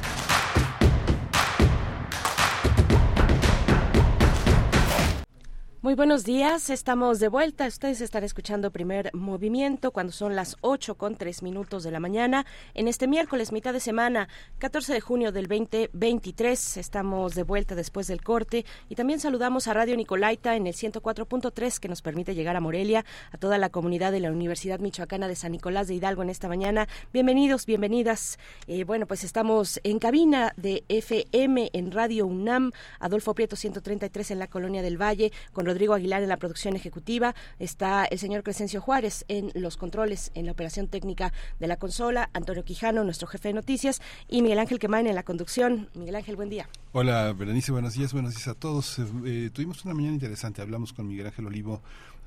[5.91, 7.67] Muy buenos días, estamos de vuelta.
[7.67, 12.45] Ustedes están escuchando primer movimiento cuando son las 8 con 3 minutos de la mañana.
[12.73, 14.29] En este miércoles, mitad de semana,
[14.59, 18.65] 14 de junio del 2023, estamos de vuelta después del corte.
[18.87, 23.03] Y también saludamos a Radio Nicolaita en el 104.3 que nos permite llegar a Morelia,
[23.33, 26.47] a toda la comunidad de la Universidad Michoacana de San Nicolás de Hidalgo en esta
[26.47, 26.87] mañana.
[27.11, 28.39] Bienvenidos, bienvenidas.
[28.67, 32.71] Eh, bueno, pues estamos en cabina de FM en Radio UNAM,
[33.01, 37.35] Adolfo Prieto 133 en la Colonia del Valle, con Rodrigo Aguilar en la producción ejecutiva,
[37.59, 42.29] está el señor Crescencio Juárez en los controles, en la operación técnica de la consola,
[42.33, 45.89] Antonio Quijano, nuestro jefe de noticias, y Miguel Ángel Quemain en la conducción.
[45.95, 46.69] Miguel Ángel, buen día.
[46.93, 48.99] Hola, Berenice, buenos días, buenos días a todos.
[48.99, 51.81] Eh, eh, tuvimos una mañana interesante, hablamos con Miguel Ángel Olivo,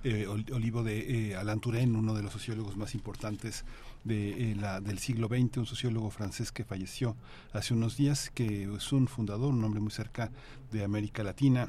[0.04, 3.64] eh, Olivo de eh, Alain uno de los sociólogos más importantes
[4.04, 7.16] de, la, del siglo XX, un sociólogo francés que falleció
[7.54, 10.30] hace unos días, que es un fundador, un hombre muy cerca
[10.70, 11.68] de América Latina,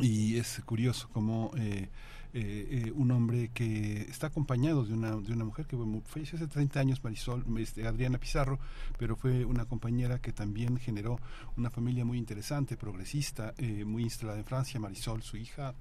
[0.00, 1.88] y es curioso cómo eh,
[2.34, 6.46] eh, eh, un hombre que está acompañado de una, de una mujer que falleció hace
[6.46, 8.58] 30 años, Marisol, este, Adriana Pizarro,
[8.98, 11.18] pero fue una compañera que también generó
[11.56, 15.74] una familia muy interesante, progresista, eh, muy instalada en Francia, Marisol, su hija,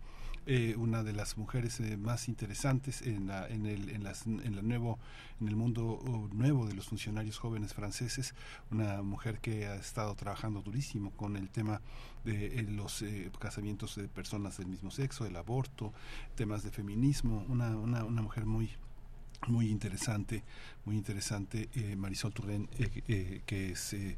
[0.48, 4.56] eh, una de las mujeres eh, más interesantes en, la, en, el, en, las, en,
[4.56, 4.98] la nuevo,
[5.40, 8.34] en el mundo nuevo de los funcionarios jóvenes franceses,
[8.72, 11.82] una mujer que ha estado trabajando durísimo con el tema
[12.26, 15.94] de eh, los eh, casamientos de personas del mismo sexo, el aborto,
[16.36, 18.72] temas de feminismo, una, una, una mujer muy
[19.48, 20.44] muy interesante,
[20.86, 24.18] muy interesante, eh, Marisol Touraine, eh, eh, que es eh,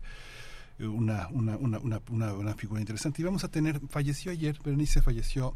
[0.80, 3.22] una, una, una, una figura interesante.
[3.22, 5.56] Y vamos a tener, falleció ayer, Berenice falleció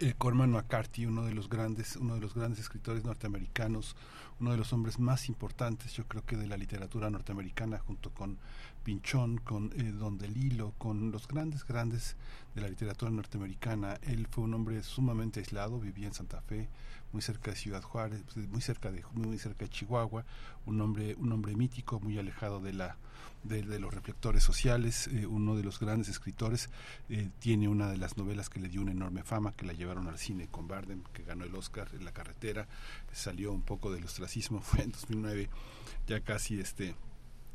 [0.00, 3.96] eh, Corman McCarthy, uno de los grandes, uno de los grandes escritores norteamericanos,
[4.40, 8.38] uno de los hombres más importantes, yo creo que de la literatura norteamericana, junto con
[8.84, 12.16] Pinchón, con eh, Don DeLillo, con los grandes, grandes
[12.54, 13.98] de la literatura norteamericana.
[14.02, 16.68] Él fue un hombre sumamente aislado, vivía en Santa Fe,
[17.12, 20.24] muy cerca de Ciudad Juárez, pues, muy cerca de muy cerca de Chihuahua,
[20.66, 22.96] un hombre, un mítico, muy alejado de la
[23.44, 26.70] de, los reflectores sociales, eh, uno de los grandes escritores,
[27.08, 30.08] eh, tiene una de las novelas que le dio una enorme fama, que la llevaron
[30.08, 32.66] al cine con Bardem, que ganó el Oscar en la carretera,
[33.12, 35.48] salió un poco del ostracismo, fue en 2009,
[36.06, 36.94] ya casi este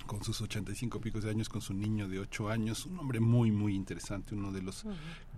[0.06, 3.52] con sus 85 picos de años, con su niño de 8 años, un hombre muy,
[3.52, 4.86] muy interesante, uno de los.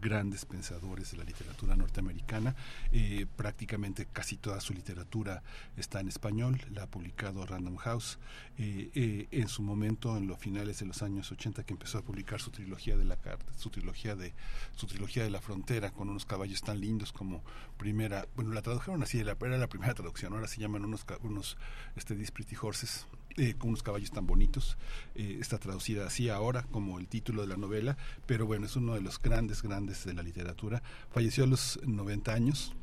[0.06, 2.56] Grandes pensadores de la literatura norteamericana.
[2.92, 5.42] Eh, prácticamente casi toda su literatura
[5.78, 8.20] está en español, la ha publicado Random House.
[8.60, 12.04] Eh, eh, en su momento, en los finales de los años 80, que empezó a
[12.04, 14.34] publicar su trilogía de la carta, su trilogía de
[14.76, 17.44] su trilogía de la frontera, con unos caballos tan lindos como
[17.78, 21.58] primera, bueno, la tradujeron así, era la primera traducción, ahora se llaman unos, unos
[21.96, 22.16] este,
[22.62, 24.78] Horses, eh, con unos caballos tan bonitos.
[25.16, 28.94] Eh, está traducida así ahora como el título de la novela, pero bueno, es uno
[28.94, 30.82] de los grandes, grandes de la literatura.
[31.12, 32.74] Falleció a los 90 años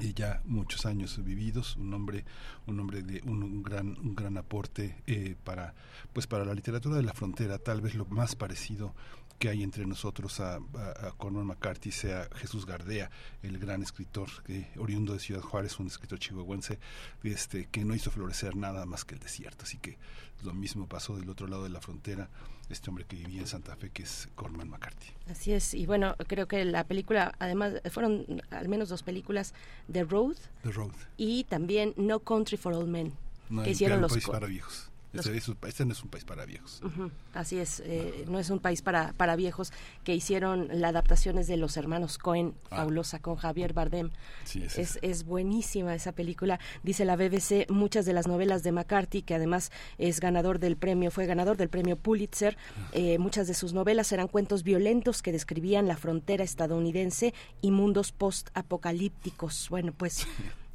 [0.00, 2.24] y ya muchos años vividos un hombre
[2.66, 5.74] un hombre de un, un gran un gran aporte eh, para
[6.12, 8.94] pues para la literatura de la frontera tal vez lo más parecido
[9.38, 13.10] que hay entre nosotros a, a, a Corman McCarthy sea Jesús Gardea,
[13.42, 16.78] el gran escritor que, oriundo de Ciudad Juárez, un escritor chihuahuense,
[17.22, 19.64] este, que no hizo florecer nada más que el desierto.
[19.64, 19.98] Así que
[20.42, 22.28] lo mismo pasó del otro lado de la frontera,
[22.68, 25.12] este hombre que vivía en Santa Fe, que es Corman McCarthy.
[25.30, 29.54] Así es, y bueno, creo que la película, además, fueron al menos dos películas,
[29.92, 30.92] The Road, The Road.
[31.16, 33.12] y también No Country for Old Men,
[33.48, 34.16] no que hicieron los...
[34.26, 34.90] Para viejos.
[35.18, 36.80] Este, es, este, no es un país para viejos.
[36.82, 39.72] Uh -huh, así es, eh, no es un país para, para viejos
[40.04, 42.76] que hicieron la adaptación es de los hermanos Cohen, ah.
[42.76, 44.10] fabulosa, con Javier Bardem.
[44.44, 46.60] Sí, es, es, es, buenísima esa película.
[46.82, 51.10] Dice la BBC, muchas de las novelas de McCarthy, que además es ganador del premio,
[51.10, 52.56] fue ganador del premio Pulitzer,
[52.92, 58.12] eh, muchas de sus novelas eran cuentos violentos que describían la frontera estadounidense y mundos
[58.12, 59.68] post-apocalípticos.
[59.70, 60.26] Bueno, pues...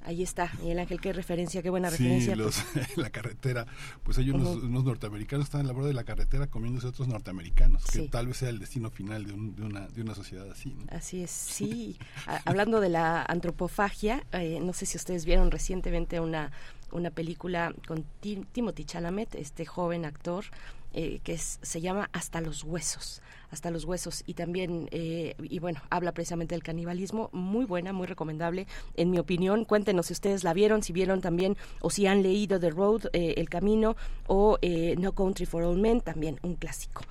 [0.03, 2.35] Ahí está, Miguel Ángel, qué referencia, qué buena sí, referencia.
[2.35, 2.63] Los,
[2.97, 3.67] la carretera,
[4.03, 4.65] pues hay unos, uh -huh.
[4.65, 8.07] unos, norteamericanos que están en la borda de la carretera comiéndose otros norteamericanos, que sí.
[8.09, 10.73] tal vez sea el destino final de, un, de, una, de una sociedad así.
[10.73, 10.85] ¿no?
[10.89, 11.97] Así es, sí.
[12.45, 16.51] Hablando de la antropofagia, eh, no sé si ustedes vieron recientemente una,
[16.91, 20.45] una película con Tim Timothy Chalamet, este joven actor,
[20.93, 23.21] eh, que es, se llama Hasta los Huesos
[23.51, 24.23] hasta los huesos.
[24.25, 27.29] Y también eh, y bueno habla precisamente del canibalismo.
[27.33, 28.65] Muy buena muy recomendable
[28.95, 29.65] en mi opinión.
[29.65, 33.35] Cuéntenos si ustedes la vieron si vieron también o si han leído The Road eh,
[33.37, 33.95] El Camino
[34.27, 37.03] o eh, No Country for All Men también un clásico.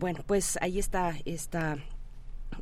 [0.00, 1.78] Bueno pues ahí está esta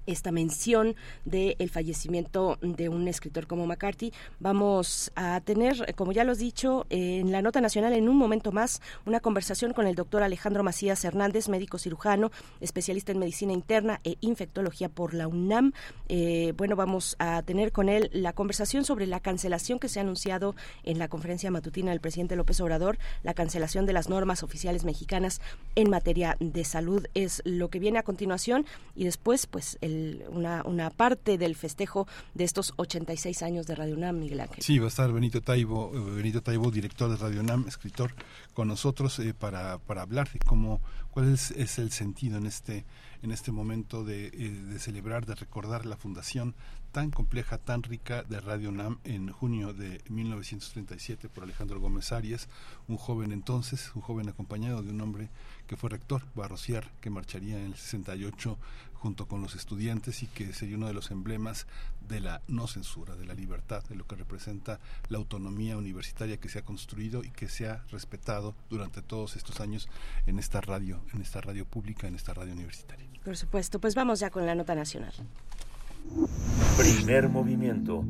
[0.06, 4.12] esta mención del el fallecimiento de un escritor como McCarthy.
[4.40, 8.52] Vamos a tener, como ya lo he dicho, en la nota nacional en un momento
[8.52, 12.30] más una conversación con el doctor Alejandro Macías Hernández, médico cirujano,
[12.60, 15.72] especialista en medicina interna e infectología por la UNAM.
[16.08, 20.02] Eh, bueno, vamos a tener con él la conversación sobre la cancelación que se ha
[20.02, 20.54] anunciado
[20.84, 25.40] en la conferencia matutina del presidente López Obrador, la cancelación de las normas oficiales mexicanas
[25.74, 29.95] en materia de salud es lo que viene a continuación y después, pues, el
[30.30, 34.62] una, una parte del festejo de estos 86 años de Radio UNAM, Miguel Ángel.
[34.62, 38.12] Sí, va a estar Benito Taibo, eh, Benito Taibo, director de Radio UNAM, escritor,
[38.54, 40.80] con nosotros eh, para, para hablar de cómo,
[41.10, 42.84] cuál es, es el sentido en este
[43.22, 46.54] en este momento de, eh, de, celebrar, de recordar la fundación
[46.92, 52.48] tan compleja, tan rica de Radio UNAM en junio de 1937 por Alejandro Gómez Arias,
[52.88, 55.28] un joven entonces, un joven acompañado de un hombre
[55.66, 58.58] que fue rector, Barrociar, que marcharía en el 68
[59.06, 61.68] junto con los estudiantes y que sería uno de los emblemas
[62.08, 66.48] de la no censura, de la libertad, de lo que representa la autonomía universitaria que
[66.48, 69.88] se ha construido y que se ha respetado durante todos estos años
[70.26, 73.06] en esta radio, en esta radio pública, en esta radio universitaria.
[73.24, 75.12] Por supuesto, pues vamos ya con la nota nacional.
[76.76, 78.04] Primer movimiento.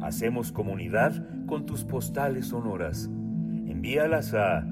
[0.00, 3.04] Hacemos comunidad con tus postales sonoras.
[3.04, 4.64] Envíalas a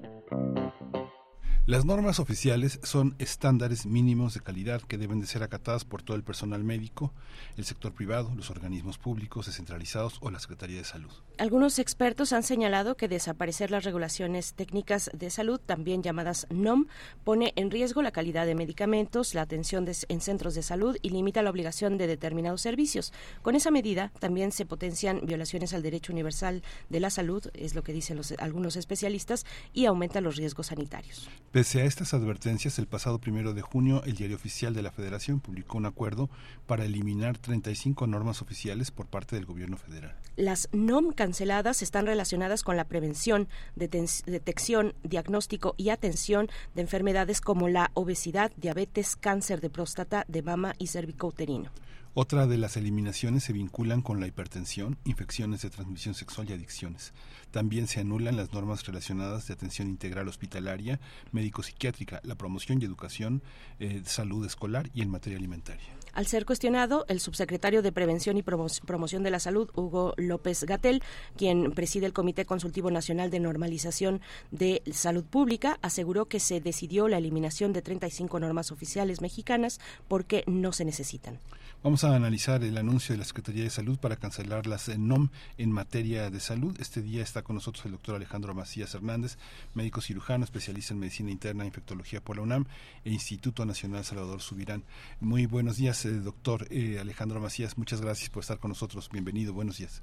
[1.66, 6.18] Las normas oficiales son estándares mínimos de calidad que deben de ser acatadas por todo
[6.18, 7.14] el personal médico,
[7.55, 11.10] el sector privado, los organismos públicos descentralizados o la Secretaría de Salud.
[11.38, 16.88] Algunos expertos han señalado que desaparecer las regulaciones técnicas de salud, también llamadas NOM,
[17.23, 21.41] pone en riesgo la calidad de medicamentos, la atención en centros de salud y limita
[21.44, 23.14] la obligación de determinados servicios.
[23.41, 27.84] Con esa medida también se potencian violaciones al derecho universal de la salud, es lo
[27.84, 31.30] que dicen los, algunos especialistas, y aumenta los riesgos sanitarios.
[31.54, 35.40] Pese a estas advertencias, el pasado primero de junio, el Diario Oficial de la Federación
[35.40, 36.28] publicó un acuerdo
[36.66, 40.16] para eliminar 35 normas oficiales por parte del Gobierno federal.
[40.36, 47.70] Las NOM canceladas están relacionadas con la prevención, detección, diagnóstico y atención de enfermedades como
[47.70, 51.70] la obesidad, diabetes, cáncer de próstata, de mama y cervicouterino.
[52.15, 57.11] Otra de las eliminaciones se vinculan con la hipertensión, infecciones de transmisión sexual y adicciones.
[57.49, 60.99] También se anulan las normas relacionadas de atención integral hospitalaria,
[61.31, 63.41] médico-psiquiátrica, la promoción y educación,
[63.80, 65.88] eh, salud escolar y en materia alimentaria.
[66.14, 71.02] Al ser cuestionado, el subsecretario de Prevención y Promoción de la Salud, Hugo López Gatel,
[71.35, 74.22] quien preside el Comité Consultivo Nacional de Normalización
[74.52, 80.44] de Salud Pública, aseguró que se decidió la eliminación de 35 normas oficiales mexicanas porque
[80.45, 81.40] no se necesitan.
[81.84, 85.27] Vamos a analizar el anuncio de la Secretaría de Salud para cancelar las NOM
[85.57, 86.73] en materia de salud.
[86.80, 89.38] Este día está con nosotros el doctor Alejandro Macías Hernández,
[89.73, 92.68] médico cirujano, especialista en medicina interna e infectología por la UNAM
[93.03, 94.84] e Instituto Nacional Salvador Subirán.
[95.19, 97.77] Muy buenos días, eh, doctor eh, Alejandro Macías.
[97.77, 99.10] Muchas gracias por estar con nosotros.
[99.11, 100.01] Bienvenido, buenos días.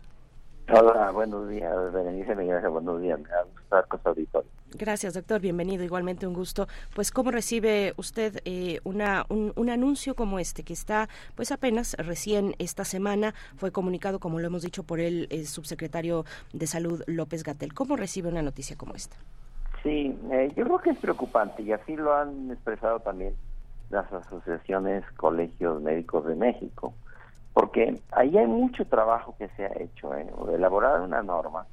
[0.69, 3.19] Hola, buenos días, Berenice Miguel, buenos días,
[3.71, 4.51] estar con su auditorio.
[4.75, 6.67] Gracias, doctor, bienvenido, igualmente un gusto.
[6.95, 11.95] Pues, ¿cómo recibe usted eh, una, un, un, anuncio como este, que está, pues apenas
[11.99, 17.03] recién esta semana, fue comunicado, como lo hemos dicho, por el, el subsecretario de Salud,
[17.07, 17.73] López Gatel?
[17.75, 19.17] ¿Cómo recibe una noticia como esta?
[19.83, 23.35] Sí, eh, yo creo que es preocupante y así lo han expresado también
[23.89, 26.95] las asociaciones colegios médicos de México
[27.53, 30.15] porque ahí hay mucho trabajo que se ha hecho.
[30.15, 30.27] ¿eh?
[30.55, 31.67] Elaborar una norma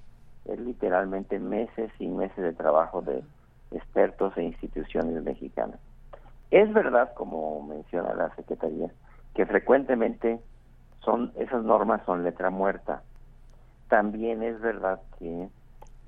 [0.48, 3.24] es literalmente meses y meses de trabajo de
[3.72, 5.80] expertos e instituciones mexicanas.
[6.52, 8.90] Es verdad, como menciona la Secretaría,
[9.34, 10.40] que frecuentemente
[11.04, 13.02] son esas normas son letra muerta.
[13.90, 15.48] También es verdad que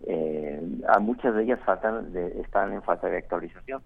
[0.08, 3.82] eh, a muchas de ellas faltan de, están en falta de actualización.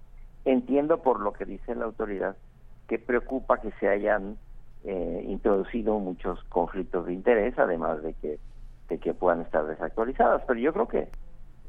[0.46, 2.36] Entiendo por lo que dice la autoridad
[2.88, 4.38] que preocupa que se hayan
[4.84, 8.40] eh, introducido muchos conflictos de interés, además de que,
[8.90, 10.44] de que puedan estar desactualizadas.
[10.48, 11.08] Pero yo creo que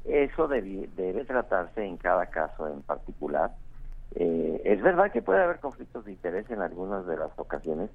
[0.05, 3.53] eso debe, debe tratarse en cada caso en particular.
[4.15, 7.91] Eh, es verdad que puede haber conflictos de interés en algunas de las ocasiones,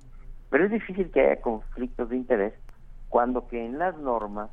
[0.49, 2.53] pero es difícil que haya conflictos de interés
[3.09, 4.49] cuando que en las normas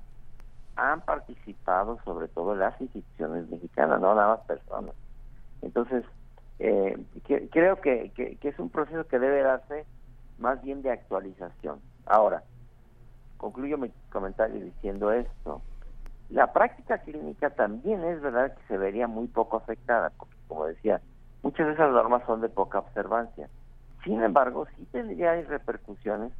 [0.76, 4.94] han participado sobre todo las instituciones mexicanas, no nada más personas.
[5.62, 6.04] Entonces,
[6.58, 6.96] eh,
[7.50, 9.86] creo que, que, es un proceso que debe darse
[10.38, 11.80] más bien de actualización.
[12.06, 12.42] Ahora,
[13.36, 15.62] concluyo mi comentario diciendo esto.
[16.28, 21.00] La práctica clínica también es verdad que se vería muy poco afectada, porque como decía,
[21.42, 23.48] muchas de esas normas son de poca observancia.
[24.04, 26.32] Sin embargo, sí tendría repercusiones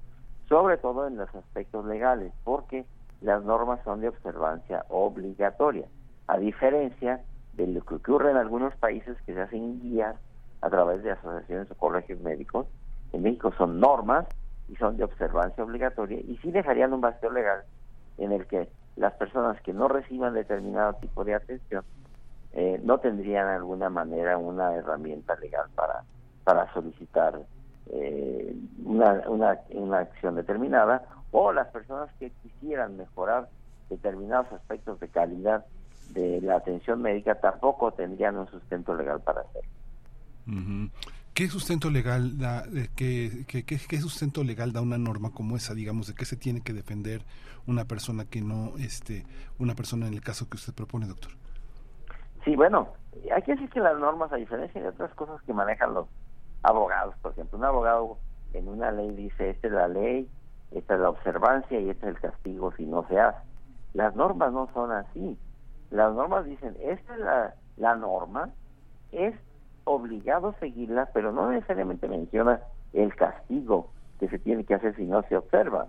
[0.49, 2.87] sobre todo en los aspectos legales, porque
[3.21, 5.89] las normas son de observancia obligatoria,
[6.29, 7.21] a diferencia
[7.55, 10.17] de lo que ocurre en algunos países que se hacen guías
[10.61, 12.67] a través de asociaciones o colegios médicos.
[13.13, 14.27] En México son normas
[14.69, 17.63] y son de observancia obligatoria y sí dejarían un vacío legal
[18.19, 21.85] en el que las personas que no reciban determinado tipo de atención
[22.53, 26.05] eh, no tendrían de alguna manera una herramienta legal para,
[26.43, 27.39] para solicitar
[27.91, 33.49] eh, una, una, una acción determinada o las personas que quisieran mejorar
[33.89, 35.67] determinados aspectos de calidad
[36.09, 39.71] de la atención médica tampoco tendrían un sustento legal para hacerlo.
[40.47, 40.91] Ujú.
[41.37, 42.65] ¿Qué sustento legal da,
[42.97, 46.73] qué, qué- sustento legal da una norma como esa, digamos, de qué se tiene que
[46.73, 47.21] defender
[47.67, 49.27] una persona que no, este,
[49.59, 51.33] una persona en el caso que usted propone, doctor?
[52.43, 52.89] Sí, bueno,
[53.45, 56.07] que decir que las normas, a diferencia de otras cosas que manejan los
[56.63, 58.17] abogados, por ejemplo, un abogado
[58.55, 60.27] en una ley dice, esta es la ley,
[60.71, 63.41] esta es la observancia y este es el castigo si no se hace.
[63.93, 65.37] Las normas no son así.
[65.91, 68.49] Las normas dicen, esta es la, la norma,
[69.13, 69.35] es
[69.87, 72.61] obligado seguirla, pero no necesariamente menciona
[72.93, 75.87] el castigo que se tiene que hacer si no se observa.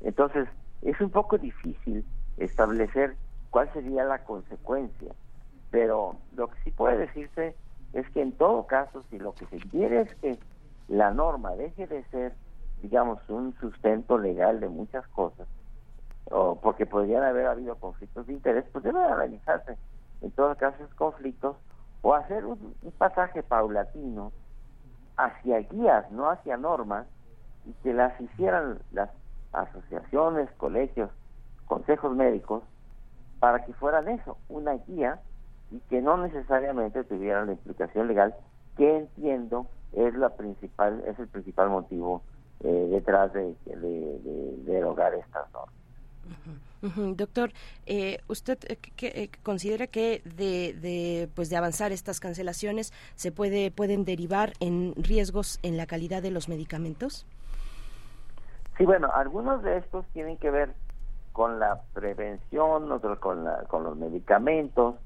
[0.00, 0.48] Entonces,
[0.82, 2.04] es un poco difícil
[2.36, 3.16] establecer
[3.50, 5.12] cuál sería la consecuencia,
[5.70, 7.54] pero lo que sí puede decirse
[7.92, 10.38] es que en todo caso, si lo que se quiere es que
[10.88, 12.34] la norma deje de ser,
[12.82, 15.46] digamos, un sustento legal de muchas cosas,
[16.30, 19.76] o porque podrían haber habido conflictos de interés, pues deben analizarse
[20.20, 21.56] en todos casos conflictos
[22.06, 24.32] o hacer un, pasaje paulatino
[25.16, 27.08] hacia guías, no hacia normas,
[27.64, 29.10] y que las hicieran las
[29.50, 31.10] asociaciones, colegios,
[31.64, 32.62] consejos médicos,
[33.40, 35.20] para que fueran eso, una guía
[35.72, 38.36] y que no necesariamente tuvieran la implicación legal,
[38.76, 42.22] que entiendo es la principal, es el principal motivo
[42.60, 44.18] eh, detrás de, de, de-
[44.64, 45.74] de derogar estas normas.
[47.16, 47.52] Doctor,
[47.86, 53.70] eh, ¿usted eh, eh, considera que de, de, pues de avanzar estas cancelaciones se puede
[53.70, 57.26] pueden derivar en riesgos en la calidad de los medicamentos?
[58.76, 60.74] Sí, bueno, algunos de estos tienen que ver
[61.32, 64.96] con la prevención, otros con, la, con los medicamentos,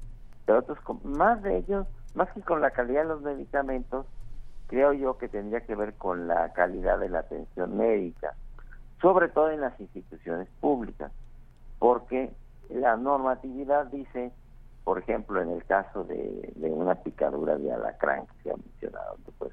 [0.45, 4.05] pero otros con, más de ellos, más que con la calidad de los medicamentos,
[4.67, 8.33] creo yo que tendría que ver con la calidad de la atención médica,
[9.01, 11.11] sobre todo en las instituciones públicas,
[11.79, 12.31] porque
[12.69, 14.31] la normatividad dice,
[14.83, 19.51] por ejemplo, en el caso de, una picadura de alacrán que se ha mencionado, pues,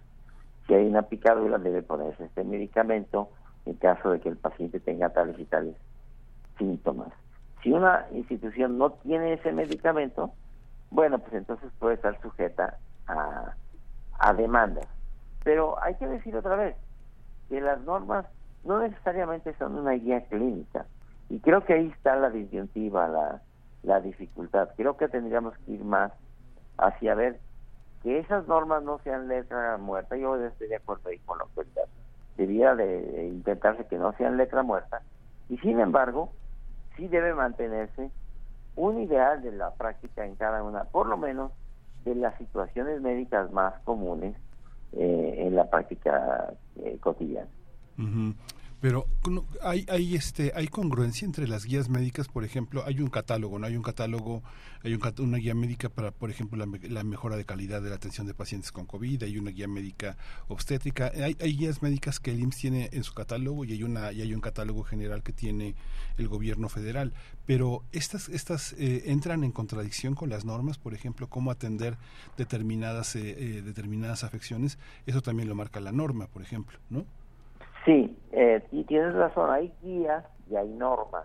[0.67, 3.31] si hay una picadura debe ponerse este medicamento
[3.65, 5.77] en caso de que el paciente tenga tales y tales
[6.59, 7.09] síntomas.
[7.63, 10.33] Si una institución no tiene ese medicamento,
[10.91, 13.55] bueno, pues entonces puede estar sujeta a,
[14.19, 14.87] a demandas.
[15.43, 16.77] Pero hay que decir otra vez
[17.49, 18.27] que las normas
[18.65, 20.87] no necesariamente son una guía clínica.
[21.29, 23.43] Y creo que ahí está la disyuntiva, la,
[23.83, 24.71] la dificultad.
[24.77, 26.13] Creo que tendríamos que ir más
[26.79, 27.39] hacia ver
[28.03, 30.17] que esas normas no sean letra muerta.
[30.17, 31.85] Yo estoy de acuerdo ahí con la autoridad.
[32.37, 35.03] Debiera de intentarse que no sean letra muerta.
[35.49, 36.33] Y sin embargo,
[36.97, 38.11] sí debe mantenerse
[38.77, 41.53] un ideal de la práctica en cada una, por lo menos
[42.05, 44.37] de las situaciones médicas más comunes
[44.93, 47.49] eh, en la práctica eh, cotidiana.
[47.99, 48.35] Ujú.
[48.81, 49.09] Pero
[49.61, 53.67] hay, hay, este, hay congruencia entre las guías médicas, por ejemplo, hay un catálogo, ¿no?
[53.67, 54.45] Hay un catálogo,
[54.85, 58.29] hay un, una guía médica para, por ejemplo, la mejora de calidad de la atención
[58.29, 60.17] de pacientes con COVID, hay una guía médica
[60.47, 64.13] obstétrica, hay, hay guías médicas que el IMSS tiene en su catálogo y hay, una,
[64.13, 65.75] y hay un catálogo general que tiene
[66.17, 67.13] el gobierno federal.
[67.47, 71.97] Pero estas, estas eh, entran en contradicción con las normas, por ejemplo, cómo atender
[72.37, 77.05] determinadas, eh, eh, determinadas afecciones, eso también lo marca la norma, por ejemplo, ¿no?
[77.85, 81.25] Sí, eh, y tienes razón, hay guías y hay normas.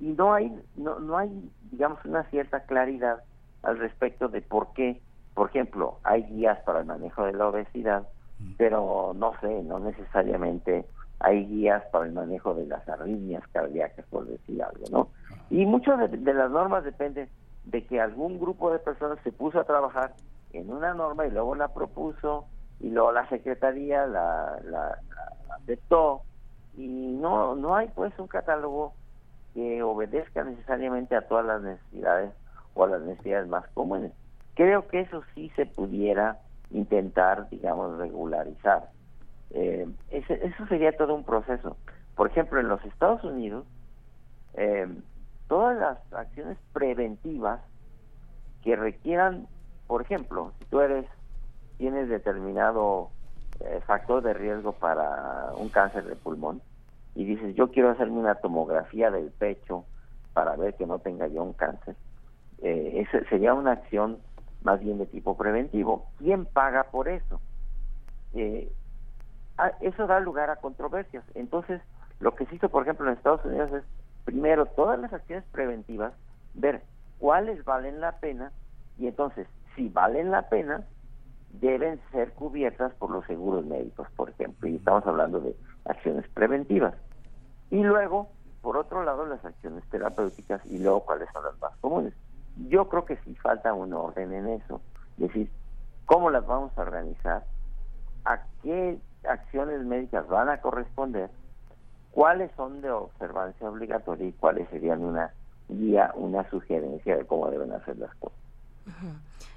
[0.00, 3.22] Y no hay, no, no hay, digamos, una cierta claridad
[3.62, 5.00] al respecto de por qué,
[5.34, 8.08] por ejemplo, hay guías para el manejo de la obesidad,
[8.56, 10.86] pero no sé, no necesariamente
[11.18, 15.08] hay guías para el manejo de las arritmias cardíacas, por decir algo, ¿no?
[15.50, 17.28] Y mucho de, de las normas depende
[17.64, 20.14] de que algún grupo de personas se puso a trabajar
[20.52, 22.46] en una norma y luego la propuso
[22.80, 26.22] y luego la secretaría la, la, la aceptó
[26.74, 28.94] y no no hay pues un catálogo
[29.54, 32.32] que obedezca necesariamente a todas las necesidades
[32.74, 34.12] o a las necesidades más comunes.
[34.54, 36.38] Creo que eso sí se pudiera
[36.70, 38.90] intentar, digamos, regularizar.
[39.50, 41.76] Eh, ese- eso sería todo un proceso.
[42.14, 43.66] Por ejemplo, en los Estados Unidos,
[44.54, 44.86] eh,
[45.48, 47.60] todas las acciones preventivas
[48.62, 49.48] que requieran,
[49.88, 51.06] por ejemplo, si tú eres,
[51.80, 53.08] tienes determinado
[53.60, 56.60] eh, factor de riesgo para un cáncer de pulmón,
[57.14, 59.86] y dices, yo quiero hacerme una tomografía del pecho
[60.34, 61.96] para ver que no tenga yo un cáncer,
[62.62, 64.18] eh, esa sería una acción
[64.62, 66.06] más bien de tipo preventivo.
[66.18, 67.40] ¿Quién paga por eso?
[68.34, 68.70] Eh,
[69.56, 71.24] ah, eso da lugar a controversias.
[71.34, 71.80] Entonces,
[72.20, 73.84] lo que se hizo, por ejemplo, en Estados Unidos es,
[74.26, 76.12] primero, todas las acciones preventivas,
[76.52, 76.82] ver
[77.18, 78.52] cuáles valen la pena
[78.98, 80.84] y entonces, si valen la pena,
[81.52, 86.94] deben ser cubiertas por los seguros médicos, por ejemplo, y estamos hablando de acciones preventivas.
[87.70, 88.28] Y luego,
[88.62, 92.14] por otro lado, las acciones terapéuticas y luego cuáles son las más comunes.
[92.68, 94.80] Yo creo que sí falta un orden en eso,
[95.18, 95.50] es decir,
[96.06, 97.44] cómo las vamos a organizar,
[98.24, 98.98] a qué
[99.28, 101.30] acciones médicas van a corresponder,
[102.10, 105.32] cuáles son de observancia obligatoria y cuáles serían una
[105.68, 108.38] guía, una sugerencia de cómo deben hacer las cosas.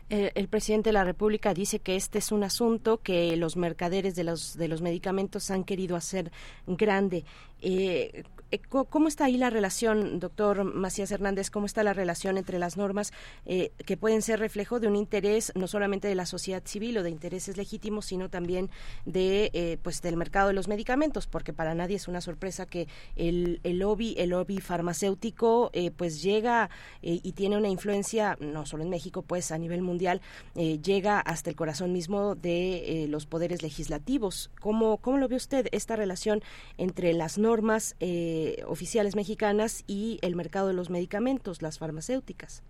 [0.10, 4.16] El, el, presidente de la República dice que este es un asunto que los mercaderes
[4.16, 6.32] de los de los medicamentos han querido hacer
[6.68, 7.26] grande.
[7.64, 11.50] Eh, eh, ¿Cómo está ahí la relación, doctor Macías Hernández?
[11.50, 13.14] ¿Cómo está la relación entre las normas
[13.46, 17.04] eh, que pueden ser reflejo de un interés no solamente de la sociedad civil o
[17.04, 18.70] de intereses legítimos, sino también
[19.06, 21.26] de pues del mercado de los medicamentos?
[21.26, 26.22] Porque para nadie es una sorpresa que el, el lobby, el lobby farmacéutico, eh, pues
[26.22, 26.70] llega
[27.02, 30.22] y tiene una influencia no solo en México, pues a nivel mundial
[30.56, 34.52] llega hasta el corazón mismo de los poderes legislativos.
[34.60, 36.44] ¿Cómo cómo lo ve usted esta relación
[36.78, 37.53] entre las normas
[38.00, 42.64] eh, oficiales mexicanas y el mercado de los medicamentos, las farmacéuticas.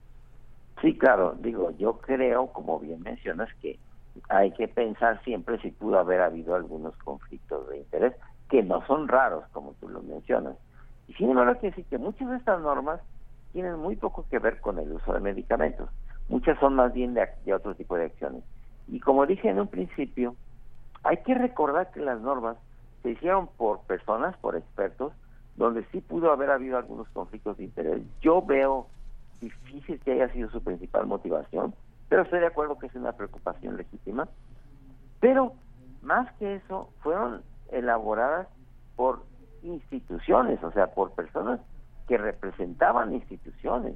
[0.81, 3.80] Sí, claro, digo, yo creo, como bien mencionas, que
[4.30, 8.14] hay que pensar siempre si pudo haber habido algunos conflictos de interés,
[8.49, 10.55] que no son raros, como tú lo mencionas.
[11.07, 12.99] Y sin embargo, hay que decir que muchas de estas normas
[13.53, 15.89] tienen muy poco que ver con el uso de medicamentos.
[16.30, 18.43] Muchas son más bien de, de otro tipo de acciones.
[18.88, 20.35] Y como dije en un principio,
[21.03, 22.57] hay que recordar que las normas
[23.03, 25.13] se hicieron por personas, por expertos,
[25.55, 28.01] donde sí pudo haber habido algunos conflictos de interés.
[28.21, 28.88] Yo veo
[29.39, 31.75] difícil que haya sido su principal motivación,
[32.09, 34.27] pero estoy de acuerdo que es una preocupación legítima.
[35.19, 35.53] Pero
[36.01, 38.47] más que eso, fueron elaboradas
[38.95, 39.23] por
[39.63, 41.59] instituciones, o sea, por personas
[42.07, 43.95] que representaban instituciones.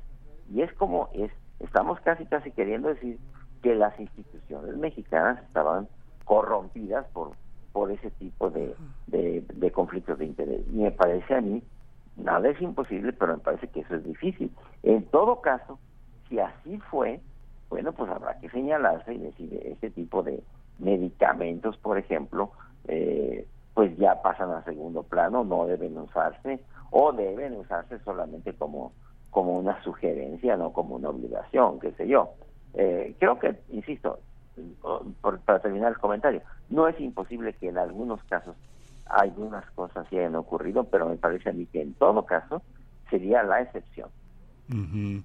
[0.51, 3.19] Y es como es, estamos casi casi queriendo decir
[3.61, 5.87] que las instituciones mexicanas estaban
[6.25, 7.31] corrompidas por
[7.77, 8.73] por ese tipo de,
[9.05, 10.61] de, conflictos de interés.
[10.73, 11.61] Y me parece a mí,
[12.15, 14.51] nada es imposible, pero me parece que eso es difícil.
[14.81, 15.77] En todo caso,
[16.27, 17.21] si así fue,
[17.69, 20.41] bueno, pues habrá que señalarse y decir, ese tipo de
[20.79, 22.49] medicamentos, por ejemplo,
[22.87, 23.45] eh,
[23.75, 26.59] pues ya pasan a segundo plano, no deben usarse,
[26.89, 28.91] o deben usarse solamente como,
[29.29, 32.31] como una sugerencia, no como una obligación, qué sé yo.
[32.73, 34.17] Eh, creo que, insisto,
[35.21, 38.55] por, para terminar el comentario, no es imposible que en algunos casos
[39.05, 42.61] algunas cosas sí hayan ocurrido, pero me parece a mí que en todo caso
[43.09, 44.09] sería la excepción.
[44.69, 45.23] Uh -huh.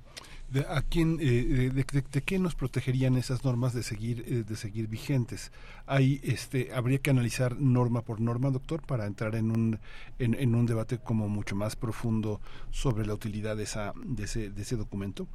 [0.52, 4.44] ¿De, a quién, eh, de, de, de, qué nos protegerían esas normas de seguir, eh,
[4.47, 5.51] de seguir vigentes?
[5.86, 9.78] Hay, este, habría que analizar norma por norma, doctor, para entrar en un,
[10.19, 12.40] en, en un debate como mucho más profundo
[12.70, 15.27] sobre la utilidad de, esa, de, ese, de ese documento.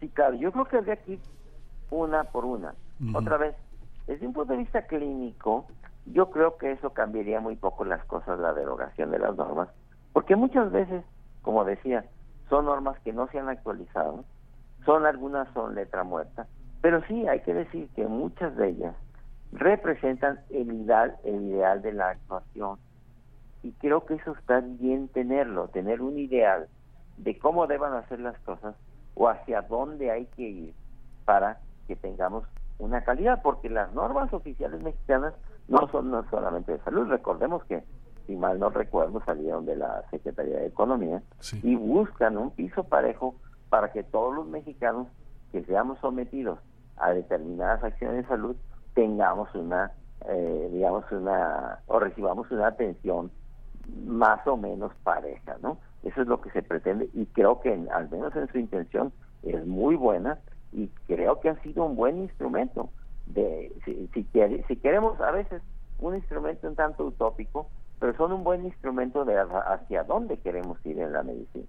[0.00, 1.18] Sí, claro, yo creo que de aquí
[1.90, 2.74] una por una.
[3.00, 3.16] Uh -huh.
[3.18, 3.54] Otra vez,
[4.06, 5.66] desde un punto de vista clínico,
[6.06, 9.68] yo creo que eso cambiaría muy poco las cosas, la derogación de las normas,
[10.12, 11.04] porque muchas veces,
[11.42, 12.04] como decía,
[12.48, 14.24] son normas que no se han actualizado,
[14.84, 16.46] son algunas son letra muerta,
[16.80, 18.94] pero sí hay que decir que muchas de ellas
[19.52, 22.78] representan el ideal, el ideal de la actuación.
[23.62, 26.68] Y creo que eso está bien tenerlo, tener un ideal
[27.16, 28.76] de cómo deban hacer las cosas
[29.14, 30.74] o hacia dónde hay que ir
[31.24, 31.58] para
[31.88, 32.44] que tengamos
[32.78, 35.34] una calidad, porque las normas oficiales mexicanas
[35.68, 37.82] no son no solamente de salud, recordemos que,
[38.26, 41.60] si mal no recuerdo, salieron de la Secretaría de Economía sí.
[41.62, 43.34] y buscan un piso parejo
[43.68, 45.08] para que todos los mexicanos
[45.52, 46.58] que seamos sometidos
[46.96, 48.56] a determinadas acciones de salud
[48.94, 49.92] tengamos una,
[50.28, 53.30] eh, digamos, una, o recibamos una atención
[54.06, 55.78] más o menos pareja, ¿no?
[56.02, 59.12] Eso es lo que se pretende y creo que en, al menos en su intención
[59.42, 60.38] es muy buena
[60.76, 62.90] y creo que ha sido un buen instrumento
[63.26, 64.26] de si, si,
[64.68, 65.62] si queremos a veces
[65.98, 70.98] un instrumento un tanto utópico pero son un buen instrumento de hacia dónde queremos ir
[71.00, 71.66] en la medicina.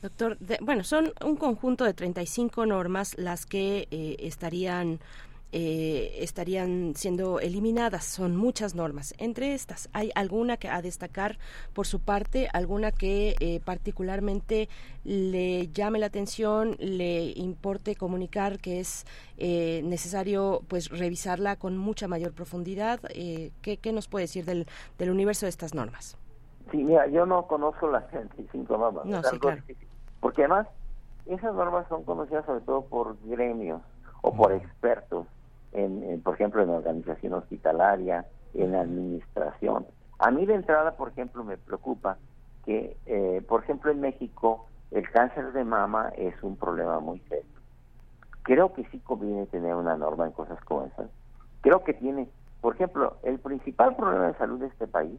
[0.00, 4.98] Doctor, de, bueno, son un conjunto de 35 normas las que eh, estarían
[5.52, 8.04] eh, estarían siendo eliminadas.
[8.04, 9.14] Son muchas normas.
[9.18, 11.38] Entre estas, ¿hay alguna que a destacar
[11.74, 14.68] por su parte, alguna que eh, particularmente
[15.04, 19.04] le llame la atención, le importe comunicar que es
[19.36, 23.00] eh, necesario pues revisarla con mucha mayor profundidad?
[23.00, 24.66] ¿qué, ¿qué, nos puede decir del,
[24.98, 26.16] del universo de estas normas?
[26.70, 29.04] Sí, mira, yo no conozco las 35 normas.
[29.04, 29.62] No, sí, claro.
[30.20, 30.66] Porque además,
[31.26, 33.82] esas normas son conocidas sobre todo por gremios
[34.22, 35.26] o por expertos,
[35.72, 39.86] en, por ejemplo, en organización hospitalaria, en administración.
[40.18, 42.18] A mí de entrada, por ejemplo, me preocupa
[42.64, 47.44] que, eh, por ejemplo, en México el cáncer de mama es un problema muy serio.
[48.42, 51.08] Creo que sí conviene tener una norma en cosas como esas.
[51.62, 52.28] Creo que tiene,
[52.60, 55.18] por ejemplo, el principal problema de salud de este país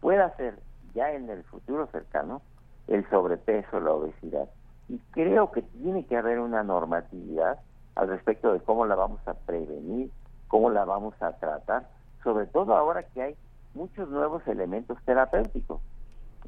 [0.00, 0.58] puede ser
[0.94, 2.42] ya en el futuro cercano
[2.88, 4.48] el sobrepeso, la obesidad.
[4.88, 7.58] Y creo que tiene que haber una normatividad
[7.96, 10.10] al respecto de cómo la vamos a prevenir,
[10.48, 11.88] cómo la vamos a tratar,
[12.22, 13.36] sobre todo ahora que hay
[13.74, 15.80] muchos nuevos elementos terapéuticos.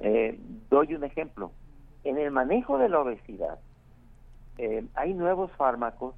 [0.01, 0.39] Eh,
[0.71, 1.51] doy un ejemplo.
[2.05, 3.59] En el manejo de la obesidad
[4.59, 6.15] eh, hay nuevos fármacos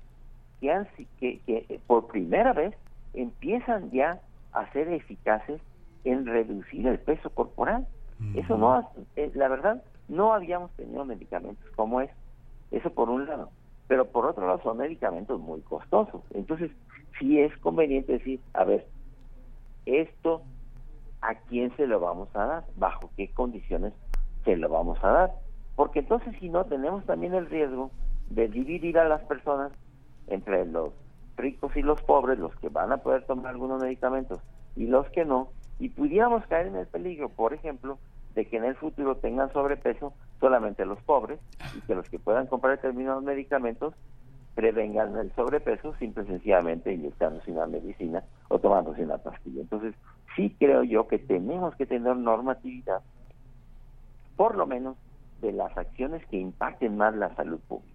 [0.61, 0.86] que, han,
[1.19, 2.74] que, que eh, por primera vez
[3.15, 4.20] empiezan ya
[4.52, 5.61] a ser eficaces
[6.05, 7.86] en reducir el peso corporal.
[8.35, 8.86] Eso no,
[9.16, 12.11] eh, la verdad, no habíamos tenido medicamentos como es.
[12.70, 13.51] Eso por un lado.
[13.91, 16.23] Pero por otro lado son medicamentos muy costosos.
[16.33, 16.71] Entonces,
[17.19, 18.87] sí es conveniente decir, a ver,
[19.85, 20.43] esto
[21.23, 23.93] a quién se lo vamos a dar, bajo qué condiciones
[24.45, 25.33] se lo vamos a dar.
[25.75, 27.91] Porque entonces si no, tenemos también el riesgo
[28.29, 29.73] de dividir a las personas
[30.29, 30.93] entre los
[31.37, 34.39] ricos y los pobres, los que van a poder tomar algunos medicamentos
[34.77, 35.49] y los que no,
[35.81, 37.99] y pudiéramos caer en el peligro, por ejemplo,
[38.37, 41.39] de que en el futuro tengan sobrepeso solamente los pobres
[41.77, 43.95] y que los que puedan comprar determinados medicamentos
[44.55, 49.61] prevengan el sobrepeso simple y sencillamente inyectándose una medicina o tomándose una pastilla.
[49.61, 49.95] Entonces,
[50.35, 53.01] sí creo yo que tenemos que tener normatividad,
[54.37, 54.97] por lo menos
[55.41, 57.90] de las acciones que impacten más la salud pública.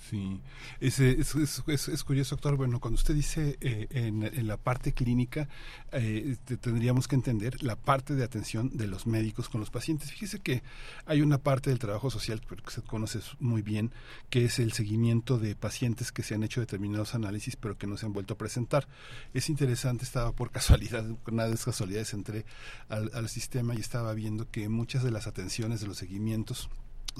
[0.00, 0.40] Sí,
[0.80, 1.34] es, es,
[1.66, 2.56] es, curioso, doctor.
[2.56, 5.48] Bueno, cuando usted dice eh, en, la parte clínica,
[5.92, 10.10] eh, te- tendríamos que entender la parte de atención de los médicos con los pacientes.
[10.10, 10.62] Fíjese que
[11.04, 13.92] hay una parte del trabajo social que usted conoce muy bien,
[14.30, 17.98] que es el seguimiento de pacientes que se han hecho determinados análisis, pero que no
[17.98, 18.88] se han vuelto a presentar.
[19.34, 22.46] Es interesante, estaba por casualidad, nada de casualidades, entré
[22.88, 26.70] al sistema y estaba viendo que muchas de las atenciones de los seguimientos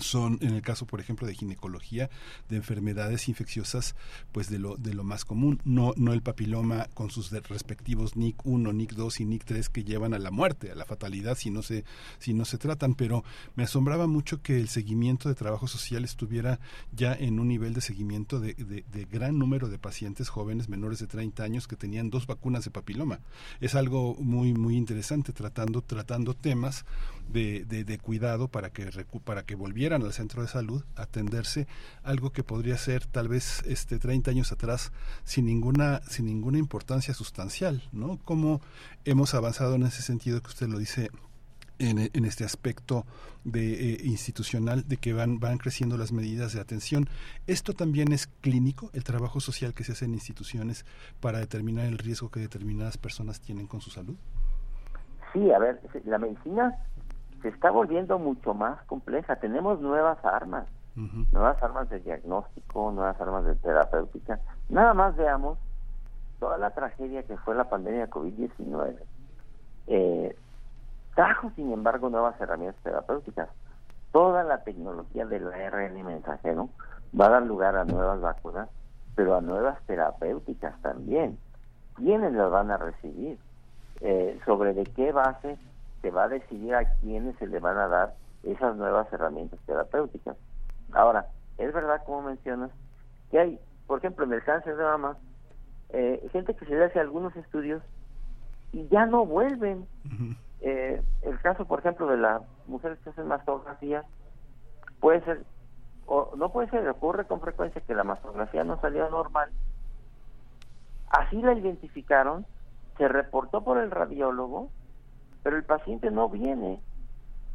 [0.00, 2.10] son en el caso por ejemplo de ginecología
[2.48, 3.94] de enfermedades infecciosas
[4.32, 5.60] pues de lo de lo más común.
[5.64, 9.84] No no el papiloma con sus respectivos NIC 1 NIC 2 y NIC 3 que
[9.84, 11.84] llevan a la muerte a la fatalidad si no se
[12.18, 12.94] si no se tratan.
[12.94, 13.24] Pero
[13.56, 16.60] me asombraba mucho que el seguimiento de trabajo social estuviera
[16.92, 20.98] ya en un nivel de seguimiento de, de- de gran número de pacientes jóvenes menores
[20.98, 23.20] de 30 años que tenían dos vacunas de papiloma.
[23.60, 26.84] Es algo muy muy interesante tratando tratando temas
[27.28, 31.02] de, de, de cuidado para que recu- para que volvieran al centro de salud a
[31.02, 31.66] atenderse
[32.02, 34.92] algo que podría ser tal vez este 30 años atrás
[35.24, 38.60] sin ninguna sin ninguna importancia sustancial no cómo
[39.04, 41.10] hemos avanzado en ese sentido que usted lo dice
[41.80, 43.06] en, en este aspecto
[43.44, 47.08] de eh, institucional de que van van creciendo las medidas de atención
[47.46, 50.84] esto también es clínico el trabajo social que se hace en instituciones
[51.20, 54.16] para determinar el riesgo que determinadas personas tienen con su salud.
[55.32, 56.74] Sí, a ver, la medicina
[57.42, 59.36] se está volviendo mucho más compleja.
[59.36, 60.66] Tenemos nuevas armas,
[61.32, 64.40] nuevas armas de diagnóstico, nuevas armas de terapéutica.
[64.68, 65.58] Nada más veamos
[66.40, 68.96] toda la tragedia que fue la pandemia de COVID-19.
[69.88, 70.36] Eh,
[71.14, 73.48] trajo, sin embargo, nuevas herramientas terapéuticas.
[74.12, 76.68] Toda la tecnología del ARN mensajero
[77.18, 78.68] va a dar lugar a nuevas vacunas,
[79.14, 81.38] pero a nuevas terapéuticas también.
[81.94, 83.38] ¿Quiénes las van a recibir?
[84.00, 85.58] Eh, sobre de qué base
[86.02, 90.36] se va a decidir a quiénes se le van a dar esas nuevas herramientas terapéuticas.
[90.92, 91.26] Ahora,
[91.58, 92.70] es verdad, como mencionas,
[93.30, 95.16] que hay, por ejemplo, en el cáncer de mama,
[95.90, 97.82] eh, gente que se le hace algunos estudios
[98.72, 99.86] y ya no vuelven.
[100.60, 104.04] Eh, el caso, por ejemplo, de las mujeres que hacen mastografía,
[105.00, 105.44] puede ser,
[106.06, 109.50] o no puede ser, ocurre con frecuencia que la mastografía no salió normal.
[111.10, 112.44] Así la identificaron,
[112.98, 114.70] se reportó por el radiólogo,
[115.48, 116.82] pero el paciente no viene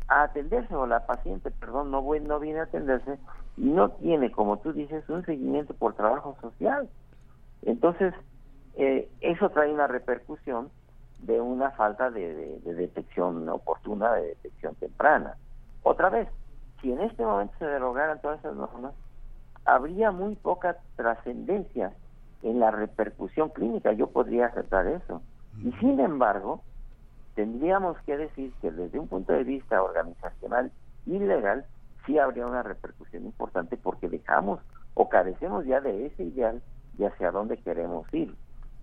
[0.07, 3.19] a atenderse, o la paciente, perdón, no, no viene a atenderse
[3.55, 6.89] y no tiene, como tú dices, un seguimiento por trabajo social.
[7.61, 8.15] Entonces,
[8.77, 10.71] eh, eso trae una repercusión
[11.19, 15.37] de una falta de, de- de detección oportuna, de detección temprana.
[15.83, 16.27] Otra vez,
[16.81, 18.95] si en este momento se derogaran todas esas normas,
[19.65, 21.95] habría muy poca trascendencia
[22.41, 23.91] en la repercusión clínica.
[23.93, 25.21] Yo podría aceptar eso.
[25.63, 26.63] Y sin embargo,
[27.35, 30.71] tendríamos que decir que desde un punto de vista organizacional
[31.05, 31.65] y legal,
[32.05, 34.59] sí habría una repercusión importante porque dejamos
[34.93, 36.61] o carecemos ya de ese ideal
[36.97, 38.35] y hacia dónde queremos ir.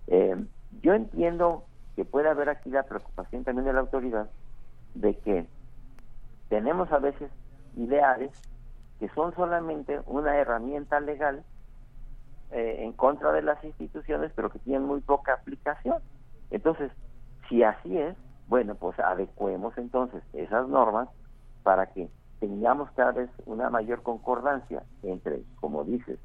[0.07, 0.35] Eh,
[0.81, 1.65] yo entiendo
[1.95, 4.29] que puede haber aquí la preocupación también de la autoridad
[4.95, 5.47] de que
[6.49, 7.31] tenemos a veces
[7.75, 8.31] ideales
[8.99, 11.43] que son solamente una herramienta legal
[12.51, 15.97] eh, en contra de las instituciones, pero que tienen muy poca aplicación.
[16.51, 16.91] Entonces,
[17.47, 18.15] si así es,
[18.51, 21.07] bueno, pues adecuemos entonces esas normas
[21.63, 22.09] para que
[22.41, 26.19] tengamos cada vez una mayor concordancia entre, como dices,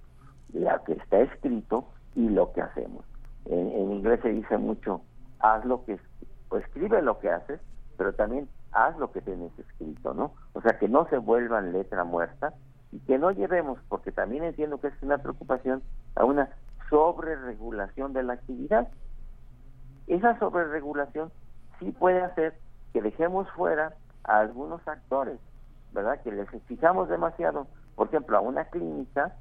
[0.53, 1.85] lo que está escrito
[2.17, 3.05] y lo que hacemos.
[3.45, 5.03] En, inglés se dice mucho,
[5.39, 6.01] haz lo que,
[6.49, 7.61] o escribe lo que haces,
[7.97, 10.33] pero también haz lo que tienes escrito, ¿no?
[10.55, 12.55] O sea, que no se vuelvan letra muerta
[12.91, 15.81] y que no llevemos, porque también entiendo que es una preocupación,
[16.17, 16.49] a una
[16.91, 18.89] sobreregulación de la actividad.
[20.09, 21.31] Esa sobreregulación
[21.79, 22.55] sí puede hacer
[22.93, 23.95] que dejemos fuera
[24.25, 25.39] a algunos actores,
[25.93, 26.21] ¿verdad?
[26.23, 29.35] Que les fijamos demasiado, por ejemplo, a una clínica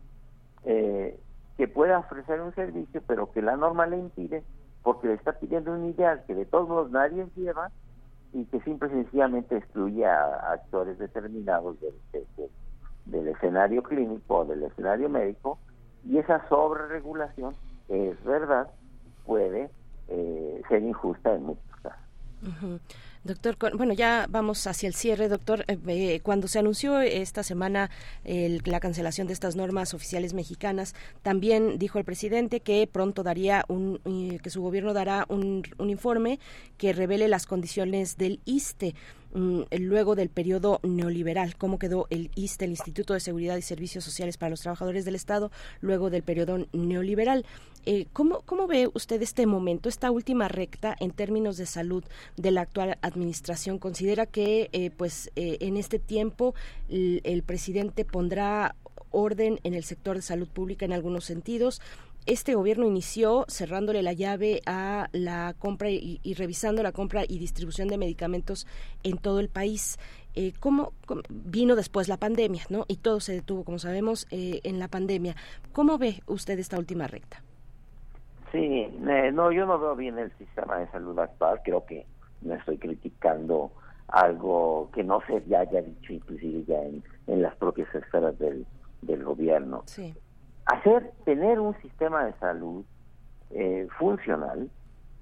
[0.64, 1.20] eh,
[1.58, 4.44] que pueda ofrecer un servicio, pero que la norma le impide,
[4.84, 7.72] porque le está pidiendo un ideal que de todos modos nadie lleva
[8.34, 15.08] y que simple y sencillamente excluye a actores determinados del, escenario clínico o del escenario
[15.10, 15.58] médico,
[16.04, 17.56] y esa sobreregulación,
[17.88, 18.68] es verdad,
[19.26, 19.70] puede
[20.10, 22.05] eh, ser injusta en muchos casos.
[23.24, 25.66] Doctor, bueno, ya vamos hacia el cierre, doctor.
[25.68, 27.90] Eh, cuando se anunció esta semana
[28.24, 30.94] el- la cancelación de estas normas oficiales mexicanas,
[31.24, 35.90] también dijo el presidente que pronto daría un, eh, que su gobierno dará un, un
[35.90, 36.40] informe
[36.78, 38.94] que revele las condiciones del ISTE
[39.72, 44.38] luego del periodo neoliberal, cómo quedó el ISTE, el Instituto de Seguridad y Servicios Sociales
[44.38, 45.52] para los Trabajadores del Estado,
[45.82, 47.46] luego del periodo neoliberal.
[47.86, 52.04] Eh, ¿cómo, ¿Cómo ve usted este momento, esta última recta en términos de salud
[52.36, 53.78] de la actual administración?
[53.78, 56.56] ¿Considera que eh, pues eh, en este tiempo
[56.90, 58.76] el presidente pondrá
[59.12, 61.80] orden en el sector de salud pública en algunos sentidos?
[62.26, 67.38] Este gobierno inició cerrándole la llave a la compra y, y revisando la compra y
[67.38, 68.66] distribución de medicamentos
[69.04, 70.00] en todo el país.
[70.34, 72.86] Eh, ¿cómo, cómo- vino después la pandemia, no?
[72.88, 75.36] Y todo se detuvo, como sabemos, eh, en la pandemia.
[75.72, 77.44] ¿Cómo ve usted esta última recta?
[78.52, 82.08] Sí, eh, no, yo no veo bien el sistema de salud actual, creo que
[82.42, 83.72] no estoy criticando
[84.08, 88.66] algo que no se ya haya dicho inclusive ya en, en las propias esferas del,
[89.02, 89.84] del gobierno.
[89.86, 90.14] Sí.
[90.66, 92.84] Hacer, tener un sistema de salud
[93.52, 94.70] eh, funcional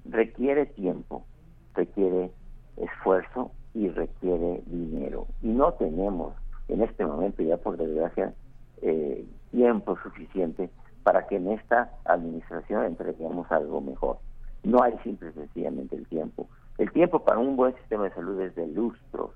[0.06, 1.26] requiere tiempo,
[1.74, 2.32] requiere
[2.78, 5.28] esfuerzo y requiere dinero.
[5.42, 6.34] Y no tenemos
[6.68, 8.34] en este momento ya por desgracia
[8.82, 10.70] eh, tiempo suficiente
[11.04, 14.18] para que en esta administración entreguemos algo mejor.
[14.64, 16.48] No hay simple y sencillamente el tiempo.
[16.78, 19.32] El tiempo para un buen sistema de salud es de lustros.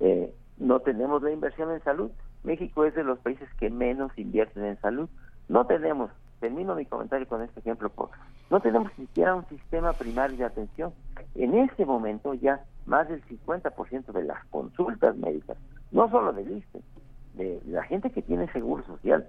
[0.00, 2.10] Eh, no tenemos la inversión en salud.
[2.42, 5.08] México es de los países que menos invierten en salud.
[5.48, 6.10] No tenemos,
[6.40, 7.90] termino mi comentario con este ejemplo,
[8.50, 10.92] no tenemos siquiera un sistema primario de atención.
[11.34, 15.56] En este momento ya más del 50% de las consultas médicas,
[15.90, 16.82] no solo del ISSSTE,
[17.34, 19.28] de la gente que tiene seguro social,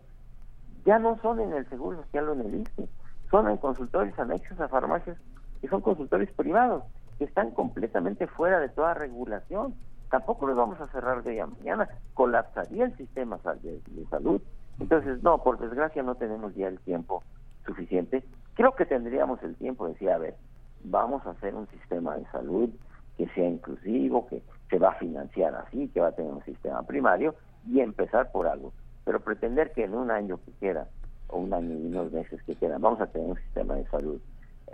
[0.85, 2.87] ya no son en el seguro social o en el ISSSTE,
[3.29, 5.17] son en consultorios anexos a farmacias
[5.61, 6.83] que son consultorios privados,
[7.17, 9.73] que están completamente fuera de toda regulación.
[10.09, 14.41] Tampoco los vamos a cerrar de hoy a mañana, colapsaría el sistema de salud.
[14.79, 17.23] Entonces, no, por desgracia no tenemos ya el tiempo
[17.65, 18.23] suficiente.
[18.53, 20.35] Creo que tendríamos el tiempo de decir, a ver,
[20.83, 22.69] vamos a hacer un sistema de salud
[23.17, 26.83] que sea inclusivo, que se va a financiar así, que va a tener un sistema
[26.83, 27.35] primario
[27.67, 28.73] y empezar por algo.
[29.05, 30.87] Pero pretender que en un año que queda,
[31.29, 34.19] o un año y unos meses que quedan, vamos a tener un sistema de salud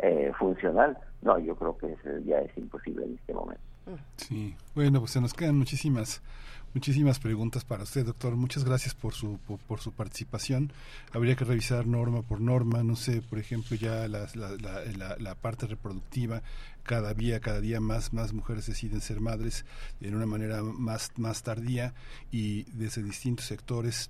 [0.02, 3.62] eh, funcional, no, yo creo que ya es imposible en este momento.
[4.18, 6.22] Sí, bueno, pues se nos quedan muchísimas
[6.74, 8.36] muchísimas preguntas para usted, doctor.
[8.36, 10.72] Muchas gracias por su por, su participación.
[11.12, 14.28] Habría que revisar norma por norma, no sé, por ejemplo, ya la,
[15.20, 16.44] la parte reproductiva,
[16.84, 19.66] cada día, cada día más más mujeres deciden ser madres
[20.00, 21.94] de una manera más más tardía
[22.32, 24.10] y desde distintos sectores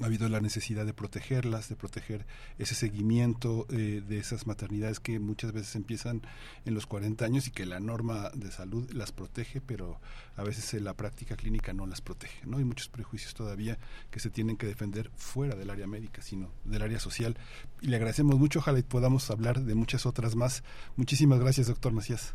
[0.00, 2.24] ha habido la necesidad de protegerlas, de proteger
[2.58, 6.22] ese seguimiento eh, de esas maternidades que muchas veces empiezan
[6.64, 9.98] en los 40 años y que la norma de salud las protege, pero
[10.36, 12.46] a veces eh, la práctica clínica no las protege.
[12.46, 12.58] ¿no?
[12.58, 13.76] Hay muchos prejuicios todavía
[14.10, 17.36] que se tienen que defender fuera del área médica, sino del área social.
[17.80, 20.64] Y le agradecemos mucho, ojalá y podamos hablar de muchas otras más.
[20.96, 22.34] Muchísimas gracias, doctor Macías.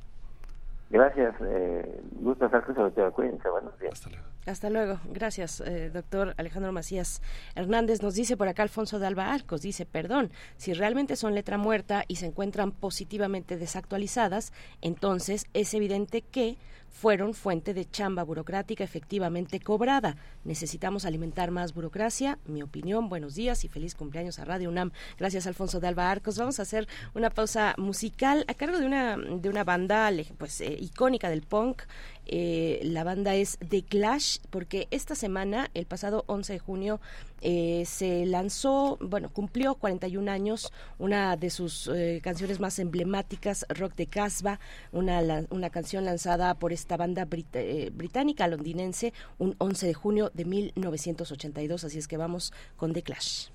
[0.89, 3.93] Gracias, eh, gusto estar con buenos días.
[3.93, 4.34] Hasta luego.
[4.45, 4.99] Hasta luego.
[5.05, 7.21] Gracias, eh, doctor Alejandro Macías
[7.55, 8.03] Hernández.
[8.03, 12.03] Nos dice por acá Alfonso de Alba Arcos, dice, perdón, si realmente son letra muerta
[12.07, 16.57] y se encuentran positivamente desactualizadas, entonces es evidente que
[16.95, 20.15] fueron fuente de chamba burocrática efectivamente cobrada.
[20.45, 22.39] Necesitamos alimentar más burocracia.
[22.45, 24.91] Mi opinión, buenos días y feliz cumpleaños a Radio UNAM.
[25.17, 26.37] Gracias, Alfonso de Alba Arcos.
[26.37, 30.77] Vamos a hacer una pausa musical a cargo de una, de una banda pues, eh,
[30.79, 31.81] icónica del punk.
[32.25, 36.99] Eh, la banda es The Clash, porque esta semana, el pasado 11 de junio,
[37.41, 43.95] eh, se lanzó, bueno, cumplió 41 años, una de sus eh, canciones más emblemáticas, Rock
[43.95, 44.59] de Casbah,
[44.91, 50.45] una, una canción lanzada por esta banda eh, británica londinense un 11 de junio de
[50.45, 53.54] 1982, así es que vamos con The Clash.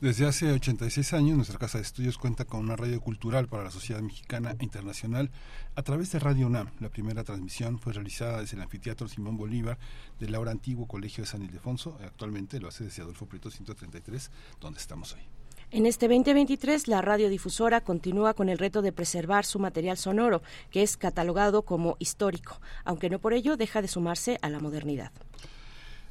[0.00, 3.72] Desde hace 86 años, nuestra Casa de Estudios cuenta con una radio cultural para la
[3.72, 5.32] sociedad mexicana e internacional
[5.74, 6.70] a través de Radio UNAM.
[6.78, 9.76] La primera transmisión fue realizada desde el anfiteatro Simón Bolívar
[10.20, 11.98] del ahora antiguo Colegio de San Ildefonso.
[12.00, 14.30] Actualmente lo hace desde Adolfo Prieto 133,
[14.60, 15.22] donde estamos hoy.
[15.72, 20.84] En este 2023, la radiodifusora continúa con el reto de preservar su material sonoro, que
[20.84, 25.10] es catalogado como histórico, aunque no por ello deja de sumarse a la modernidad.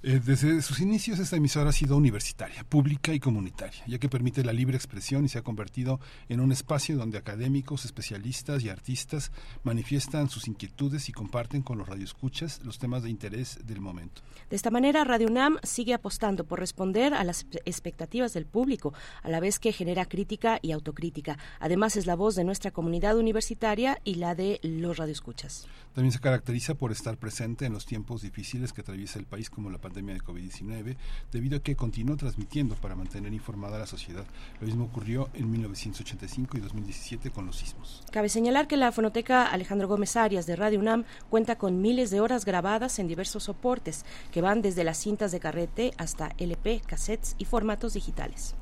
[0.04, 4.44] Eh, desde sus inicios esta emisora ha sido universitaria, pública y comunitaria, ya que permite
[4.44, 6.00] la libre expresión y se ha convertido
[6.30, 9.32] en un espacio donde académicos, especialistas y artistas
[9.64, 14.22] manifiestan sus inquietudes y comparten con los radioescuchas los temas de interés del momento.
[14.52, 18.94] De esta manera, Radio UNAM sigue apostando por responder a las expectativas del público,
[19.24, 21.40] a la vez que genera crítica y autocrítica.
[21.60, 25.68] Además, es la voz de nuestra comunidad universitaria y la de los radioescuchas.
[25.94, 29.72] También se caracteriza por estar presente en los tiempos difíciles que atraviesa el país como
[29.72, 30.98] la pandemia de COVID-19,
[31.32, 34.26] debido a que continuó transmitiendo para mantener informada a la sociedad.
[34.60, 38.04] Lo mismo ocurrió en 1985 y 2017 con los sismos.
[38.12, 42.20] Cabe señalar que la fonoteca Alejandro Gómez Arias de Radio UNAM cuenta con miles de
[42.20, 47.36] horas grabadas en diversos soportes que van desde las cintas de carrete hasta LP, cassettes
[47.38, 48.56] y formatos digitales.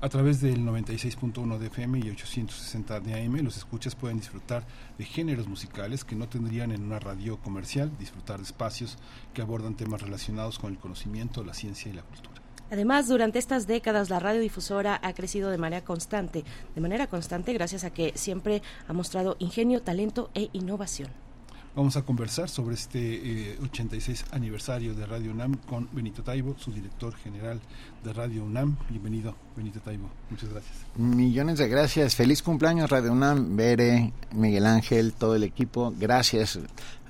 [0.00, 4.64] A través del 96.1 de FM y 860 de AM, los escuchas pueden disfrutar
[4.96, 8.96] de géneros musicales que no tendrían en una radio comercial, disfrutar de espacios
[9.34, 12.40] que abordan temas relacionados con el conocimiento, la ciencia y la cultura.
[12.70, 16.44] Además, durante estas décadas la radiodifusora ha crecido de manera constante,
[16.76, 21.10] de manera constante gracias a que siempre ha mostrado ingenio, talento e innovación.
[21.74, 26.72] Vamos a conversar sobre este eh, 86 aniversario de Radio UNAM con Benito Taibo, su
[26.72, 27.60] director general
[28.02, 28.76] de Radio UNAM.
[28.88, 30.08] Bienvenido, Benito Taibo.
[30.30, 30.74] Muchas gracias.
[30.96, 32.16] Millones de gracias.
[32.16, 35.94] Feliz cumpleaños, Radio UNAM, Bere, Miguel Ángel, todo el equipo.
[35.96, 36.58] Gracias.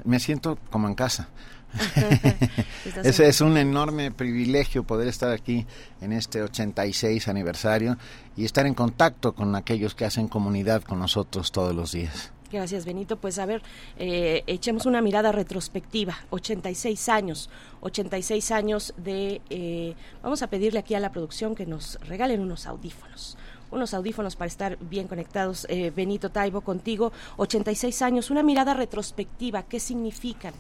[0.05, 1.29] Me siento como en casa.
[3.05, 5.67] Ese es un enorme privilegio poder estar aquí
[6.01, 7.97] en este 86 aniversario
[8.37, 12.33] y estar en contacto con aquellos que hacen comunidad con nosotros todos los días.
[12.51, 13.17] Gracias, Benito.
[13.17, 13.63] Pues a ver,
[13.99, 16.17] eh, echemos una mirada retrospectiva.
[16.31, 17.51] 86 años,
[17.81, 19.43] 86 años de...
[19.51, 23.37] Eh, vamos a pedirle aquí a la producción que nos regalen unos audífonos
[23.71, 25.67] unos audífonos para estar bien conectados.
[25.69, 30.55] Eh, Benito Taibo, contigo, 86 años, una mirada retrospectiva, ¿qué significan?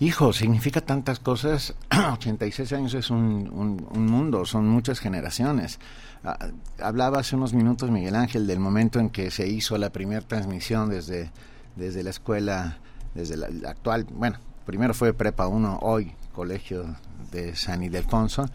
[0.00, 1.74] Hijo, significa tantas cosas.
[2.14, 5.78] 86 años es un, un, un mundo, son muchas generaciones.
[6.24, 6.38] Ah,
[6.80, 10.88] hablaba hace unos minutos Miguel Ángel del momento en que se hizo la primera transmisión
[10.88, 11.30] desde,
[11.76, 12.78] desde la escuela,
[13.14, 16.96] desde la, la actual, bueno, primero fue Prepa 1, hoy Colegio
[17.30, 18.48] de San Ildefonso,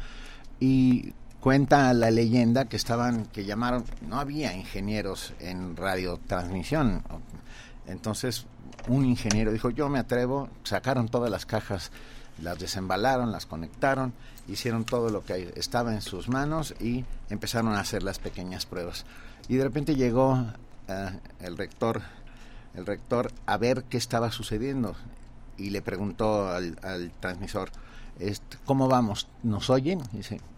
[0.59, 7.03] y cuenta la leyenda que estaban, que llamaron, no había ingenieros en radiotransmisión,
[7.85, 8.47] entonces
[8.87, 11.91] un ingeniero dijo, yo me atrevo, sacaron todas las cajas,
[12.41, 14.13] las desembalaron, las conectaron,
[14.47, 19.05] hicieron todo lo que estaba en sus manos y empezaron a hacer las pequeñas pruebas.
[19.47, 20.45] Y de repente llegó uh,
[21.39, 22.01] el rector,
[22.75, 24.95] el rector a ver qué estaba sucediendo
[25.57, 27.71] y le preguntó al, transmisor,
[28.65, 29.27] ¿cómo vamos?
[29.43, 30.01] ¿Nos oyen?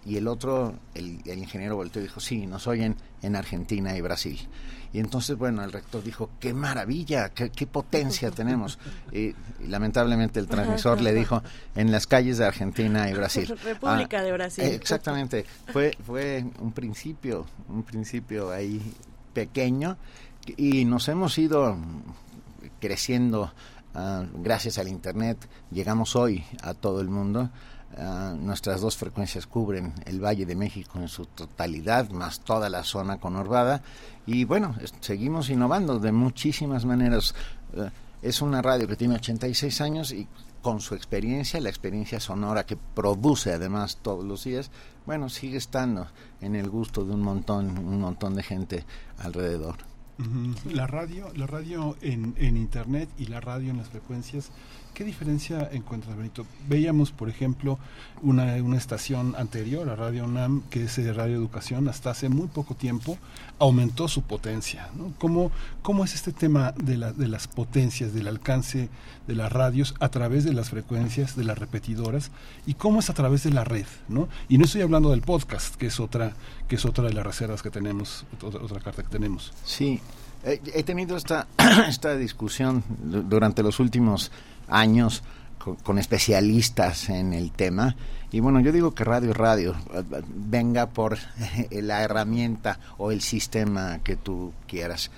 [0.06, 4.02] Y el otro, el, el, ingeniero volteó y dijo, sí, nos oyen en Argentina y
[4.02, 4.40] Brasil.
[4.92, 8.80] Y entonces, bueno, el rector dijo, qué maravilla, qué, qué potencia tenemos.
[9.12, 9.36] Y, y,
[9.68, 11.44] lamentablemente el transmisor le dijo,
[11.76, 13.48] en las calles de Argentina y Brasil.
[13.64, 14.64] República ah, de Brasil.
[14.64, 18.82] Exactamente, fue, fue un principio, un principio ahí
[19.34, 19.98] pequeño
[20.58, 21.78] y nos hemos ido
[22.80, 23.52] creciendo
[23.94, 27.50] Uh, gracias al Internet llegamos hoy a todo el mundo.
[27.98, 32.84] Uh, nuestras dos frecuencias cubren el Valle de México en su totalidad, más toda la
[32.84, 33.82] zona conurbada.
[34.30, 37.34] Y bueno, seguimos innovando de muchísimas maneras.
[37.74, 37.86] Uh,
[38.22, 40.28] es una radio que tiene 86 años y
[40.62, 44.70] con su experiencia, la experiencia sonora que produce además todos los días,
[45.08, 46.06] bueno, sigue estando
[46.42, 48.86] en el gusto de un montón, un montón de gente
[49.18, 49.78] alrededor.
[50.72, 54.52] La radio, la radio en, en internet y la radio en las frecuencias,
[54.94, 56.46] ¿qué diferencia encuentras, Benito?
[56.68, 57.80] Veíamos, por ejemplo,
[58.22, 62.48] una, una estación anterior, la Radio UNAM, que es de Radio Educación, hasta hace muy
[62.48, 63.18] poco tiempo
[63.60, 64.90] aumentó su potencia.
[64.96, 65.14] ¿no?
[65.18, 65.52] ¿Cómo,
[65.82, 68.90] ¿Cómo es este tema de, la, de las potencias, del alcance
[69.28, 72.32] de las radios a través de las frecuencias, de las repetidoras,
[72.66, 73.86] y cómo es a través de la red?
[74.08, 74.28] ¿no?
[74.48, 76.34] Y no estoy hablando del podcast, que es otra,
[76.68, 79.54] que es otra de las reservas que tenemos, otra, otra carta que tenemos.
[79.64, 80.02] Sí,
[80.44, 81.48] he tenido esta,
[81.88, 84.32] esta discusión durante los últimos
[84.70, 85.24] años
[85.84, 87.96] con, especialistas en el tema.
[88.32, 89.76] Y bueno yo digo que radio radio.
[90.28, 91.18] Venga por
[91.72, 95.12] la herramienta o el sistema que tú quieras.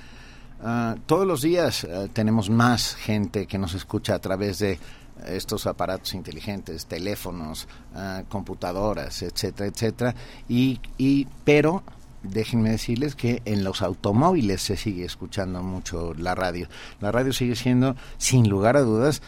[0.64, 4.80] Uh, todos los días uh, tenemos más gente que nos escucha a través de
[5.26, 10.16] estos aparatos inteligentes teléfonos uh, computadoras etcétera etcétera.
[10.48, 11.84] Y, y pero
[12.24, 16.68] déjenme decirles que en los automóviles se sigue escuchando mucho la radio.
[17.00, 19.22] La radio sigue siendo, sin lugar a dudas,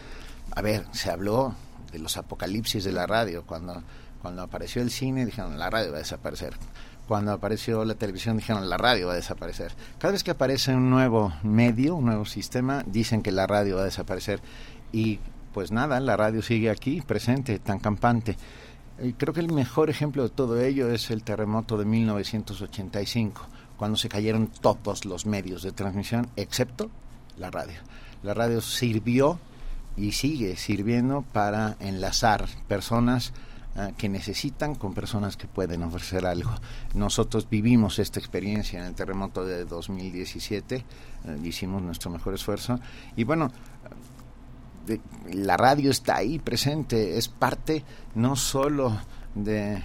[0.56, 1.56] a ver, se habló
[1.92, 3.44] de los apocalipsis de la radio.
[3.46, 3.84] Cuando,
[4.22, 6.54] cuando apareció el cine dijeron, la radio va a desaparecer.
[7.08, 9.74] Cuando apareció la televisión dijeron, la radio va a desaparecer.
[9.98, 13.82] Cada vez que aparece un nuevo medio, un nuevo sistema, dicen que la radio va
[13.82, 14.42] a desaparecer.
[14.92, 15.20] Y
[15.54, 18.38] pues nada, la radio sigue aquí, presente, tan campante.
[19.02, 23.42] Y creo que el mejor ejemplo de todo ello es el terremoto de 1985,
[23.76, 26.90] cuando se cayeron todos los medios de transmisión, excepto
[27.38, 27.80] la radio.
[28.22, 29.40] La radio sirvió
[29.98, 33.34] y sigue sirviendo para enlazar personas
[33.76, 36.52] ah, que necesitan con personas que pueden ofrecer algo.
[36.94, 42.80] Nosotros vivimos esta experiencia en el terremoto de 2017, eh, hicimos nuestro mejor esfuerzo
[43.16, 43.52] y bueno,
[45.32, 47.84] la radio está ahí presente, es parte
[48.16, 48.98] no solo
[49.36, 49.82] de,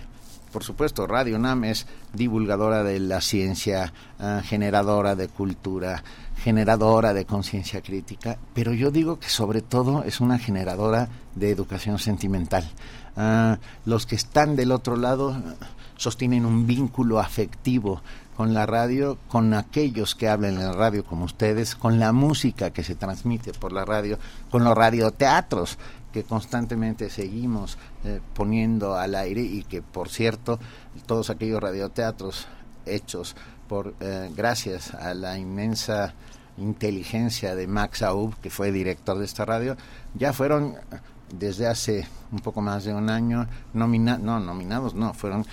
[0.52, 6.02] por supuesto, Radio NAM es divulgadora de la ciencia, ah, generadora de cultura,
[6.42, 11.98] generadora de conciencia crítica, pero yo digo que sobre todo es una generadora de educación
[11.98, 12.68] sentimental.
[13.16, 15.54] Ah, los que están del otro lado ah,
[15.96, 18.00] sostienen un vínculo afectivo
[18.38, 22.70] con la radio, con aquellos que hablan en la radio como ustedes, con la música
[22.70, 24.16] que se transmite por la radio,
[24.48, 25.76] con los radioteatros
[26.12, 30.60] que constantemente seguimos eh, poniendo al aire y que, por cierto,
[31.04, 32.46] todos aquellos radioteatros
[32.86, 33.34] hechos
[33.66, 36.14] por eh, gracias a la inmensa
[36.58, 39.76] inteligencia de Max Aub, que fue director de esta radio,
[40.14, 41.00] ya fueron eh,
[41.34, 45.44] desde hace un poco más de un año nomina no nominados, no, fueron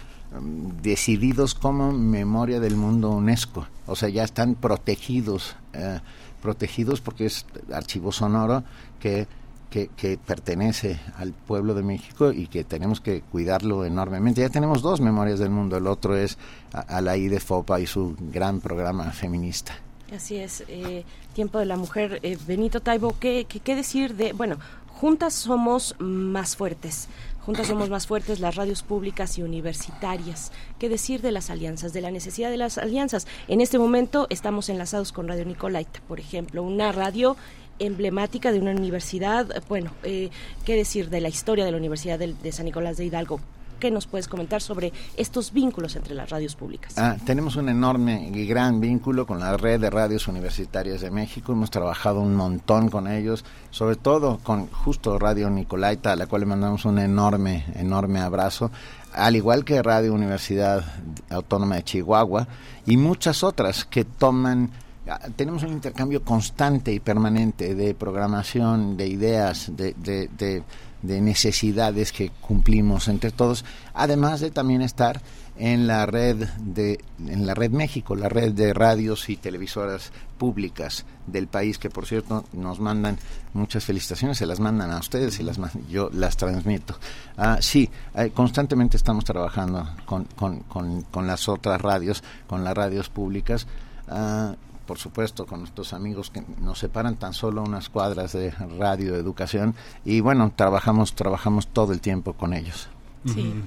[0.81, 3.67] decididos como memoria del mundo UNESCO.
[3.87, 5.99] O sea, ya están protegidos, eh,
[6.41, 8.63] protegidos porque es archivo sonoro
[8.99, 9.27] que,
[9.69, 14.39] que, pertenece al pueblo de México y que tenemos que cuidarlo enormemente.
[14.41, 15.75] Ya tenemos dos memorias del mundo.
[15.75, 16.37] El otro es
[16.71, 19.73] a- Alaí de Fopa y su gran programa feminista.
[20.15, 21.03] Así es, eh,
[21.33, 22.19] Tiempo de la Mujer.
[22.23, 24.57] Eh, Benito Taibo, ¿qué, qué, qué decir de, bueno,
[24.87, 27.09] juntas somos más fuertes,
[27.45, 30.51] juntas somos más fuertes las radios públicas y universitarias.
[30.79, 33.27] ¿Qué decir de las alianzas, de la necesidad de las alianzas?
[33.47, 37.37] En este momento estamos enlazados con Radio Nicolaita, por ejemplo, una radio
[37.77, 40.29] emblemática de una universidad, bueno, eh,
[40.65, 43.39] ¿qué decir de la historia de la Universidad de San Nicolás de Hidalgo?
[43.79, 46.93] ¿Qué nos puedes comentar sobre estos vínculos entre las radios públicas?
[46.97, 51.51] Ah, tenemos un enorme y gran vínculo con la red de radios universitarias de México.
[51.51, 56.41] Hemos trabajado un montón con ellos, sobre todo con justo Radio Nicolaita, a la cual
[56.41, 58.71] le mandamos un enorme, enorme abrazo,
[59.13, 60.83] al igual que Radio Universidad
[61.29, 62.47] Autónoma de Chihuahua
[62.85, 64.71] y muchas otras que toman
[65.09, 70.63] ah, tenemos un intercambio constante y permanente de programación, de ideas, de,
[71.07, 75.21] de necesidades que cumplimos entre todos, además de también estar
[75.57, 81.05] en la red de en la red México, la red de radios y televisoras públicas
[81.27, 83.17] del país que por cierto nos mandan
[83.53, 85.57] muchas felicitaciones, se las mandan a ustedes y las
[85.89, 86.97] yo las transmito.
[87.37, 92.73] Ah, sí, eh, constantemente estamos trabajando con, con, con, con las otras radios, con las
[92.75, 93.65] radios públicas.
[94.09, 94.55] Ah,
[94.85, 99.75] por supuesto, con nuestros amigos que nos separan tan solo unas cuadras de radio educación
[100.03, 102.87] y bueno, trabajamos trabajamos todo el tiempo con ellos.
[103.25, 103.63] Ujú.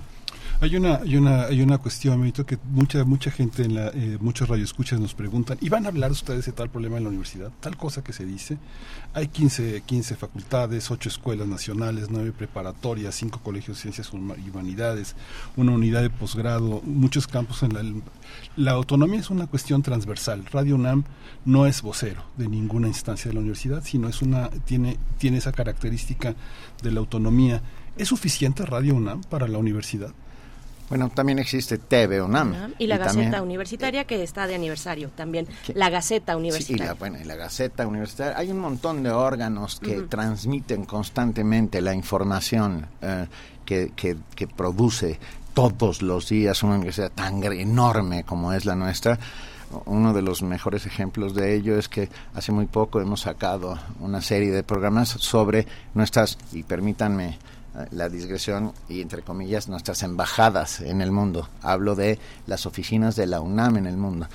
[0.60, 4.48] Hay una, hay una, hay una cuestión, que mucha, mucha gente en la, eh, muchos
[4.98, 7.52] nos preguntan, ¿y van a hablar ustedes de tal problema en la universidad?
[7.60, 8.58] Tal cosa que se dice.
[9.14, 15.14] Hay 15, 15 facultades, 8 escuelas nacionales, 9 preparatorias, 5 colegios de ciencias y humanidades,
[15.56, 17.84] una unidad de posgrado, muchos campos en la...
[18.56, 20.44] La autonomía es una cuestión transversal.
[20.50, 21.04] Radio UNAM
[21.44, 25.52] no es vocero de ninguna instancia de la universidad, sino es una, tiene, tiene esa
[25.52, 26.34] característica
[26.82, 27.62] de la autonomía.
[27.96, 30.12] ¿Es suficiente Radio UNAM para la universidad?
[30.88, 32.48] Bueno, también existe TV UNAM.
[32.50, 35.46] UNAM y la Gaceta también- Universitaria que está de aniversario también.
[35.74, 36.86] La Gaceta Sí, y Universitaria.
[36.86, 38.38] la, bueno, y la Gaceta Universitaria.
[38.38, 43.26] Hay un montón de órganos que transmiten constantemente la información eh,
[43.66, 45.18] que, que, que produce
[45.54, 49.18] todos los días una universidad tan enorme como es la nuestra.
[49.84, 54.22] Uno de los mejores ejemplos de ello es que hace muy poco hemos sacado una
[54.22, 57.36] serie de programas sobre nuestras, y permítanme
[57.90, 61.48] la digresión y entre comillas nuestras embajadas en el mundo.
[61.62, 64.26] Hablo de las oficinas de la UNAM en el mundo.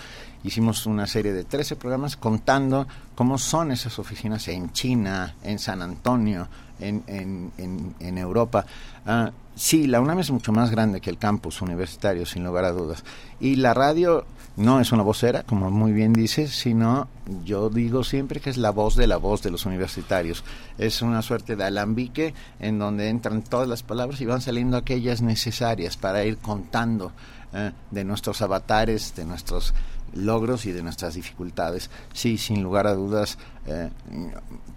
[0.43, 5.81] Hicimos una serie de 13 programas contando cómo son esas oficinas en China, en San
[5.81, 6.47] Antonio,
[6.79, 8.65] en, en, en, Europa.
[9.05, 12.71] Ah, sí, la UNAM es mucho más grande que el campus universitario, sin lugar a
[12.71, 13.05] dudas.
[13.39, 17.07] Y la radio no es una vocera, como muy bien dices, sino
[17.43, 20.43] yo digo siempre que es la voz de la voz de los universitarios.
[20.77, 25.21] Es una suerte de alambique en donde entran todas las palabras y van saliendo aquellas
[25.21, 27.11] necesarias para ir contando
[27.53, 29.73] eh, de nuestros avatares, de nuestros
[30.13, 31.89] logros y de nuestras dificultades.
[32.13, 33.89] Sí, sin lugar a dudas, eh,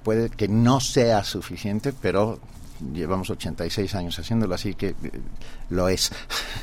[0.03, 2.39] puede que no sea suficiente, pero
[2.93, 4.95] llevamos 86 años haciéndolo, así que eh,
[5.71, 6.13] lo es.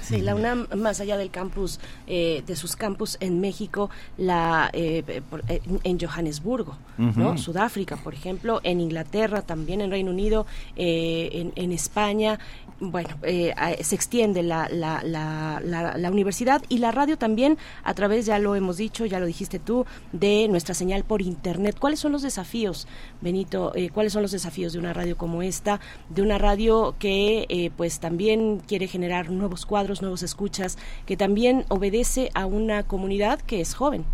[0.02, 5.22] Sí, la UNAM, más allá del campus, eh, de sus campus en México, la eh,
[5.30, 7.38] por- eh, en Johannesburgo, ¿no?
[7.38, 12.40] Sudáfrica, por ejemplo, en Inglaterra, también en Reino Unido, eh, en, en España.
[12.80, 17.94] Bueno, eh, se extiende la, la, la, la- la universidad y la radio también a
[17.94, 21.78] través, ya lo hemos dicho, ya lo dijiste tú, de nuestra señal por Internet.
[21.80, 22.88] ¿Cuáles son los desafíos,
[23.22, 23.72] Benito?
[23.76, 25.80] Eh, ¿Cuáles son los desafíos de una radio como esta?
[26.10, 31.66] De una radio que eh, pues también quiere generar nuevos cuadros, nuevos escuchas, que también
[31.70, 34.06] obedece a una comunidad que es joven.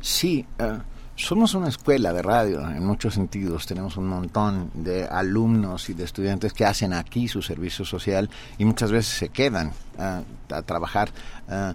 [0.00, 0.78] Sí, eh,
[1.14, 3.64] somos una escuela de radio en muchos sentidos.
[3.64, 8.28] Tenemos un montón de alumnos y de estudiantes que hacen aquí su servicio social
[8.58, 11.10] y muchas veces se quedan eh, a trabajar.
[11.48, 11.74] eh,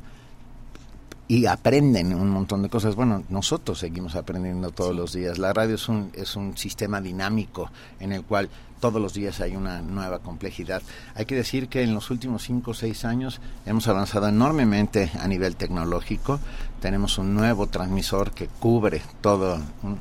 [1.27, 2.95] y aprenden un montón de cosas.
[2.95, 5.37] Bueno, nosotros seguimos aprendiendo todos los días.
[5.37, 8.49] La radio es un, es un sistema dinámico en el cual
[8.81, 10.81] todos los días hay una nueva complejidad.
[11.15, 15.27] Hay que decir que en los últimos cinco o seis años hemos avanzado enormemente a
[15.29, 16.39] nivel tecnológico.
[16.81, 19.59] Tenemos un nuevo transmisor que cubre todo.
[19.83, 19.99] un-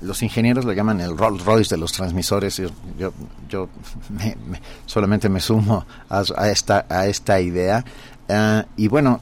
[0.00, 2.56] los ingenieros lo llaman el Rolls Royce de los transmisores.
[2.56, 3.12] Yo, yo,
[3.48, 3.68] yo
[4.10, 7.84] me- me- solamente me sumo a, a esta, a esta idea.
[8.28, 9.20] Ah, y bueno,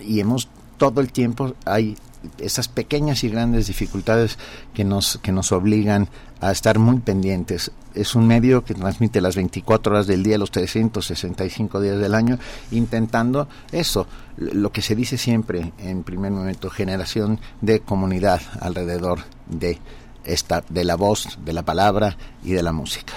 [0.00, 1.96] y hemos todo el tiempo hay
[2.38, 4.38] esas pequeñas y grandes dificultades
[4.74, 6.08] que nos que nos obligan
[6.40, 7.70] a estar muy pendientes.
[7.94, 12.38] Es un medio que transmite las 24 horas del día, los 365 días del año,
[12.70, 14.06] intentando eso,
[14.36, 19.78] lo que se dice siempre en primer momento, generación de comunidad alrededor de
[20.24, 23.14] esta de la voz, de la palabra y de la música.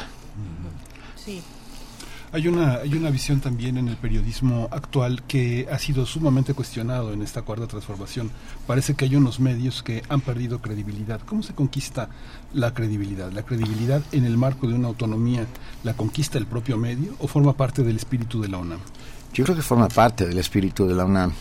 [1.15, 1.41] Sí.
[2.31, 7.11] Hay una, hay una visión también en el periodismo actual que ha sido sumamente cuestionado
[7.11, 8.29] en esta cuarta transformación.
[8.67, 11.19] Parece que hay unos medios que han perdido credibilidad.
[11.25, 12.09] ¿Cómo se conquista
[12.53, 13.31] la credibilidad?
[13.31, 15.47] ¿La credibilidad en el marco de una autonomía
[15.83, 18.79] la conquista el propio medio o forma parte del espíritu de la UNAM?
[19.33, 21.31] Yo creo que forma parte del espíritu de la UNAM.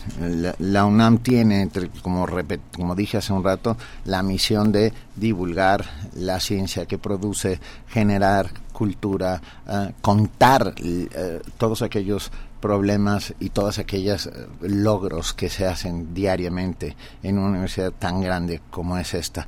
[0.59, 5.83] La, UNAM tiene, entre- como, repet- como dije hace un rato, la misión de divulgar
[6.13, 14.27] la ciencia que produce, generar cultura, eh, contar eh, todos aquellos problemas y todos aquellos
[14.27, 19.47] eh, logros que se hacen diariamente en una universidad tan grande como es esta.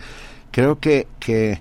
[0.52, 1.60] Creo que, que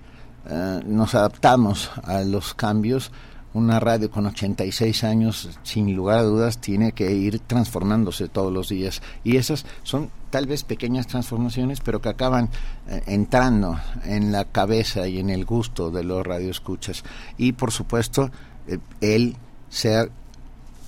[0.48, 3.12] eh, nos adaptamos a los cambios
[3.52, 8.68] una radio con 86 años, sin lugar a dudas, tiene que ir transformándose todos los
[8.68, 9.02] días.
[9.24, 12.48] Y esas son tal vez pequeñas transformaciones, pero que acaban
[12.88, 17.02] eh, entrando en la cabeza y en el gusto de los radioescuchas.
[17.38, 18.30] Y por supuesto,
[18.68, 19.36] eh, el
[19.68, 20.10] ser,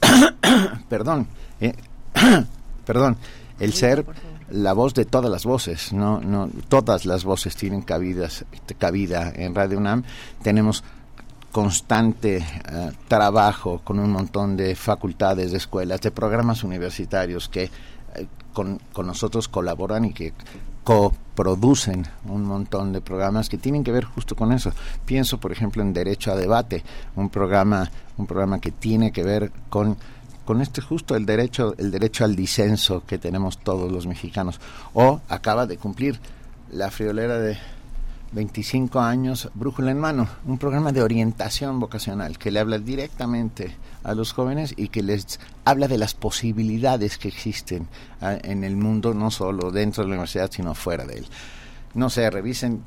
[0.88, 1.26] perdón,
[1.60, 1.74] eh,
[2.86, 3.16] perdón,
[3.58, 4.06] el ser
[4.50, 8.44] la voz de todas las voces, no, no, todas las voces tienen cabidas,
[8.78, 10.04] cabida en Radio UNAM.
[10.42, 10.84] Tenemos
[11.52, 18.26] constante eh, trabajo con un montón de facultades, de escuelas, de programas universitarios que eh,
[18.52, 20.32] con, con nosotros colaboran y que
[20.82, 24.72] coproducen un montón de programas que tienen que ver justo con eso.
[25.04, 26.82] Pienso, por ejemplo, en Derecho a Debate,
[27.14, 29.96] un programa, un programa que tiene que ver con
[30.44, 34.60] con este justo el derecho el derecho al disenso que tenemos todos los mexicanos
[34.92, 36.18] o acaba de cumplir
[36.72, 37.56] la friolera de
[38.32, 44.14] 25 años, Brújula en Mano, un programa de orientación vocacional que le habla directamente a
[44.14, 47.88] los jóvenes y que les habla de las posibilidades que existen
[48.22, 51.26] ah, en el mundo, no solo dentro de la universidad, sino fuera de él.
[51.94, 52.84] No sé, revisen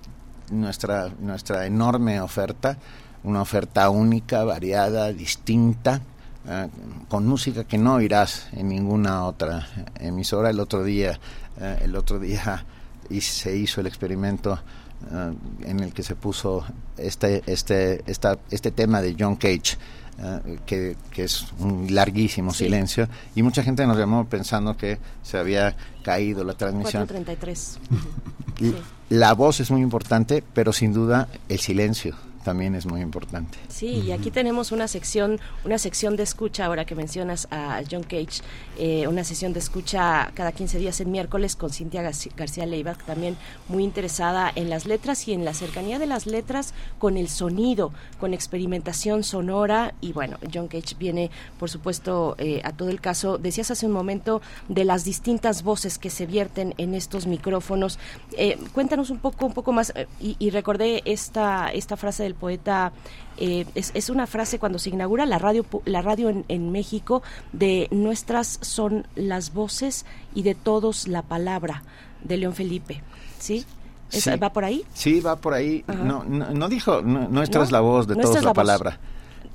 [0.49, 2.79] nuestra, nuestra enorme oferta,
[3.23, 6.01] una oferta única, variada, distinta,
[6.49, 6.67] ah,
[7.07, 9.67] con música que no oirás en ninguna otra
[9.99, 10.49] emisora.
[10.49, 11.19] El otro día,
[11.59, 12.65] eh, el otro día
[13.11, 14.59] y se hizo el experimento
[15.11, 15.33] eh,
[15.65, 16.63] en el que se puso
[16.97, 19.77] este este esta, este tema de John Cage
[20.17, 22.65] eh, que, que es un larguísimo Sí.
[22.65, 27.79] silencio y mucha gente nos llamó pensando que se había caído la transmisión 433.
[28.61, 28.73] Y
[29.15, 32.15] la voz es muy importante pero sin duda el silencio
[32.45, 36.85] también es muy importante Sí, y aquí tenemos una sección, una sección de escucha, ahora
[36.85, 38.41] que mencionas a John Cage,
[38.77, 42.01] eh, una sesión de escucha cada 15 días en miércoles con Cintia
[42.37, 43.35] García Leiva, también
[43.67, 47.91] muy interesada en las letras y en la cercanía de las letras con el sonido,
[48.19, 49.93] con experimentación sonora.
[49.99, 53.37] Y bueno, John Cage viene, por supuesto, eh, a todo el caso.
[53.37, 57.99] Decías hace un momento de las distintas voces que se vierten en estos micrófonos.
[58.37, 62.34] Eh, cuéntanos un poco, un poco más, eh, y, y recordé esta, esta frase del
[62.35, 62.91] poeta
[63.37, 67.23] eh, es, es una frase cuando se inaugura la radio la radio en, en México
[67.53, 70.05] de nuestras son las voces
[70.35, 71.83] y de todos la palabra
[72.23, 73.01] de León Felipe
[73.39, 73.65] sí,
[74.11, 74.29] ¿Es- Sí.
[74.37, 75.83] va por ahí Sí, va por ahí.
[75.87, 77.65] No, no, no dijo, no, nuestra ¿No?
[77.65, 78.55] es la voz de todos la, la voz.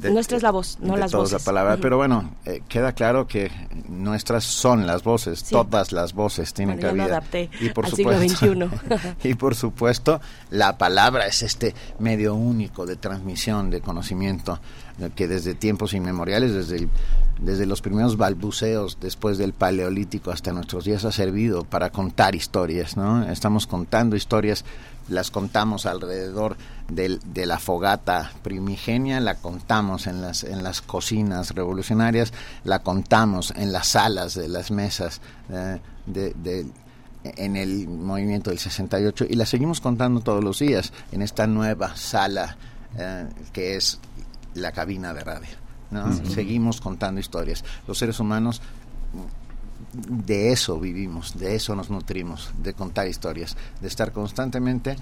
[0.09, 1.45] Nuestra es la voz, no de las todos voces.
[1.47, 1.77] la palabra.
[1.81, 3.51] Pero bueno, eh, queda claro que
[3.89, 5.51] nuestras son las voces, Sí.
[5.51, 7.17] todas las voces tienen Bueno, ya lo cabida.
[7.19, 9.15] adapté y por al siglo supuesto, XXI.
[9.31, 10.21] y por supuesto,
[10.51, 14.59] la palabra es este medio único de transmisión de conocimiento
[15.01, 16.89] eh, que desde tiempos inmemoriales, desde el-
[17.41, 22.99] desde los primeros balbuceos después del paleolítico hasta nuestros días ha servido para contar historias,
[22.99, 23.23] ¿no?
[23.31, 24.65] Estamos contando historias,
[25.11, 26.57] las contamos alrededor
[26.89, 32.33] del- de la fogata primigenia, la contamos en las, en las cocinas revolucionarias,
[32.65, 35.21] la contamos en las salas de las mesas
[35.51, 36.67] eh, de, de-
[37.25, 41.95] en el movimiento del 68 y la seguimos contando todos los días en esta nueva
[41.95, 42.57] sala
[42.99, 43.99] eh, que es
[44.55, 45.51] la cabina de radio.
[45.91, 46.07] ¿no?
[46.25, 47.65] Seguimos contando historias.
[47.87, 48.63] Los seres humanos
[49.93, 54.97] de eso vivimos, de eso nos nutrimos, de contar historias, de estar constantemente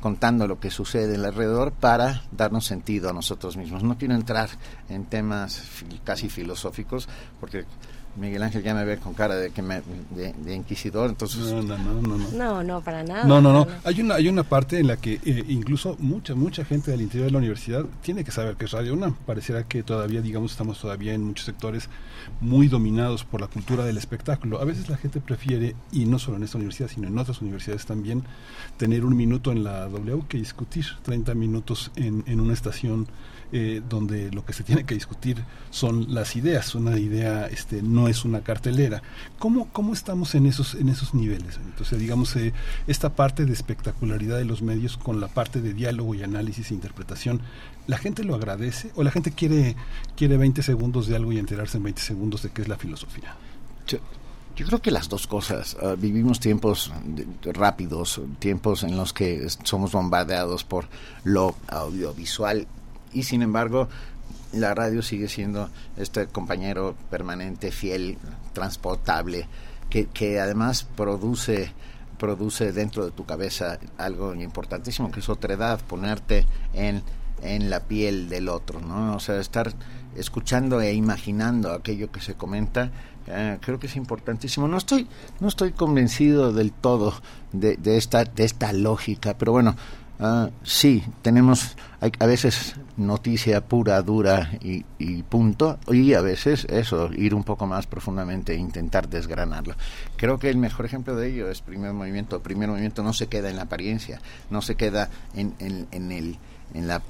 [0.00, 3.82] contando lo que sucede alrededor para darnos sentido a nosotros mismos.
[3.82, 4.48] No quiero entrar
[4.88, 5.62] en temas
[6.04, 7.08] casi filosóficos
[7.38, 7.66] porque
[8.16, 11.62] Miguel Ángel ya me ve con cara de que me, de, de inquisidor, entonces No,
[11.62, 12.30] no, no, no, no.
[12.30, 13.24] No, no, para nada.
[13.24, 13.66] No, no, no.
[13.84, 17.26] Hay una, hay una parte en la que eh, incluso mucha, mucha gente del interior
[17.26, 19.14] de la universidad tiene que saber que es Radio UNAM.
[19.26, 21.88] Pareciera que todavía, digamos, estamos todavía en muchos sectores
[22.40, 24.60] muy dominados por la cultura del espectáculo.
[24.60, 27.86] A veces la gente prefiere, y no solo en esta universidad, sino en otras universidades
[27.86, 28.24] también,
[28.76, 33.06] tener un minuto en la W que discutir 30 minutos en, en una estación
[33.52, 36.76] eh, donde lo que se tiene que discutir son las ideas.
[36.76, 39.02] Una idea este, no es una cartelera.
[39.40, 41.58] ¿Cómo, cómo estamos en esos, en esos niveles?
[41.64, 42.52] Entonces, digamos, eh,
[42.86, 46.74] esta parte de espectacularidad de los medios con la parte de diálogo y análisis e
[46.74, 47.40] interpretación,
[47.88, 49.74] ¿la gente lo agradece o la gente quiere,
[50.16, 53.34] quiere 20 segundos de algo y enterarse en 20 segundos de qué es la filosofía?
[53.88, 53.98] Yo,
[54.54, 55.76] creo que las dos cosas.
[55.82, 56.92] Ah, vivimos tiempos
[57.42, 60.86] rápidos, tiempos en los que somos bombardeados por
[61.24, 62.68] lo audiovisual
[63.12, 63.88] y sin embargo
[64.52, 68.18] la radio sigue siendo este compañero permanente, fiel,
[68.52, 69.46] transportable,
[69.88, 71.72] que, que además produce
[72.18, 77.02] produce dentro de tu cabeza algo importantísimo que es otredad, ponerte en,
[77.42, 79.16] en la piel del otro, ¿no?
[79.16, 79.72] O sea, estar
[80.14, 82.90] escuchando e imaginando aquello que se comenta,
[83.26, 84.68] eh, creo que es importantísimo.
[84.68, 85.08] No estoy,
[85.40, 87.14] no estoy convencido del todo
[87.52, 89.74] de, de esta, de esta lógica, pero bueno,
[90.18, 96.66] ah, sí, tenemos hay, a veces noticia pura, dura y, y punto, y a veces
[96.66, 99.74] eso, ir un poco más profundamente e intentar desgranarlo.
[100.16, 102.40] Creo que el mejor ejemplo de ello es primer movimiento.
[102.40, 104.20] Primer movimiento no se queda en la apariencia,
[104.50, 106.38] no se queda en, en, en el,
[106.74, 107.02] en la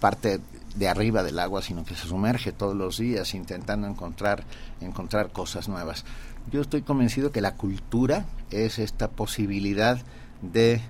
[0.00, 0.40] parte
[0.76, 4.44] de arriba del agua, sino que se sumerge todos los días intentando encontrar,
[4.80, 6.04] encontrar cosas nuevas.
[6.52, 10.00] Yo estoy convencido que la cultura es esta posibilidad
[10.40, 10.80] de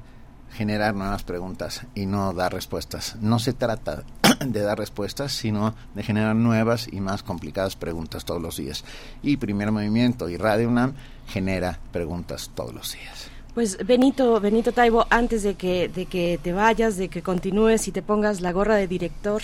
[0.52, 3.16] generar nuevas preguntas y no dar respuestas.
[3.20, 4.04] No se trata
[4.44, 8.84] de dar respuestas, sino de generar nuevas y más complicadas preguntas todos los días.
[9.22, 10.94] Y Primer Movimiento y Radio UNAM
[11.26, 13.28] genera preguntas todos los días.
[13.54, 17.92] Pues Benito, Benito Taibo, antes de que, de que te vayas, de que continúes y
[17.92, 19.42] te pongas la gorra de director,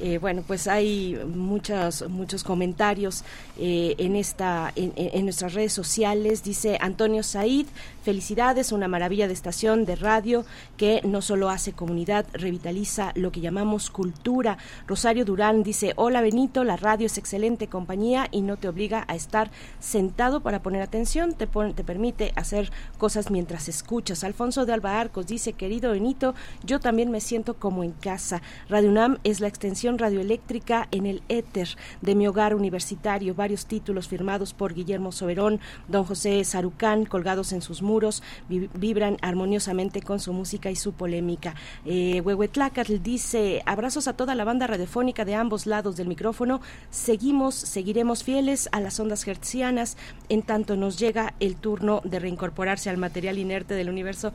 [0.00, 3.24] eh, bueno, pues hay muchos muchos comentarios
[3.58, 6.42] eh, en esta en, nuestras redes sociales.
[6.42, 7.66] Dice Antonio Said,
[8.02, 10.44] felicidades, una maravilla de estación de radio
[10.76, 14.58] que no solo hace comunidad, revitaliza lo que llamamos cultura.
[14.86, 19.14] Rosario Durán dice, hola Benito, la radio es excelente compañía y no te obliga a
[19.14, 19.50] estar
[19.80, 24.24] sentado para poner atención, te, pon- te permite hacer cosas mientras escuchas.
[24.24, 26.34] Alfonso de Alba Arcos dice, querido Benito,
[26.64, 28.42] yo también me siento como en casa.
[28.68, 31.68] Radio UNAM es la extensión radioeléctrica en el éter
[32.00, 33.34] de mi hogar universitario.
[33.34, 39.18] Varios títulos firmados por Guillermo Soberón, don José Sarucán, colgados en sus muros, vi- vibran
[39.20, 41.54] armoniosamente con su música y su polémica.
[41.84, 46.60] Eh, Huehuetlacatl dice, abrazos a toda la banda radiofónica de ambos lados del micrófono.
[46.90, 49.96] Seguimos, seguiremos fieles a las ondas hertzianas
[50.28, 54.32] en tanto nos llega el turno de reincorporarse al material inerte del universo.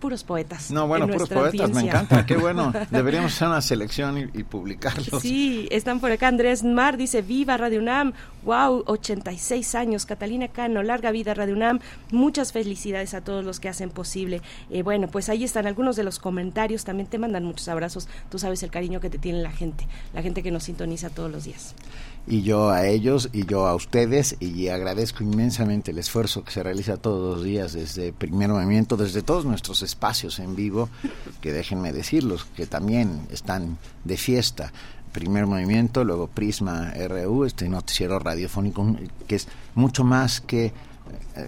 [0.00, 0.70] Puros poetas.
[0.70, 2.72] No, bueno, en puros poetas, me encanta, qué bueno.
[2.90, 5.20] Deberíamos hacer una selección y, y publicarlos.
[5.20, 6.28] Sí, están por acá.
[6.28, 8.12] Andrés Mar dice, viva Radio UNAM.
[8.44, 10.06] Wow, 86 años.
[10.06, 11.80] Catalina Cano, larga vida Radio UNAM.
[12.12, 14.40] Muchas felicidades a todos los que hacen posible.
[14.70, 16.84] Eh, bueno, pues ahí están algunos de los comentarios.
[16.84, 18.08] También te mandan muchos abrazos.
[18.30, 21.30] Tú sabes el cariño que te tiene la gente, la gente que nos sintoniza todos
[21.30, 21.74] los días.
[22.30, 26.62] Y yo a ellos y yo a ustedes y agradezco inmensamente el esfuerzo que se
[26.62, 30.90] realiza todos los días desde primer movimiento, desde todos nuestros espacios en vivo,
[31.40, 34.72] que déjenme decirlos, que también están de fiesta.
[35.12, 38.94] Primer movimiento, luego Prisma RU, este noticiero radiofónico
[39.26, 40.74] que es mucho más que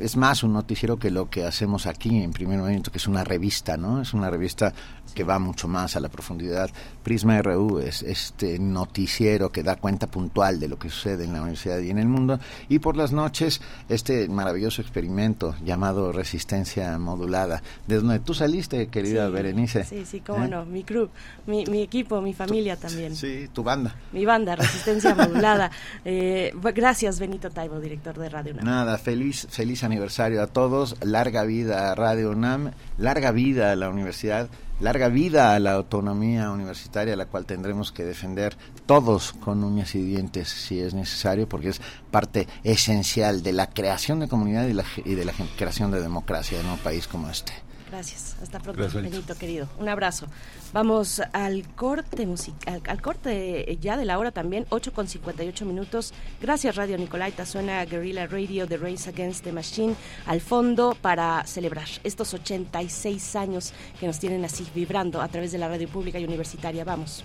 [0.00, 3.24] es más un noticiero que lo que hacemos aquí en primer momento, que es una
[3.24, 4.00] revista, ¿no?
[4.00, 4.72] Es una revista
[5.14, 6.70] que va mucho más a la profundidad.
[7.02, 11.40] Prisma RU es este noticiero que da cuenta puntual de lo que sucede en la
[11.40, 12.38] universidad y en el mundo.
[12.68, 19.26] Y por las noches, este maravilloso experimento llamado Resistencia Modulada, de donde tú saliste, querida
[19.26, 19.84] Sí, Berenice.
[19.84, 20.48] Sí, sí, cómo ¿Eh?
[20.48, 20.64] no.
[20.64, 21.08] Mi crew,
[21.46, 23.16] mi, mi equipo, mi familia también.
[23.16, 23.94] Sí, tu banda.
[24.12, 25.70] Mi banda, Resistencia Modulada.
[26.04, 28.54] Eh, gracias, Benito Taibo, director de Radio.
[28.62, 33.88] Nada, feliz, feliz aniversario a todos, larga vida a Radio UNAM, larga vida a la
[33.88, 34.48] universidad,
[34.80, 40.02] larga vida a la autonomía universitaria, la cual tendremos que defender todos con uñas y
[40.02, 41.80] dientes si es necesario, porque es
[42.10, 46.60] parte esencial de la creación de comunidad y, la y de la creación de democracia
[46.60, 47.52] en un país como este.
[47.90, 48.36] Gracias.
[48.40, 49.34] Hasta pronto, Gracias, Benito.
[49.34, 49.68] Querido.
[49.78, 50.26] Un abrazo.
[50.72, 55.66] Vamos al corte musical, al, corte eh, ya de la hora también, 8 con 58
[55.66, 56.14] minutos.
[56.40, 57.44] Gracias, Radio Nicolaita.
[57.46, 59.96] Suena Guerrilla Radio de Race Against the Machine
[60.26, 65.58] al fondo para celebrar estos 86 años que nos tienen así vibrando a través de
[65.58, 66.84] la radio pública y universitaria.
[66.84, 67.24] Vamos.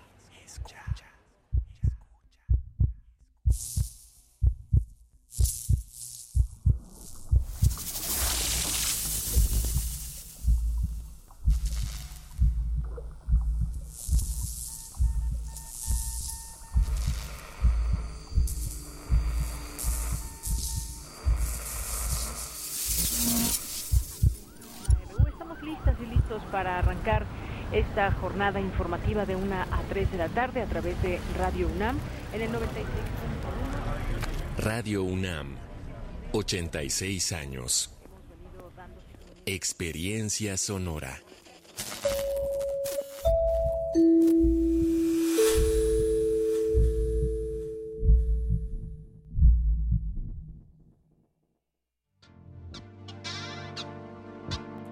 [28.21, 31.97] Jornada informativa de 1 a 3 de la tarde a través de Radio UNAM
[32.33, 32.85] en el 96.
[34.57, 35.55] Radio UNAM,
[36.31, 37.89] 86 años.
[39.47, 41.19] Experiencia sonora.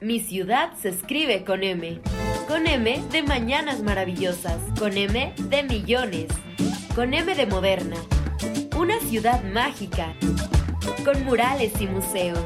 [0.00, 2.00] Mi ciudad se escribe con M.
[2.48, 4.58] Con M de Mañanas Maravillosas.
[4.76, 6.26] Con M de Millones.
[6.96, 7.96] Con M de Moderna.
[8.76, 10.12] Una ciudad mágica.
[11.04, 12.44] Con murales y museos.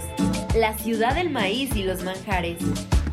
[0.55, 2.59] La ciudad del maíz y los manjares.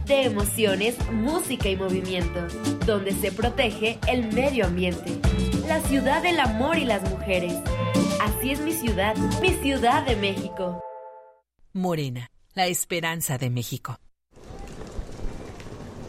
[0.06, 2.48] de emociones, música y movimiento,
[2.86, 5.20] donde se protege el medio ambiente.
[5.68, 7.54] La ciudad del amor y las mujeres.
[8.22, 10.84] Así es mi ciudad, mi ciudad de México.
[11.74, 13.98] Morena, la esperanza de México.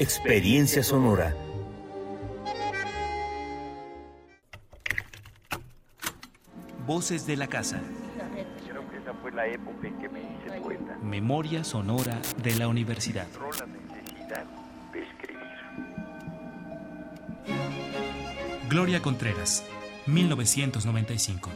[0.00, 1.34] Experiencia Sonora.
[6.86, 7.80] Voces de la casa.
[8.64, 10.96] Creo que esa fue la época en que me hice poeta.
[11.02, 13.26] Memoria sonora de la universidad.
[13.26, 14.44] Entró la necesidad
[14.92, 15.48] de escribir.
[18.68, 19.64] Gloria Contreras,
[20.06, 21.50] 1995.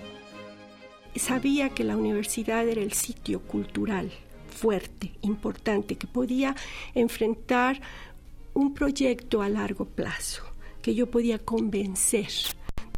[1.15, 4.11] Sabía que la universidad era el sitio cultural
[4.53, 6.55] fuerte, importante, que podía
[6.95, 7.81] enfrentar
[8.55, 10.43] un proyecto a largo plazo,
[10.83, 12.29] que yo podía convencer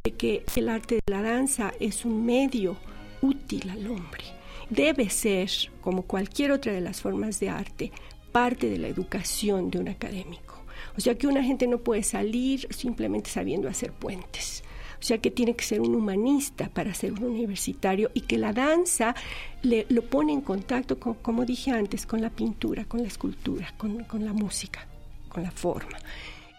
[0.03, 2.77] de que el arte de la danza es un medio
[3.23, 4.25] útil al hombre.
[4.71, 5.51] Debe ser,
[5.81, 7.93] como cualquier otra de las formas de arte,
[8.33, 10.63] parte de la educación de un académico.
[10.97, 14.63] O sea que una gente no puede salir simplemente sabiendo hacer puentes.
[15.01, 18.53] O sea que tiene que ser un humanista para ser un universitario y que la
[18.53, 19.15] danza
[19.63, 23.75] le, lo pone en contacto, con, como dije antes, con la pintura, con la escultura,
[23.77, 24.89] con, con la música,
[25.35, 25.99] con la forma.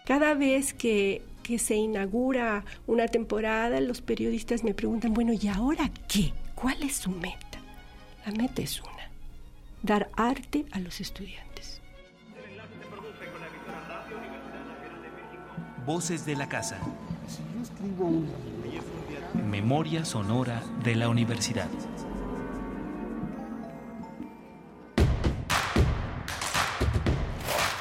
[0.04, 5.90] Cada vez que, que se inaugura una temporada, los periodistas me preguntan, bueno, ¿y ahora
[6.06, 6.32] qué?
[6.54, 7.58] ¿Cuál es su meta?
[8.24, 9.10] La meta es una,
[9.82, 11.80] dar arte a los estudiantes.
[15.84, 16.78] Voces de la casa.
[19.48, 21.68] Memoria sonora de la universidad.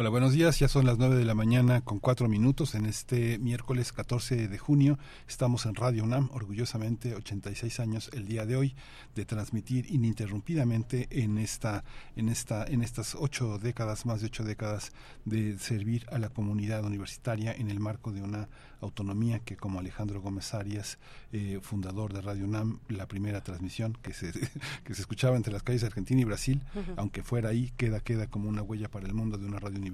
[0.00, 0.58] Hola, buenos días.
[0.58, 4.56] Ya son las 9 de la mañana con cuatro minutos en este miércoles 14 de
[4.56, 4.98] junio.
[5.28, 8.74] Estamos en Radio UNAM, orgullosamente 86 años el día de hoy
[9.14, 11.84] de transmitir ininterrumpidamente en esta,
[12.16, 14.92] en esta, en estas ocho décadas, más de ocho décadas
[15.26, 18.48] de servir a la comunidad universitaria en el marco de una
[18.80, 20.98] autonomía que como Alejandro Gómez Arias,
[21.32, 24.32] eh, fundador de Radio UNAM, la primera transmisión que se,
[24.84, 26.62] que se escuchaba entre las calles de Argentina y Brasil,
[26.96, 29.89] aunque fuera ahí, queda, queda como una huella para el mundo de una radio universitaria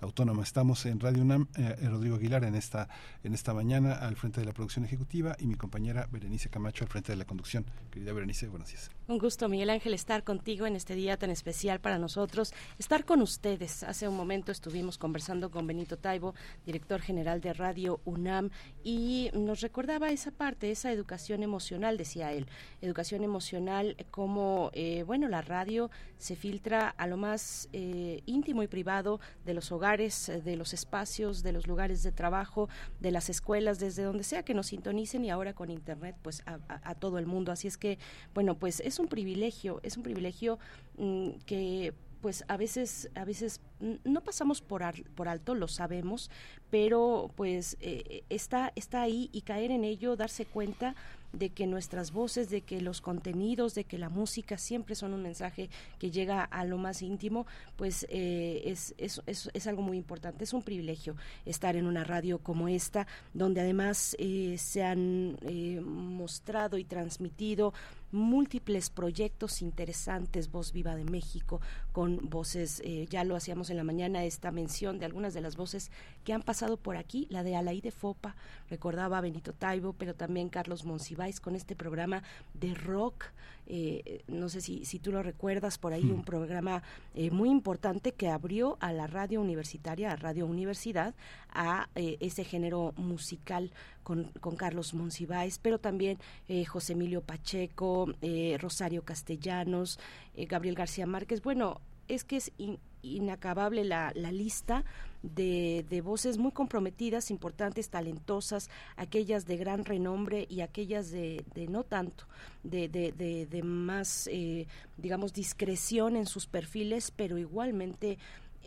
[0.00, 0.42] autónoma.
[0.42, 2.88] Estamos en Radio UNAM, eh, Rodrigo Aguilar en esta,
[3.22, 6.90] en esta mañana al frente de la producción ejecutiva y mi compañera Berenice Camacho al
[6.90, 7.64] frente de la conducción.
[7.90, 8.90] Querida Berenice, buenos días.
[9.06, 13.20] Un gusto, Miguel Ángel, estar contigo en este día tan especial para nosotros, estar con
[13.20, 13.82] ustedes.
[13.82, 16.34] Hace un momento estuvimos conversando con Benito Taibo,
[16.64, 18.50] director general de Radio UNAM,
[18.84, 22.46] y nos recordaba esa parte, esa educación emocional, decía él,
[22.82, 28.68] educación emocional, como, eh, bueno, la radio se filtra a lo más eh, íntimo y
[28.68, 32.68] privado de los hogares, eh, de los espacios, de los lugares de trabajo,
[33.00, 36.58] de las escuelas, desde donde sea que nos sintonicen y ahora con Internet, pues a,
[36.68, 37.52] a- a todo el mundo.
[37.52, 37.98] Así es que,
[38.34, 40.58] bueno, pues es un privilegio, es un privilegio
[40.98, 41.94] mm, que
[42.24, 43.60] pues a veces a veces
[44.04, 46.30] no pasamos por ar- por alto lo sabemos
[46.70, 50.94] pero pues eh, está está ahí y caer en ello darse cuenta
[51.34, 55.22] de que nuestras voces, de que los contenidos, de que la música siempre son un
[55.22, 55.68] mensaje
[55.98, 57.44] que llega a lo más íntimo,
[57.74, 60.44] pues eh, es, es, es, es algo muy importante.
[60.44, 65.80] Es un privilegio estar en una radio como esta, donde además eh, se han eh,
[65.84, 67.74] mostrado y transmitido
[68.14, 71.60] múltiples proyectos interesantes, Voz Viva de México,
[71.92, 75.56] con voces, eh, ya lo hacíamos en la mañana, esta mención de algunas de las
[75.56, 75.90] voces
[76.24, 78.36] que han pasado por aquí, la de Alaí de Fopa,
[78.70, 82.22] recordaba a Benito Taibo, pero también Carlos Monsiváis con este programa
[82.54, 83.26] de rock,
[83.66, 86.82] eh, no sé si, si tú lo recuerdas, por ahí un programa
[87.14, 91.14] eh, muy importante que abrió a la radio universitaria, a Radio Universidad,
[91.50, 93.70] a eh, ese género musical
[94.02, 96.18] con, con Carlos Monsiváis, pero también
[96.48, 99.98] eh, José Emilio Pacheco, eh, Rosario Castellanos,
[100.36, 101.42] Gabriel García Márquez.
[101.42, 104.84] Bueno, es que es in- inacabable la, la lista
[105.22, 111.66] de, de voces muy comprometidas, importantes, talentosas, aquellas de gran renombre y aquellas de, de
[111.68, 112.24] no tanto,
[112.62, 114.66] de, de, de, de más, eh,
[114.96, 118.18] digamos, discreción en sus perfiles, pero igualmente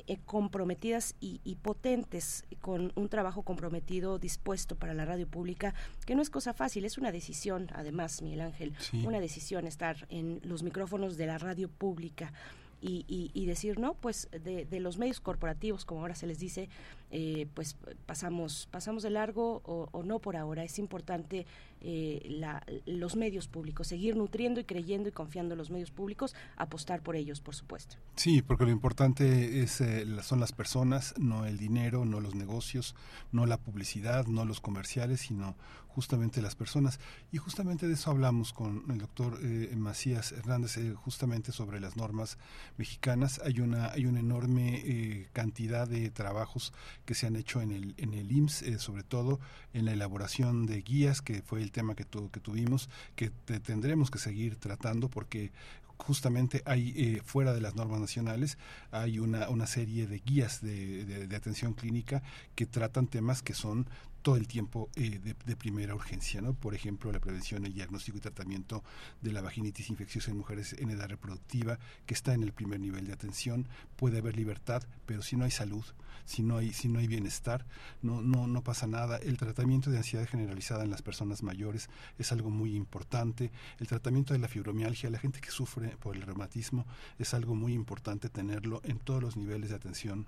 [0.07, 5.73] eh, comprometidas y, y, potentes, con un trabajo comprometido, dispuesto para la radio pública,
[6.05, 9.03] que no es cosa fácil, es una decisión, además, Miguel Ángel, Sí.
[9.05, 12.31] una decisión estar en los micrófonos de la radio pública.
[12.79, 16.37] Y, y- y decir no pues de, de los medios corporativos como ahora se les
[16.39, 16.69] dice
[17.11, 21.45] eh, pues pasamos pasamos de largo o, o no por ahora es importante
[21.79, 26.35] eh, la- los medios públicos seguir nutriendo y creyendo y confiando en los medios públicos
[26.57, 31.45] apostar por ellos por supuesto Sí, porque lo importante es, eh, son las personas, no
[31.45, 32.95] el dinero, no los negocios,
[33.31, 35.55] no la publicidad, no los comerciales, sino
[35.87, 36.99] justamente las personas.
[37.31, 41.95] Y justamente de eso hablamos con el doctor eh, Macías Hernández, eh, justamente sobre las
[41.95, 42.39] normas
[42.77, 43.39] mexicanas.
[43.45, 46.73] Hay una, hay una enorme eh, cantidad de trabajos
[47.07, 49.39] que se han hecho en el, en el IMSS, eh, sobre todo
[49.73, 53.59] en la elaboración de guías, que fue el tema que, tu- que tuvimos, que te-
[53.59, 55.51] tendremos que seguir tratando porque
[55.97, 58.59] justamente hay eh, fuera de las normas nacionales
[58.91, 62.21] hay una, una serie de guías de, atención clínica
[62.53, 63.89] que tratan temas que son
[64.27, 66.53] todo el tiempo eh, de, de primera urgencia, ¿no?
[66.53, 68.83] Por ejemplo, la prevención, el diagnóstico y tratamiento
[69.21, 73.07] de la vaginitis infecciosa en mujeres en edad reproductiva, que está en el primer nivel
[73.07, 73.69] de atención.
[73.95, 75.85] Puede haber libertad, pero si no hay salud,
[76.25, 77.65] si no hay, si no hay bienestar,
[78.01, 79.15] no, no, no pasa nada.
[79.15, 81.89] El tratamiento de ansiedad generalizada en las personas mayores
[82.19, 83.49] es algo muy importante.
[83.79, 86.85] El tratamiento de la fibromialgia, la gente que sufre por el reumatismo,
[87.17, 90.27] es algo muy importante tenerlo en todos los niveles de atención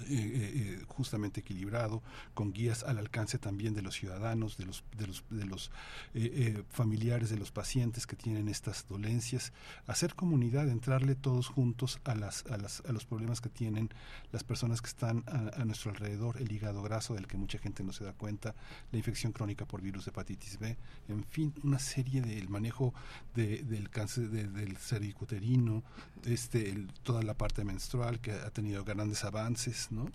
[0.00, 2.02] eh, eh, eh, justamente equilibrado,
[2.34, 5.70] con guías al alcance también de los ciudadanos, de los, de los, de los
[6.14, 9.52] eh, eh, familiares de los pacientes que tienen estas dolencias,
[9.86, 13.90] hacer comunidad, entrarle todos juntos a, las, a, las, a los problemas que tienen
[14.32, 17.92] las personas que están a, nuestro alrededor, el hígado graso del que mucha gente no
[17.92, 18.54] se da cuenta,
[18.92, 20.76] la infección crónica por virus de hepatitis B,
[21.08, 22.94] en fin, una serie del manejo
[23.34, 25.82] de, del cáncer de- del cervicuterino,
[26.24, 30.06] este, toda la parte menstrual que ha tenido grandes avances, ¿no?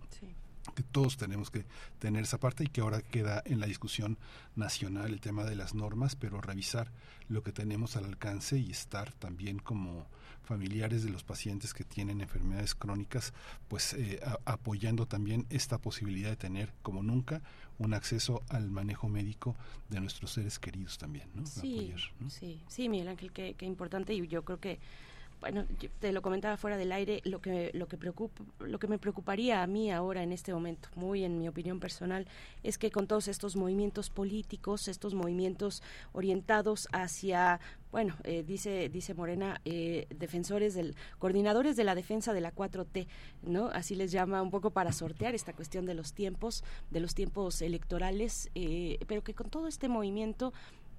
[0.76, 1.65] que todos tenemos que
[1.98, 4.18] tener esa parte y que ahora queda en la discusión
[4.56, 6.91] nacional el tema de las normas, pero revisar
[7.30, 10.06] lo que tenemos al alcance y estar también como
[10.43, 13.34] familiares de los pacientes que tienen enfermedades crónicas,
[13.68, 17.41] pues eh, a- apoyando también esta posibilidad de tener como nunca
[17.80, 19.56] un acceso al manejo médico
[19.89, 21.45] de nuestros seres queridos también, ¿no?
[21.48, 22.30] Sí, Apoyar, ¿no?
[22.30, 24.77] sí, sí, Miguel Ángel, qué, qué importante y yo creo que
[25.41, 25.65] bueno,
[25.99, 29.63] te lo comentaba fuera del aire, lo que lo que preocupa, lo que me preocuparía
[29.63, 32.27] a mí ahora en este momento, muy en mi opinión personal,
[32.61, 35.81] es que con todos estos movimientos políticos, estos movimientos
[36.13, 37.59] orientados hacia
[37.91, 43.07] bueno, eh, dice dice Morena, eh, defensores del coordinadores de la defensa de la 4T,
[43.41, 43.68] ¿no?
[43.68, 47.61] Así les llama un poco para sortear esta cuestión de los tiempos, de los tiempos
[47.61, 50.53] electorales, eh, pero que con todo este movimiento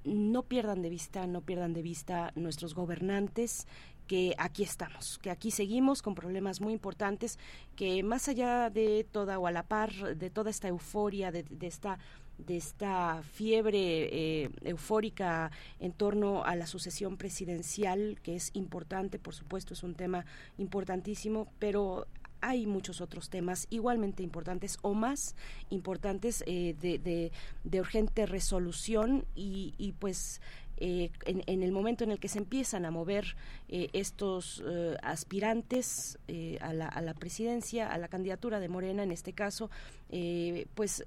[0.05, 3.67] no pierdan de vista, no pierdan de vista nuestros gobernantes
[4.07, 7.39] que aquí estamos, que aquí seguimos con problemas muy importantes,
[7.77, 11.99] que más allá de toda o a la par de toda esta euforia, de, esta
[12.39, 19.35] de esta fiebre eh, eufórica en torno a la sucesión presidencial, que es importante, por
[19.35, 20.25] supuesto, es un tema
[20.59, 22.07] importantísimo, pero
[22.43, 25.37] hay muchos otros temas igualmente importantes o más
[25.71, 27.31] importantes eh, de,
[27.63, 30.41] de urgente resolución y, y pues
[30.85, 33.37] eh, en, el momento en el que se empiezan a mover
[33.69, 36.19] eh, estos eh, aspirantes
[36.61, 39.71] a la, a, la, presidencia, a la candidatura de Morena en este caso,
[40.13, 41.03] eh, pues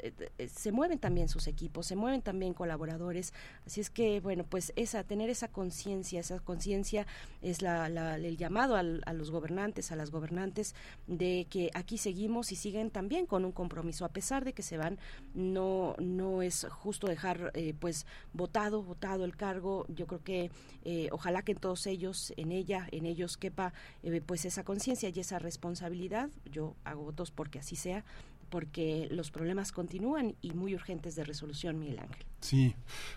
[0.54, 3.34] se mueven también sus equipos, se mueven también colaboradores.
[3.66, 7.08] Así es que, bueno, pues esa, tener esa conciencia, esa conciencia
[7.42, 10.76] es la, la, el llamado a los gobernantes, a las gobernantes,
[11.08, 14.04] de que aquí seguimos y siguen también con un compromiso.
[14.04, 14.98] A pesar de que se van,
[15.34, 20.52] no, no es justo dejar eh, pues votado, votado el cargo yo creo que
[20.84, 23.74] eh, ojalá que en todos ellos, en ella, en ellos quepa
[24.04, 26.30] eh, pues esa conciencia y esa responsabilidad.
[26.52, 28.04] Yo hago votos porque así sea,
[28.50, 32.26] porque los problemas continúan y muy urgentes de resolución, Miguel Ángel.
[32.42, 32.76] Sí,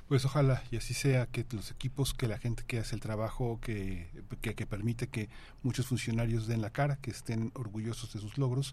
[0.08, 3.60] pues ojalá y así sea que los equipos, que la gente que hace el trabajo,
[3.60, 4.08] que,
[4.40, 5.28] que, permite que
[5.62, 8.72] muchos funcionarios den la cara, que estén orgullosos de sus logros,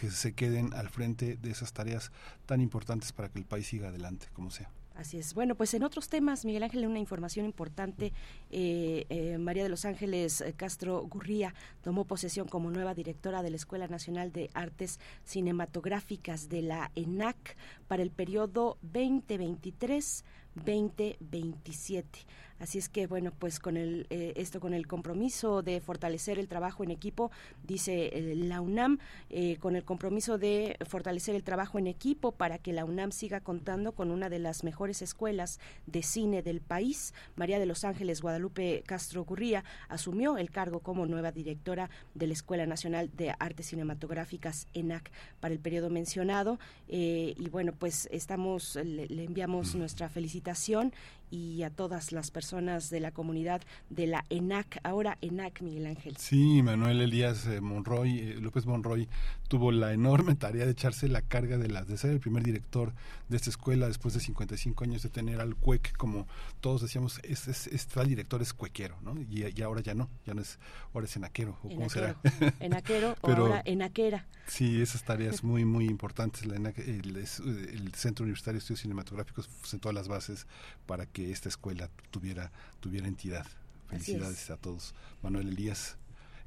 [0.00, 2.12] que se queden al frente de esas tareas
[2.46, 4.70] tan importantes para que el país siga adelante, como sea.
[4.96, 5.34] Así es.
[5.34, 8.14] Bueno, pues en otros temas, Miguel Ángel, una información importante.
[8.50, 13.56] Eh, eh, María de los Ángeles Castro Gurría tomó posesión como nueva directora de la
[13.56, 17.56] Escuela Nacional de Artes Cinematográficas de la ENAC
[17.88, 20.24] para el periodo 2023
[20.64, 22.20] 2027.
[22.58, 26.48] Así es que, bueno, pues con el, eh, esto, con el compromiso de fortalecer el
[26.48, 27.30] trabajo en equipo,
[27.66, 32.58] dice eh, la UNAM, eh, con el compromiso de fortalecer el trabajo en equipo para
[32.58, 37.12] que la UNAM siga contando con una de las mejores escuelas de cine del país.
[37.36, 42.32] María de los Ángeles Guadalupe Castro Gurría asumió el cargo como nueva directora de la
[42.32, 45.10] Escuela Nacional de Artes Cinematográficas, ENAC,
[45.40, 46.58] para el periodo mencionado.
[46.88, 50.92] y bueno, pues estamos, le, le enviamos nuestra felicitación
[51.30, 56.16] y a todas las personas de la comunidad de la ENAC, ahora ENAC Miguel Ángel.
[56.16, 59.08] Sí, Manuel Elías eh, Monroy, eh, López Monroy
[59.48, 62.92] tuvo la enorme tarea de echarse la carga de, la, de ser el primer director
[63.28, 66.26] de esta escuela después de 55 años de tener al cuec, como
[66.60, 69.14] todos decíamos, es, es, director es cuequero, ¿no?
[69.20, 70.58] Y, y, ahora ya no, ya no es,
[70.94, 72.16] ahora es enaquero, o cómo será.
[72.60, 74.26] Enaquero o ahora enaquera.
[74.46, 76.46] Sí, esas tareas muy, muy importantes.
[76.46, 80.46] La ENAC, el, el, Centro Universitario de Estudios Cinematográficos sentó las bases
[80.86, 83.46] para que esta escuela tuviera, tuviera entidad.
[83.88, 84.94] Felicidades a todos.
[85.22, 85.96] Manuel Elías,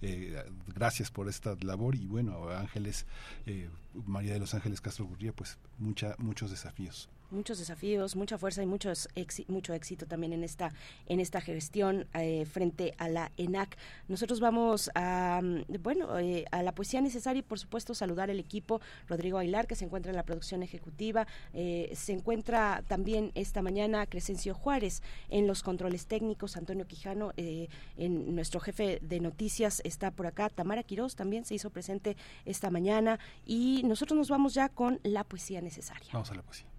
[0.01, 3.05] eh, gracias por esta labor y bueno, Ángeles,
[3.45, 3.69] eh,
[4.05, 8.65] María de los Ángeles Castro Gurría, pues mucha, muchos desafíos muchos desafíos, mucha fuerza y
[8.65, 10.72] mucho éxito también en esta
[11.07, 13.77] en esta gestión eh, frente a la ENAC.
[14.07, 15.41] Nosotros vamos a
[15.81, 19.76] bueno eh, a la poesía necesaria y por supuesto saludar al equipo Rodrigo Aguilar que
[19.76, 25.47] se encuentra en la producción ejecutiva, eh, se encuentra también esta mañana Crescencio Juárez en
[25.47, 31.15] los controles técnicos, Antonio Quijano en nuestro jefe de noticias está por acá, Tamara Quiroz
[31.15, 36.10] también se hizo presente esta mañana y nosotros nos vamos ya con la poesía necesaria.
[36.14, 36.78] Vamos a la poesía.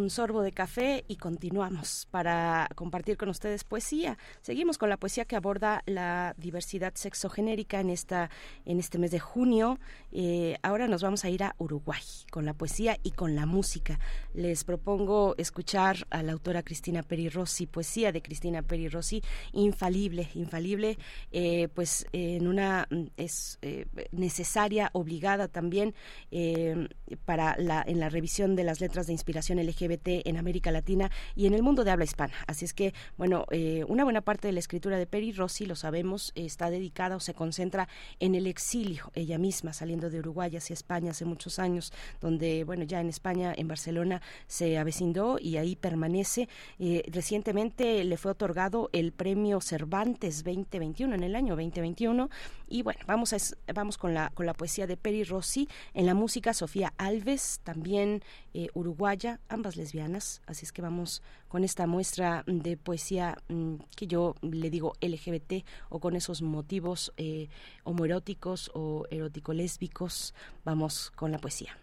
[0.00, 4.18] Un sorbo de café y continuamos para compartir con ustedes poesía.
[4.40, 8.30] Seguimos con la poesía que aborda la diversidad sexogenérica en esta
[8.64, 9.78] en este mes de junio.
[10.12, 12.00] Eh, ahora nos vamos a ir a Uruguay
[12.30, 13.98] con la poesía y con la música.
[14.34, 19.22] Les propongo escuchar a la autora Cristina Peri Rossi, poesía de Cristina Peri Rossi,
[19.52, 20.98] infalible, infalible,
[21.30, 25.94] eh, pues en una es eh, necesaria, obligada también
[26.30, 26.88] eh,
[27.24, 27.56] para
[27.86, 31.62] en la revisión de las letras de inspiración LGBT en América Latina y en el
[31.62, 32.34] mundo de habla hispana.
[32.46, 35.74] Así es que, bueno, eh, una buena parte de la escritura de Peri Rossi, lo
[35.76, 37.88] sabemos, está dedicada o se concentra
[38.20, 42.84] en el exilio, ella misma saliendo de Uruguay hacia España hace muchos años, donde, bueno,
[42.84, 46.48] ya en España, en Barcelona, se avecindó y ahí permanece.
[46.78, 52.30] Eh, recientemente le fue otorgado el premio Cervantes 2021, en el año 2021.
[52.68, 53.38] Y bueno, vamos, a,
[53.74, 58.22] vamos con, la, con la poesía de Peri Rossi, en la música Sofía Alves, también
[58.54, 64.06] eh, uruguaya, ambas lesbianas, así es que vamos con esta muestra de poesía mm, que
[64.06, 67.48] yo le digo LGBT o con esos motivos eh,
[67.84, 70.34] homoeróticos o erótico-lésbicos,
[70.64, 71.76] vamos con la poesía.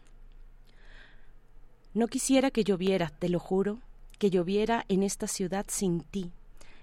[1.93, 3.79] No quisiera que lloviera, te lo juro,
[4.19, 6.31] que lloviera en esta ciudad sin ti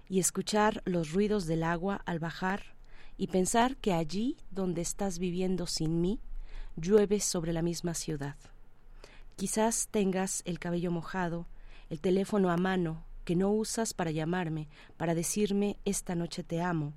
[0.09, 2.74] y escuchar los ruidos del agua al bajar
[3.16, 6.19] y pensar que allí donde estás viviendo sin mí,
[6.77, 8.36] llueve sobre la misma ciudad.
[9.36, 11.47] Quizás tengas el cabello mojado,
[11.90, 16.93] el teléfono a mano que no usas para llamarme, para decirme esta noche te amo.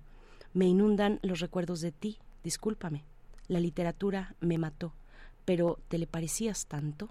[0.53, 3.05] Me inundan los recuerdos de ti, discúlpame.
[3.47, 4.93] La literatura me mató,
[5.45, 7.09] pero ¿te le parecías tanto?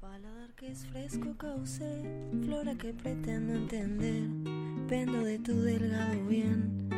[0.00, 1.34] Paladar que es fresco
[2.42, 4.28] flora que pretendo entender,
[4.88, 6.88] pendo de tu delgado bien,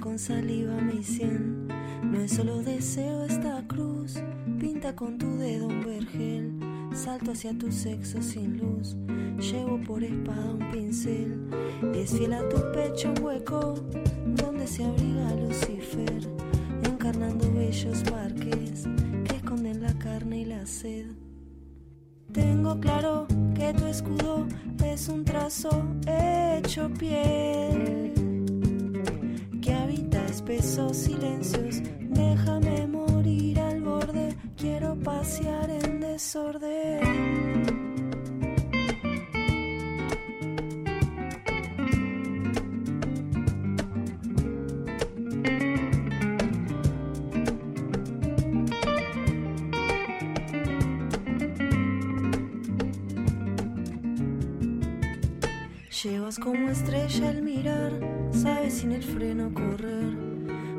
[0.00, 1.02] con saliva mi
[2.02, 4.16] no es solo deseo esta cruz,
[4.58, 6.52] pinta con tu dedo un vergel,
[6.92, 8.96] salto hacia tu sexo sin luz,
[9.38, 11.48] llevo por espada un pincel,
[11.94, 13.74] es fiel a tu pecho un hueco,
[14.26, 16.28] donde se abriga Lucifer,
[16.82, 18.84] encarnando bellos parques
[19.24, 21.06] que esconden la carne y la sed.
[22.32, 24.46] Tengo claro que tu escudo
[24.84, 25.70] es un trazo
[26.06, 28.31] hecho piel
[30.32, 31.82] espesos silencios.
[32.00, 37.91] Déjame morir al borde, quiero pasear en desorden.
[56.40, 57.92] Como estrella al mirar,
[58.32, 60.16] sabes sin el freno correr.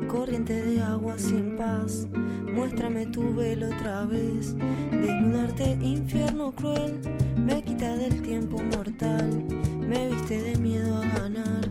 [0.08, 2.08] corriente de agua sin paz.
[2.52, 4.56] Muéstrame tu velo otra vez.
[4.90, 6.98] Desnudarte, infierno cruel,
[7.36, 9.44] me quita del tiempo mortal.
[9.78, 11.68] Me viste de miedo a ganar.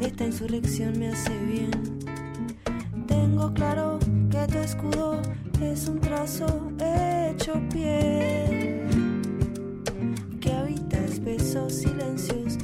[0.00, 1.70] Esta insurrección me hace bien.
[3.06, 3.98] Tengo claro
[4.30, 5.20] que tu escudo
[5.62, 8.88] es un trazo hecho piel
[10.40, 12.56] que habita espesos silencios.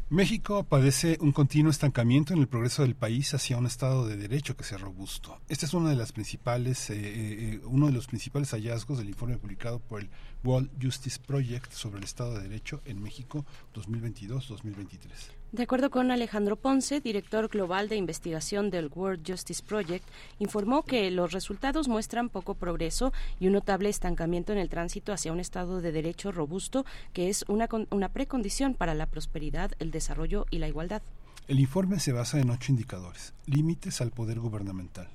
[0.09, 4.56] México padece un continuo estancamiento en el progreso del país hacia un Estado de Derecho
[4.56, 5.40] que sea robusto.
[5.48, 9.36] Este es uno de las principales, eh, eh, uno de los principales hallazgos del informe
[9.36, 10.10] publicado por el
[10.44, 13.44] World Justice Project sobre el Estado de Derecho en México
[13.75, 15.42] 2022-2023.
[15.52, 20.08] De acuerdo con Alejandro Ponce, director global de investigación del World Justice Project,
[20.39, 25.31] informó que los resultados muestran poco progreso y un notable estancamiento en el tránsito hacia
[25.31, 30.47] un Estado de Derecho robusto, que es una, una precondición para la prosperidad, el desarrollo
[30.48, 31.02] y la igualdad.
[31.48, 33.34] El informe se basa en ocho indicadores.
[33.44, 35.10] Límites al poder gubernamental,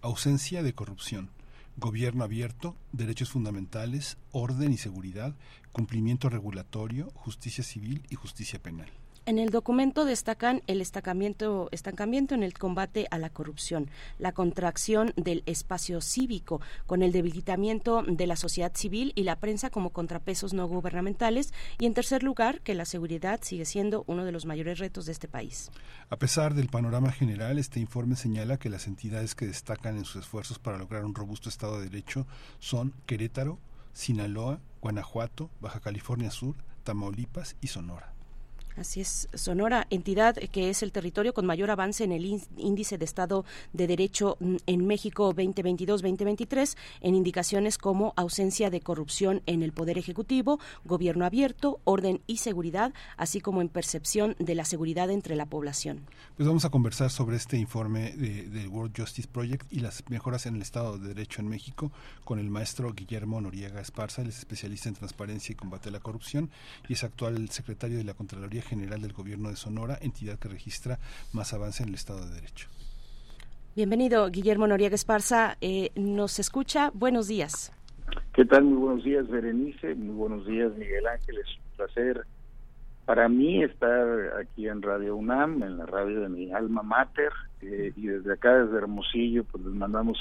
[0.00, 1.28] ausencia de corrupción,
[1.76, 5.34] gobierno abierto, derechos fundamentales, orden y seguridad,
[5.70, 8.88] cumplimiento regulatorio, justicia civil y justicia penal.
[9.24, 15.12] En el documento destacan el estancamiento, estancamiento en el combate a la corrupción, la contracción
[15.14, 20.54] del espacio cívico, con el debilitamiento de la sociedad civil y la prensa como contrapesos
[20.54, 24.80] no gubernamentales, y en tercer lugar, que la seguridad sigue siendo uno de los mayores
[24.80, 25.70] retos de este país.
[26.10, 30.22] A pesar del panorama general, este informe señala que las entidades que destacan en sus
[30.22, 32.26] esfuerzos para lograr un robusto Estado de Derecho
[32.58, 33.60] son Querétaro,
[33.92, 38.12] Sinaloa, Guanajuato, Baja California Sur, Tamaulipas y Sonora.
[38.76, 42.96] Así es, Sonora, entidad que es el territorio con mayor avance en el ín- índice
[42.96, 43.44] de Estado
[43.74, 49.98] de Derecho mm, en México 2022-2023, en indicaciones como ausencia de corrupción en el Poder
[49.98, 55.44] Ejecutivo, gobierno abierto, orden y seguridad, así como en percepción de la seguridad entre la
[55.46, 56.00] población.
[56.36, 60.46] Pues vamos a conversar sobre este informe de- del World Justice Project y las mejoras
[60.46, 61.92] en el Estado de Derecho en México
[62.24, 66.50] con el maestro Guillermo Noriega Esparza, es especialista en transparencia y combate a la corrupción
[66.88, 70.98] y es actual secretario de la Contraloría General del Gobierno de Sonora, entidad que registra
[71.32, 72.68] más avance en el Estado de Derecho.
[73.74, 75.56] Bienvenido, Guillermo Noriega Esparza.
[75.60, 76.90] Eh, ¿Nos escucha?
[76.94, 77.72] Buenos días.
[78.34, 78.64] ¿Qué tal?
[78.64, 79.94] Muy buenos días, Berenice.
[79.94, 81.38] Muy buenos días, Miguel Ángel.
[81.38, 82.26] Es un placer
[83.04, 87.32] para mí estar aquí en Radio UNAM, en la radio de mi alma mater.
[87.62, 90.18] eh, y desde acá, desde Hermosillo, pues les mandamos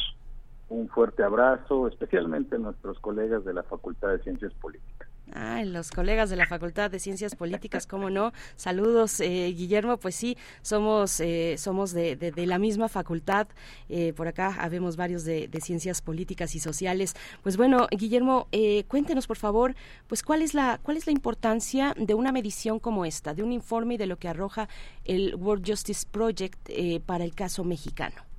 [0.70, 5.10] un fuerte abrazo, especialmente a nuestros colegas de la Facultad de Ciencias Políticas.
[5.34, 8.34] Ah, los colegas de la Facultad de Ciencias Políticas, cómo no.
[8.58, 9.98] Saludos, eh, Guillermo.
[9.98, 13.48] Pues sí, somos eh, somos de, la misma facultad.
[13.88, 17.16] Eh, por acá habemos varios de, de Ciencias Políticas y Sociales.
[17.44, 19.76] Pues bueno, Guillermo, eh, cuéntenos por favor,
[20.08, 23.52] pues cuál es la cuál es la importancia de una medición como esta, de un
[23.52, 24.68] informe y de lo que arroja
[25.06, 28.31] el World Justice Project eh, para el caso mexicano.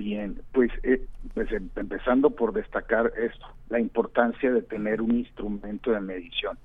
[0.00, 5.90] Bien, pues, eh, pues em- empezando por destacar esto, la importancia de tener un instrumento
[5.90, 6.58] de medición.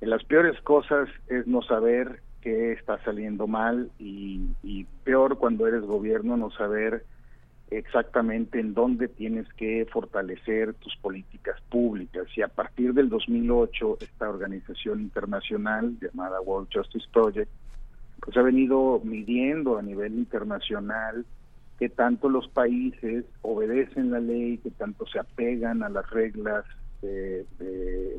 [0.00, 5.66] Eh, las peores cosas es no saber qué está saliendo mal y, y peor cuando
[5.66, 7.04] eres gobierno no saber
[7.68, 12.28] exactamente en dónde tienes que fortalecer tus políticas públicas.
[12.36, 17.50] Y a partir del 2008, esta organización internacional llamada World Justice Project,
[18.20, 21.26] pues ha venido midiendo a nivel internacional
[21.78, 26.64] que tanto los países obedecen la ley, que tanto se apegan a las reglas,
[27.00, 27.46] de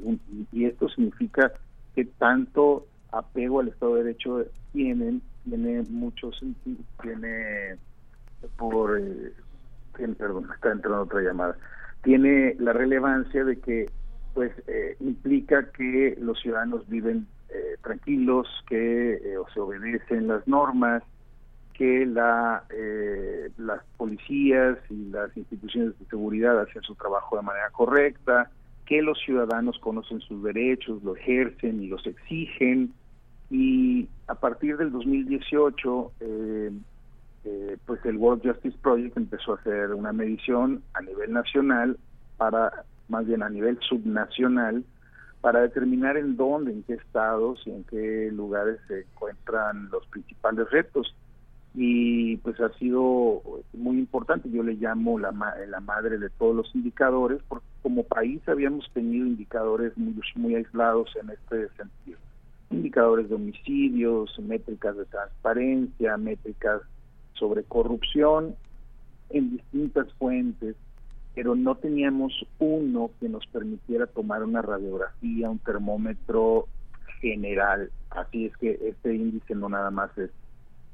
[0.03, 1.51] un- y esto significa
[1.93, 7.77] que tanto apego al Estado de Derecho tienen, tiene mucho sentido, tiene
[8.55, 9.33] por, eh,
[10.17, 11.57] perdón, está entrando otra llamada,
[12.03, 13.91] tiene la relevancia de que
[14.33, 21.03] pues eh, implica que los ciudadanos viven eh, tranquilos, que eh, se obedecen las normas,
[21.79, 27.69] que la, eh, las policías y las instituciones de seguridad hacen su trabajo de manera
[27.69, 28.51] correcta,
[28.85, 32.91] que los ciudadanos conocen sus derechos, lo ejercen y los exigen.
[33.49, 36.71] Y a partir del 2018, eh,
[37.45, 41.97] eh, pues el World Justice Project empezó a hacer una medición a nivel nacional
[42.35, 44.83] para, más bien a nivel subnacional,
[45.39, 50.69] para determinar en dónde, en qué estados y en qué lugares se encuentran los principales
[50.71, 51.15] retos.
[51.75, 53.41] Y pues ha sido
[53.73, 58.41] muy importante, yo le llamo la, la madre de todos los indicadores, porque como país
[58.47, 62.17] habíamos tenido indicadores muy, muy aislados en este sentido.
[62.71, 66.81] Indicadores de homicidios, métricas de transparencia, métricas
[67.33, 68.55] sobre corrupción
[69.29, 70.75] en distintas fuentes,
[71.35, 76.67] pero no teníamos uno que nos permitiera tomar una radiografía, un termómetro
[77.21, 77.91] general.
[78.09, 80.31] Así es que este índice no nada más es,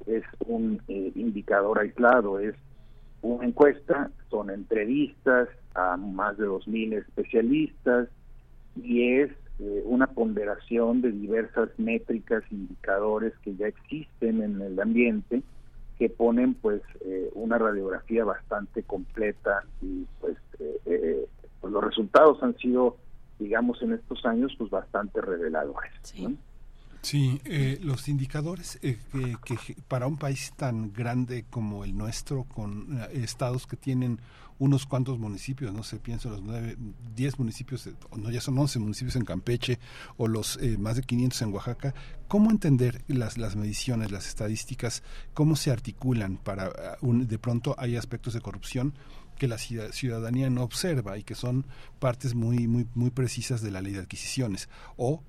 [0.05, 2.55] es un eh, indicador aislado, es
[3.21, 8.09] una encuesta, son entrevistas a más de 2.000 especialistas
[8.75, 15.41] y es eh, una ponderación de diversas métricas, indicadores que ya existen en el ambiente
[15.97, 21.27] que ponen pues eh, una radiografía bastante completa y pues, eh, eh,
[21.61, 22.97] pues los resultados han sido
[23.39, 26.35] digamos en estos años pues bastante reveladores ¿no?
[27.05, 28.97] Sí, eh, los indicadores eh,
[29.43, 34.19] que, que para un país tan grande como el nuestro, con eh, estados que tienen
[34.57, 36.75] unos cuantos municipios, no sé, pienso los nueve,
[37.15, 39.77] diez municipios, eh, no, ya son once municipios en Campeche
[40.17, 41.93] o los eh, más de 500 en Oaxaca,
[42.27, 45.03] ¿cómo entender las, las mediciones, las estadísticas,
[45.35, 48.95] cómo se articulan para ah, un, de pronto hay aspectos de corrupción
[49.37, 51.67] que la ciudad- ciudadanía no observa y que son
[51.99, 55.21] partes muy muy muy precisas de la ley de adquisiciones o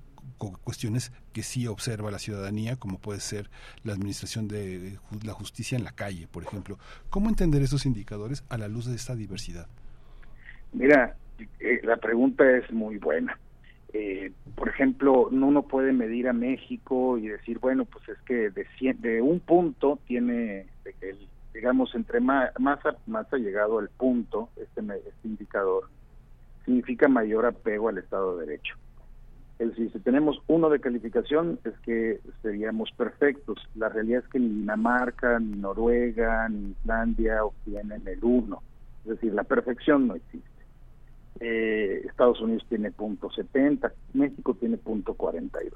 [0.63, 3.49] cuestiones que sí observa la ciudadanía, como puede ser
[3.83, 6.77] la administración de la justicia en la calle, por ejemplo.
[7.09, 9.67] ¿Cómo entender esos indicadores a la luz de esta diversidad?
[10.73, 11.15] Mira,
[11.59, 13.39] eh, la pregunta es muy buena.
[13.93, 18.49] Eh, por ejemplo, no uno puede medir a México y decir, bueno, pues es que
[18.49, 20.67] de, cien- de un punto tiene,
[21.01, 25.89] el, digamos, entre más, ha, llegado el punto, este, este indicador,
[26.65, 28.75] significa mayor apego al Estado de Derecho.
[29.59, 33.57] Es si tenemos uno de calificación, es que seríamos perfectos.
[33.75, 38.61] La realidad es que ni Dinamarca, ni Noruega, ni Islandia obtienen el uno.
[39.03, 40.47] Es decir, la perfección no existe.
[41.39, 45.73] Eh, Estados Unidos tiene punto 70, México tiene punto 42.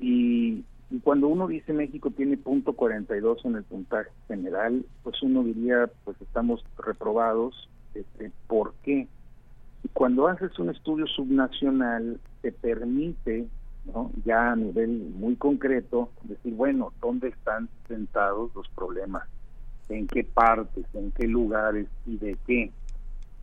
[0.00, 5.42] Y, y cuando uno dice México tiene punto 42 en el puntaje general, pues uno
[5.42, 7.68] diría, pues estamos reprobados.
[7.94, 9.08] Este, ¿Por qué?
[9.82, 13.46] Y cuando haces un estudio subnacional, te permite,
[13.86, 14.10] ¿no?
[14.24, 19.28] ya a nivel muy concreto, decir, bueno, ¿dónde están sentados los problemas?
[19.88, 20.84] ¿En qué partes?
[20.94, 21.86] ¿En qué lugares?
[22.06, 22.70] ¿Y de qué?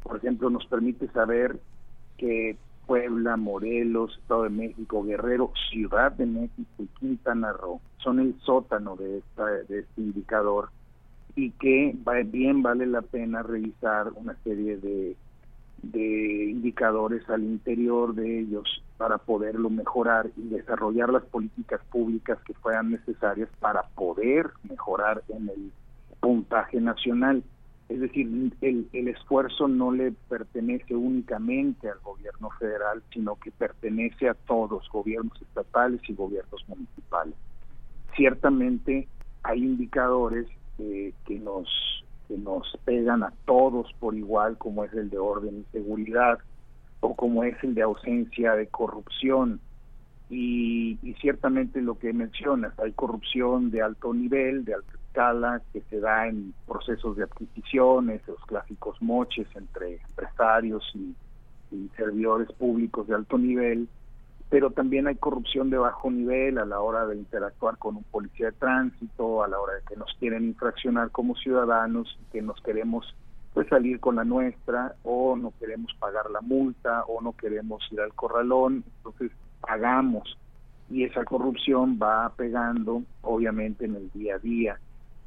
[0.04, 1.60] Por ejemplo, nos permite saber
[2.18, 8.36] que Puebla, Morelos, Estado de México, Guerrero, Ciudad de México y Quintana Roo son el
[8.42, 10.70] sótano de, esta, de este indicador
[11.36, 11.96] y que
[12.28, 15.16] bien vale la pena revisar una serie de,
[15.82, 22.54] de indicadores al interior de ellos para poderlo mejorar y desarrollar las políticas públicas que
[22.54, 25.72] fueran necesarias para poder mejorar en el
[26.20, 27.44] puntaje nacional.
[27.90, 28.28] Es decir,
[28.62, 35.40] el, esfuerzo no le pertenece únicamente al gobierno federal, sino que pertenece a todos, gobiernos
[35.42, 37.36] estatales y gobiernos municipales.
[38.16, 39.08] Ciertamente
[39.44, 40.48] hay indicadores
[40.80, 41.68] eh, que nos
[42.28, 46.40] que nos pegan a todos por igual, como es el de orden y seguridad,
[47.06, 49.60] o como es el de ausencia de corrupción.
[50.30, 55.82] Y, y ciertamente lo que mencionas, hay corrupción de alto nivel, de alta escala, que
[55.90, 61.16] se da en procesos de adquisiciones, los clásicos moches entre empresarios y,
[61.72, 63.88] y servidores públicos de alto nivel,
[64.50, 68.48] pero también hay corrupción de bajo nivel a la hora de interactuar con un policía
[68.48, 73.14] de tránsito, a la hora de que nos quieren infraccionar como ciudadanos, que nos queremos
[73.56, 78.02] pues salir con la nuestra o no queremos pagar la multa o no queremos ir
[78.02, 80.38] al corralón, entonces pagamos
[80.90, 84.80] y esa corrupción va pegando obviamente en el día a día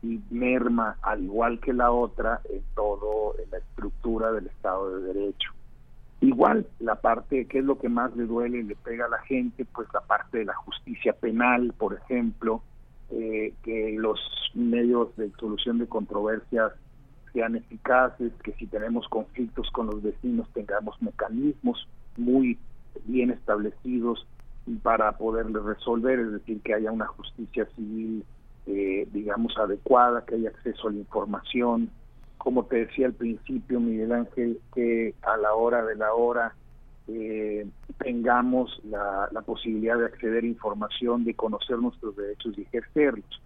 [0.02, 5.14] y merma al igual que la otra en todo en la estructura del Estado de
[5.14, 5.50] Derecho.
[6.20, 9.22] Igual, la parte que es lo que más le duele y le pega a la
[9.22, 12.60] gente, pues la parte de la justicia penal, por ejemplo,
[13.10, 14.20] eh, que los
[14.52, 16.72] medios de solución de controversias
[17.32, 22.58] sean eficaces, que si tenemos conflictos con los vecinos tengamos mecanismos muy
[23.04, 24.26] bien establecidos
[24.82, 28.24] para poderles resolver, es decir, que haya una justicia civil,
[28.66, 31.90] eh, digamos, adecuada, que haya acceso a la información,
[32.36, 36.54] como te decía al principio, Miguel Ángel, que a la hora de la hora
[37.08, 37.66] eh,
[37.98, 43.42] tengamos la, la, posibilidad de acceder a información, de conocer nuestros derechos y ejercerlos.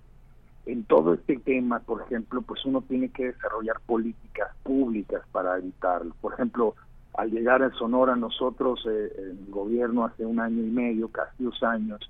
[0.65, 6.15] En todo este tema, por ejemplo, pues uno tiene que desarrollar políticas públicas para evitarlo.
[6.21, 6.77] Por ejemplo,
[7.15, 11.63] al llegar a Sonora nosotros, eh, el gobierno hace un año y medio, casi dos
[11.63, 12.01] años,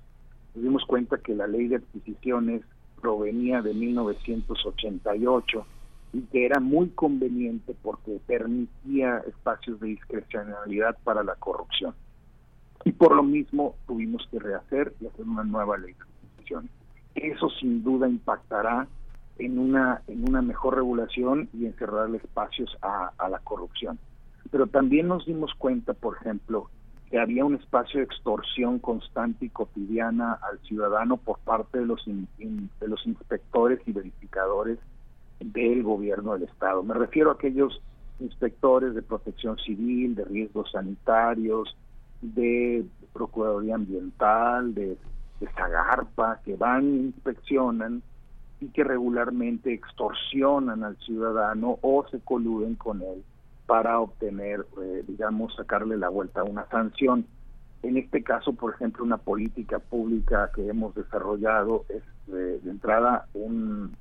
[0.53, 2.61] nos dimos cuenta que la ley de adquisiciones
[3.01, 5.65] provenía de 1988
[6.13, 11.95] y que era muy conveniente porque permitía espacios de discrecionalidad para la corrupción.
[12.85, 16.71] Y por lo mismo tuvimos que rehacer y hacer una nueva ley de adquisiciones.
[17.15, 18.87] Eso sin duda impactará
[19.37, 23.99] en una, en una mejor regulación y en cerrar espacios a, a la corrupción.
[24.51, 26.69] Pero también nos dimos cuenta, por ejemplo,
[27.09, 32.05] que había un espacio de extorsión constante y cotidiana al ciudadano por parte de los,
[32.07, 32.27] in-
[32.79, 34.79] de los inspectores y verificadores
[35.39, 36.83] del gobierno del Estado.
[36.83, 37.81] Me refiero a aquellos
[38.19, 41.75] inspectores de protección civil, de riesgos sanitarios,
[42.21, 44.97] de Procuraduría Ambiental, de,
[45.43, 48.01] de Zagarpa, que van inspeccionan
[48.61, 53.23] y que regularmente extorsionan al ciudadano o se coluden con él
[53.65, 57.25] para obtener, eh, digamos, sacarle la vuelta a una sanción.
[57.81, 63.27] En este caso, por ejemplo, una política pública que hemos desarrollado es eh, de entrada
[63.33, 63.93] un,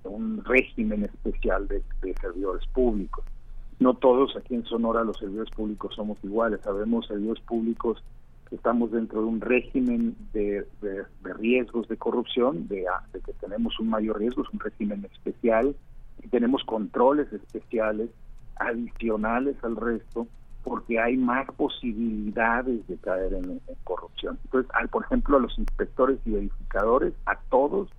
[0.45, 1.83] régimen especial de,
[2.21, 3.25] servidores públicos.
[3.81, 6.61] No todos aquí en Sonora los servidores públicos somos iguales.
[6.63, 8.03] Sabemos servidores públicos
[8.55, 10.65] estamos dentro de un régimen de,
[11.23, 15.75] riesgos de corrupción, de, ah, de que tenemos un mayor riesgo, es un régimen especial,
[16.23, 18.11] y tenemos controles especiales
[18.57, 20.27] adicionales al resto
[20.63, 24.39] porque hay más posibilidades de caer en, en corrupción.
[24.45, 27.91] Entonces, al, por ejemplo, a los inspectores y verificadores, a todos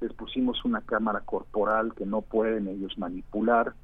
[0.00, 3.74] les pusimos una cámara corporal que no pueden ellos manipular,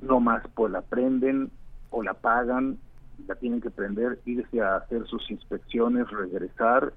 [0.00, 1.50] no más pues la prenden
[1.90, 2.78] o la pagan,
[3.26, 6.92] la tienen que prender, irse a hacer sus inspecciones, regresar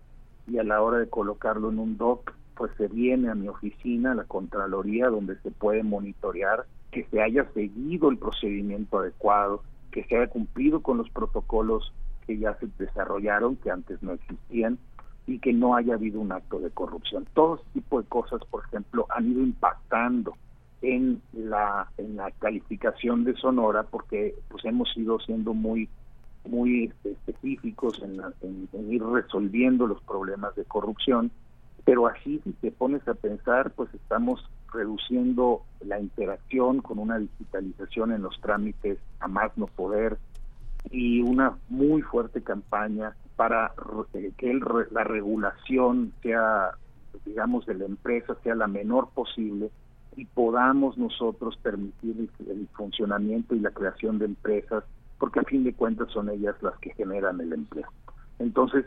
[0.48, 4.12] y a la hora de colocarlo en un dock, pues se viene a mi oficina,
[4.12, 10.04] a la Contraloría, donde se puede monitorear que se haya seguido el procedimiento adecuado, que
[10.06, 11.94] se haya cumplido con los protocolos
[12.26, 14.78] que ya se desarrollaron, que antes no existían,
[15.28, 17.28] y que no haya habido un acto de corrupción.
[17.34, 20.34] Todo tipo de cosas, por ejemplo, han ido impactando
[20.82, 25.90] en la en la calificación de Sonora porque pues hemos ido siendo muy
[26.48, 31.32] muy este, específicos en, en- ir resolviendo los problemas de corrupción
[31.85, 34.43] pero así si te pones a pensar pues estamos
[34.74, 40.17] reduciendo la interacción con una digitalización en los trámites a más no poder
[40.90, 44.61] y una muy fuerte campaña para re- que el
[44.92, 46.72] la regulación sea
[47.26, 49.72] digamos de la empresa sea la menor posible
[50.16, 54.84] y podamos nosotros permitir el funcionamiento y la creación de empresas
[55.20, 57.88] porque a fin de cuentas son ellas las que generan el empleo.
[58.40, 58.86] Entonces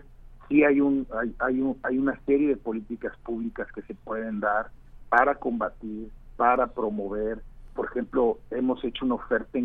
[0.49, 4.41] sí hay un hay, hay un hay una serie de políticas públicas que se pueden
[4.41, 4.70] dar
[5.09, 7.42] para combatir para promover.
[7.75, 9.59] Por ejemplo hemos hecho una oferta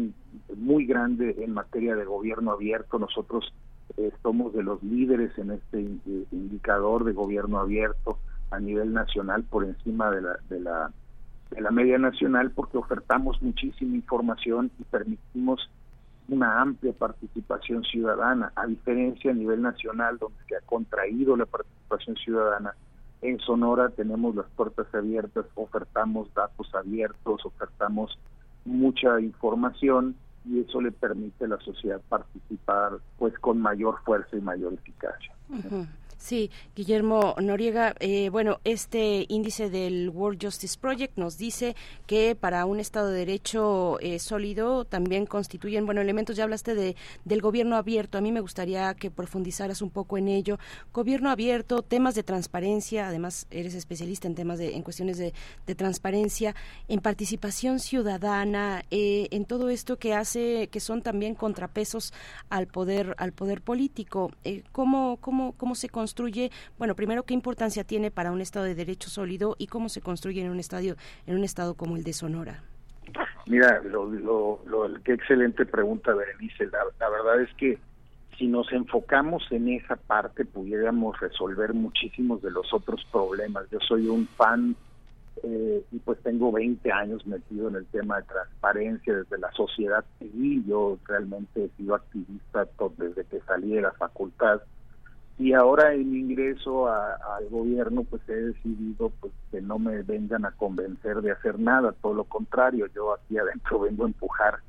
[0.55, 2.99] muy grande en materia de gobierno abierto.
[2.99, 3.53] Nosotros
[3.97, 8.17] eh, somos de los líderes en este eh, indicador de gobierno abierto
[8.51, 10.91] a nivel nacional por encima de la de la
[11.51, 15.69] de la media nacional porque ofertamos muchísima información y permitimos
[16.27, 22.15] una amplia participación ciudadana, a diferencia a nivel nacional donde se ha contraído la participación
[22.17, 22.75] ciudadana.
[23.21, 28.17] En Sonora tenemos las puertas abiertas, ofertamos datos abiertos, ofertamos
[28.65, 34.41] mucha información y eso le permite a la sociedad participar pues con mayor fuerza y
[34.41, 35.33] mayor eficacia.
[36.17, 41.75] Sí, Guillermo Noriega, eh, bueno, este índice del World Justice Project nos dice
[42.07, 46.95] que para un Estado de Derecho eh, sólido también constituyen, bueno, elementos, ya hablaste de,
[47.25, 50.57] del gobierno abierto, a mí me gustaría que profundizaras un poco en ello.
[50.93, 55.33] Gobierno abierto, temas de transparencia, además eres especialista en temas de, en cuestiones de,
[55.67, 56.55] de transparencia,
[56.87, 62.13] en participación ciudadana, eh, en todo esto que hace, que son también contrapesos
[62.49, 64.31] al poder, al poder político.
[64.43, 66.51] Eh, ¿cómo, cómo, ¿Cómo se construye?
[66.77, 70.39] Bueno, primero, ¿qué importancia tiene para un Estado de Derecho sólido y cómo se construye
[70.41, 72.61] en un estadio, en un estado como el de Sonora?
[73.47, 76.67] Mira, lo, lo, lo- qué excelente pregunta, Berenice.
[76.67, 77.79] La, la verdad es que
[78.37, 83.65] si nos enfocamos en esa parte, pudiéramos resolver muchísimos de los otros problemas.
[83.71, 84.75] Yo soy un fan
[85.43, 90.05] eh, y pues tengo 20 años metido en el tema de transparencia desde la sociedad
[90.19, 90.63] civil.
[90.67, 92.67] Yo realmente he sido activista
[92.97, 94.61] desde que salí de la facultad
[95.37, 100.45] y ahora en ingreso a- al gobierno pues he decidido pues que no me vengan
[100.45, 104.59] a convencer de hacer nada, todo lo contrario, yo aquí adentro vengo a empujar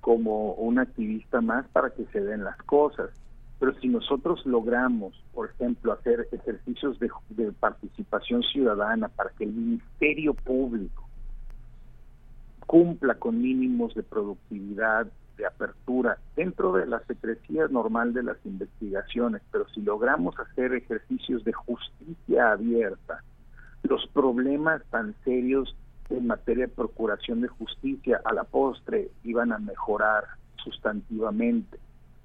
[0.00, 3.10] como un activista más para que se den las cosas.
[3.58, 9.52] Pero si nosotros logramos, por ejemplo, hacer ejercicios de, de participación ciudadana para que el
[9.52, 11.08] Ministerio Público
[12.66, 15.12] cumpla con mínimos de productividad,
[15.46, 21.52] apertura, dentro de la secrecía normal de las investigaciones, pero si logramos hacer ejercicios de
[21.52, 23.22] justicia abierta,
[23.82, 25.76] los problemas tan serios
[26.10, 30.24] en materia de procuración de justicia a la postre iban a mejorar
[30.56, 31.78] sustantivamente.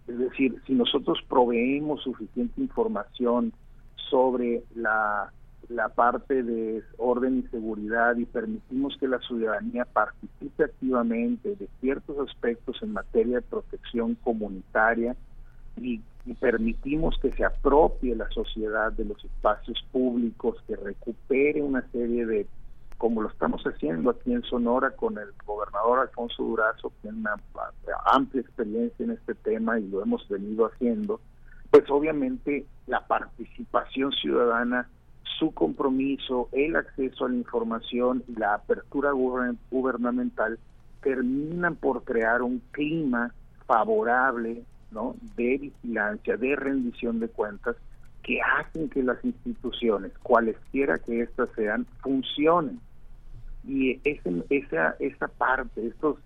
[0.07, 3.53] Es decir, si nosotros proveemos suficiente información
[4.09, 5.31] sobre la,
[5.69, 12.29] la parte de orden y seguridad y permitimos que la ciudadanía participe activamente de ciertos
[12.29, 15.15] aspectos en materia de protección comunitaria
[15.75, 21.81] y, y permitimos que se apropie la sociedad de los espacios públicos, que recupere una
[21.91, 22.47] serie de
[22.97, 27.35] como lo estamos haciendo aquí en Sonora con el gobernador Alfonso Durazo, que tiene una
[28.11, 31.21] amplia experiencia en este tema y lo hemos venido haciendo,
[31.69, 34.89] pues obviamente la participación ciudadana,
[35.37, 40.59] su compromiso, el acceso a la información y la apertura gubernamental
[41.01, 43.33] terminan por crear un clima
[43.65, 44.63] favorable
[45.35, 47.75] de vigilancia, de rendición de cuentas,
[48.23, 52.79] que hacen que las instituciones, cualesquiera que éstas sean, funcionen.
[53.65, 56.17] Y ese, esa, esa parte, estos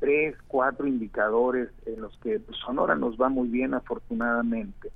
[0.00, 4.90] tres, cuatro indicadores en los que Sonora nos va muy bien afortunadamente,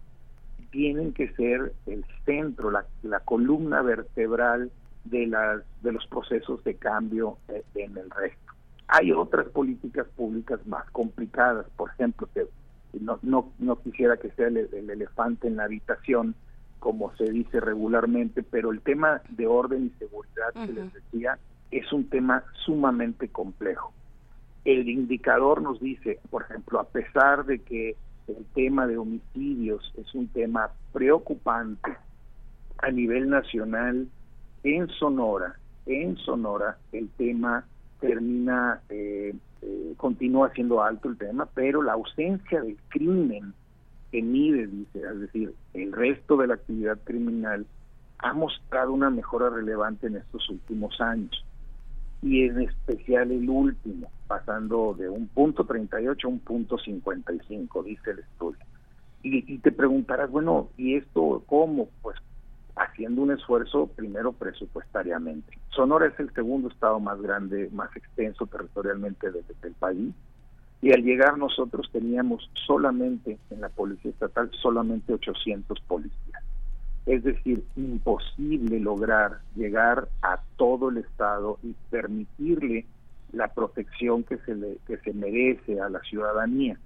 [0.75, 4.73] tienen que ser el centro, la, la columna vertebral
[5.05, 8.53] de, las, de los procesos de cambio eh, en el resto.
[8.89, 12.49] Hay otras políticas públicas más complicadas, por ejemplo, que
[13.01, 16.35] no, no, no quisiera que sea el, el elefante en la habitación,
[16.81, 21.39] como se dice regularmente, pero el tema de orden y seguridad que les decía
[21.70, 23.93] es un tema sumamente complejo.
[24.65, 27.94] El indicador nos dice, por ejemplo, a pesar de que
[28.28, 31.97] el tema de homicidios es un tema preocupante
[32.78, 34.09] a nivel nacional,
[34.62, 37.65] en Sonora, en Sonora el tema
[38.01, 43.55] termina, eh, eh, continúa siendo alto el tema, pero la ausencia del crimen
[44.11, 47.67] que mide, dice, es decir, el resto de la actividad criminal
[48.19, 51.44] ha mostrado una mejora relevante en estos últimos años
[52.25, 58.12] y en especial el último, pasando de un punto 38 a un punto 55, dice
[58.12, 58.65] el estudio.
[59.23, 61.91] Y, y te preguntarás, bueno, ¿y esto cómo?
[62.01, 62.17] Pues
[62.77, 65.59] haciendo un esfuerzo primero presupuestariamente.
[65.69, 70.15] Sonora es el segundo estado más grande, más extenso territorialmente del, del país,
[70.81, 76.33] y al llegar nosotros teníamos solamente en la Policía Estatal solamente 800 policías
[77.07, 82.86] es decir, imposible lograr llegar a todo el Estado y permitirle
[83.33, 86.78] la protección que se, le, que se merece a la ciudadanía.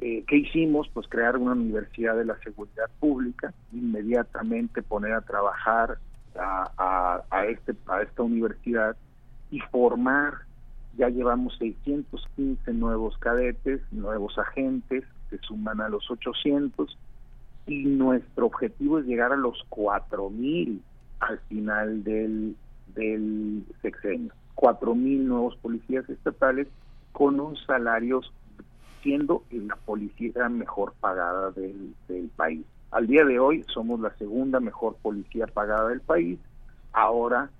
[0.00, 0.88] Eh, ¿Qué hicimos?
[0.92, 5.98] Pues crear una universidad de la seguridad pública, inmediatamente poner a trabajar
[6.36, 8.96] a, a, este, a esta universidad
[9.50, 10.34] y formar,
[10.96, 16.96] ya llevamos 615 nuevos cadetes, nuevos agentes, se suman a los 800,
[17.66, 20.80] y nuestro objetivo es llegar a los 4.000
[21.20, 22.56] al final del,
[22.94, 24.32] del sexenio.
[24.56, 26.68] 4.000 nuevos policías estatales
[27.12, 28.20] con un salario
[29.02, 32.64] siendo la policía mejor pagada del, del país.
[32.90, 36.38] Al día de hoy somos la segunda mejor policía pagada del país.
[36.92, 37.50] Ahora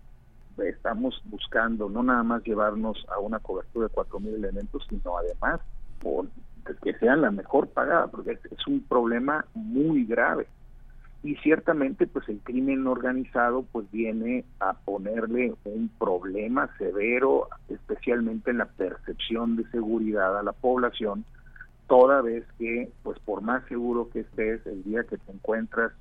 [0.59, 5.61] estamos buscando no nada más llevarnos a una cobertura de 4.000 elementos, sino además
[6.01, 6.27] por
[6.83, 10.47] que sean la mejor pagada, porque es, un problema muy grave.
[11.23, 18.59] Y ciertamente, pues el crimen organizado, pues viene a ponerle un problema severo, especialmente en
[18.59, 21.25] la percepción de seguridad a la población,
[21.87, 25.93] toda vez que, pues por más seguro que estés, el día que te encuentras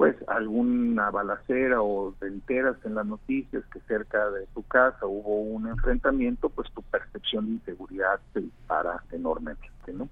[0.00, 5.42] pues alguna balacera o te enteras en las noticias que cerca de tu casa hubo
[5.42, 10.08] un enfrentamiento, pues tu percepción de inseguridad se dispara enormemente, ¿no?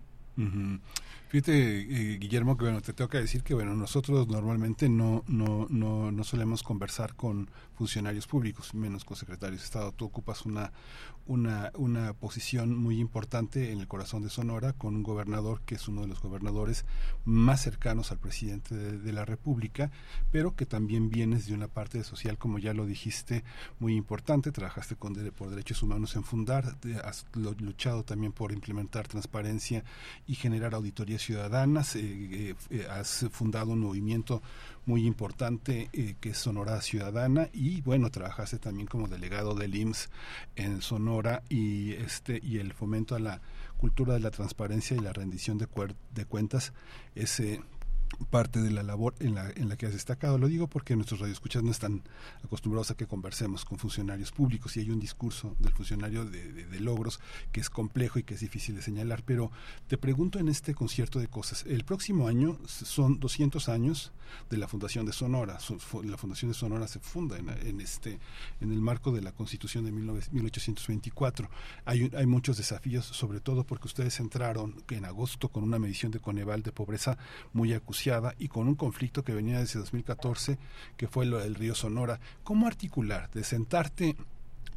[1.29, 5.67] Fíjate, eh, Guillermo, que bueno, te tengo que decir que bueno, nosotros normalmente no, no,
[5.71, 9.93] no, no solemos conversar con funcionarios públicos, menos con secretarios de Estado.
[9.93, 10.71] Tú ocupas una,
[11.29, 15.87] una, una posición muy importante en el corazón de Sonora con un gobernador que es
[15.87, 16.85] uno de los gobernadores
[17.25, 19.91] más cercanos al presidente de, la República,
[20.31, 23.45] pero que también vienes de una parte social, como ya lo dijiste,
[23.79, 24.53] muy importante.
[24.53, 29.85] Trabajaste con, por derechos humanos en Fundar, has luchado también por implementar transparencia
[30.27, 31.97] y generar auditorías ciudadanas.
[31.97, 34.43] Eh, eh, eh, has fundado un movimiento
[34.89, 40.09] muy importante que es Sonora Ciudadana y bueno, trabajaste también como delegado del IMSS
[40.57, 43.43] en Sonora y este y el fomento a la
[43.77, 45.69] cultura de la transparencia y la rendición de,
[46.15, 46.73] de cuentas
[47.15, 47.61] ese
[48.27, 50.39] parte de la labor en la, en la que has destacado.
[50.39, 52.03] Lo digo porque nuestros radioescuchas no están
[52.45, 56.81] acostumbrados a que conversemos con funcionarios públicos y hay un discurso del funcionario de, de,
[56.81, 57.21] logros
[57.53, 59.23] que es complejo y que es difícil de señalar.
[59.25, 59.51] Pero
[59.87, 64.13] te pregunto en este concierto de cosas, el próximo año son 200 años
[64.51, 65.59] de la Fundación de Sonora.
[66.05, 68.19] La Fundación de Sonora se funda en, en este,
[68.61, 71.49] en el marco de la Constitución de 1824.
[71.85, 76.21] Hay, hay muchos desafíos, sobre todo porque ustedes entraron en agosto con una medición de
[76.21, 77.17] Coneval de pobreza
[77.53, 78.08] muy acuciada
[78.39, 80.59] y con un conflicto que venía desde 2014,
[80.97, 82.21] que fue del río Sonora.
[82.43, 84.17] ¿Cómo articular de sentarte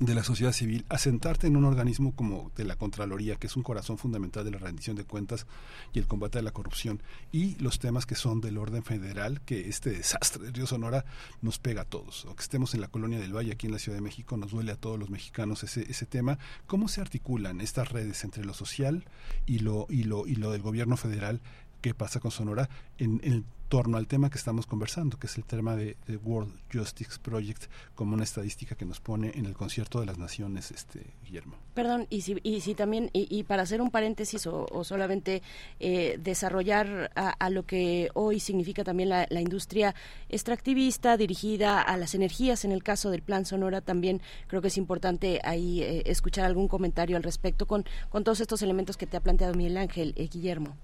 [0.01, 3.55] de la sociedad civil a sentarte en un organismo como de la Contraloría, que es
[3.55, 5.45] un corazón fundamental de la rendición de cuentas
[5.93, 9.69] y el combate a la corrupción, y los temas que son del orden federal, que
[9.69, 11.05] este desastre del río Sonora
[11.43, 12.25] nos pega a todos.
[12.25, 14.49] O que estemos en la colonia del Valle, aquí en la Ciudad de México, nos
[14.49, 16.39] duele a todos los mexicanos ese, ese tema.
[16.65, 19.05] ¿Cómo se articulan estas redes entre lo social
[19.45, 21.41] y lo, y lo, y lo del gobierno federal
[21.81, 25.45] qué pasa con Sonora en, en, torno al tema que estamos conversando, que es el
[25.45, 25.95] tema de,
[26.25, 30.71] World Justice Project, como una estadística que nos pone en el concierto de las naciones,
[30.71, 31.55] este Guillermo.
[31.73, 35.41] Perdón, y si, y si también, y, y para hacer un paréntesis o, solamente
[35.79, 39.95] eh, desarrollar a, a, lo que hoy significa también la, la, industria
[40.27, 44.77] extractivista dirigida a las energías, en el caso del Plan Sonora, también creo que es
[44.77, 49.15] importante ahí eh, escuchar algún comentario al respecto con, con todos estos elementos que te
[49.15, 50.75] ha planteado Miguel Ángel, eh, Guillermo.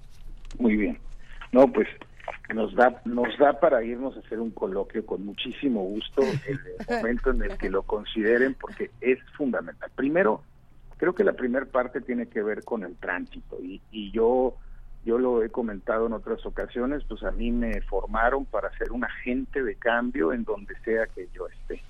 [0.57, 0.99] Muy bien.
[1.51, 1.87] No, pues
[2.53, 6.59] nos da nos da para irnos a hacer un coloquio con muchísimo gusto en el
[6.89, 9.89] momento en el que lo consideren porque es fundamental.
[9.95, 10.43] Primero,
[10.97, 14.55] creo que la primera parte tiene que ver con el tránsito y, y yo
[15.07, 19.05] yo lo he comentado en otras ocasiones, pues a mí me formaron para ser un
[19.05, 21.81] agente de cambio en donde sea que yo esté.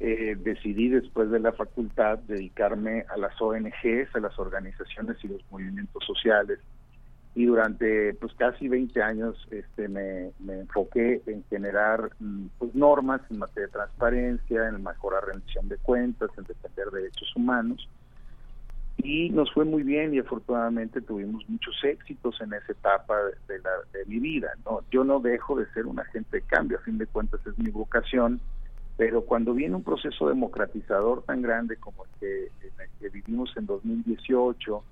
[0.00, 5.40] Eh, decidí después de la facultad dedicarme a las ONGs, a las organizaciones y los
[5.50, 6.58] movimientos sociales,
[7.34, 12.10] y durante pues casi 20 años este me, me enfoqué en generar
[12.58, 17.88] pues normas en materia de transparencia, en mejorar rendición de cuentas, en defender derechos humanos
[18.98, 23.16] y nos fue muy bien y afortunadamente tuvimos muchos éxitos en esa etapa
[23.48, 24.52] de, la, de mi vida.
[24.64, 27.58] No, yo no dejo de ser un agente de cambio, a fin de cuentas es
[27.58, 28.40] mi vocación,
[28.96, 33.66] pero cuando viene un proceso democratizador tan grande como el que, el que vivimos en
[33.66, 34.84] 2018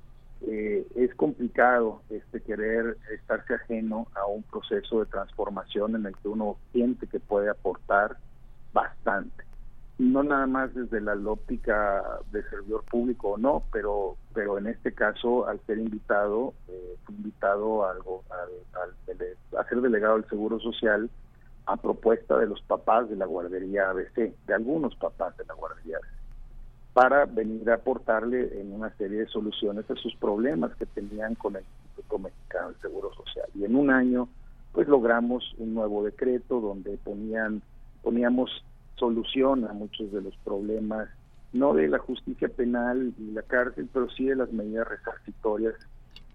[0.46, 6.28] eh, es complicado este querer estarse ajeno a un proceso de transformación en el que
[6.28, 8.16] uno siente que puede aportar
[8.72, 9.44] bastante.
[9.98, 12.02] No nada más desde la óptica
[12.32, 17.16] de servidor público o no pero pero en este caso al ser invitado eh, fui
[17.16, 21.10] invitado a algo al, al, a ser delegado del seguro social
[21.66, 25.98] a propuesta de los papás de la guardería ABC de algunos papás de la guardería
[25.98, 26.19] ABC
[26.92, 31.56] para venir a aportarle en una serie de soluciones a sus problemas que tenían con
[31.56, 33.46] el Instituto Mexicano del Seguro Social.
[33.54, 34.28] Y en un año,
[34.72, 37.62] pues logramos un nuevo decreto donde ponían,
[38.02, 38.64] poníamos
[38.96, 41.08] solución a muchos de los problemas,
[41.52, 45.74] no de la justicia penal y la cárcel, pero sí de las medidas resarcitorias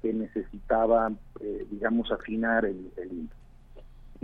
[0.01, 1.11] que necesitaba,
[1.41, 3.29] eh, digamos, afinar el, el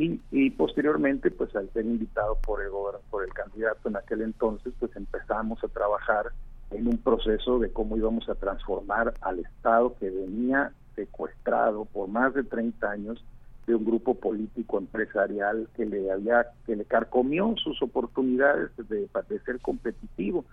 [0.01, 2.69] y, y, posteriormente, pues al ser invitado por el,
[3.11, 6.31] por el candidato en aquel entonces, pues empezamos a trabajar
[6.71, 12.33] en un proceso de cómo íbamos a transformar al Estado que venía secuestrado por más
[12.33, 13.23] de 30 años
[13.67, 19.39] de un grupo político empresarial que le había que le carcomió sus oportunidades de, de
[19.41, 20.45] ser competitivo.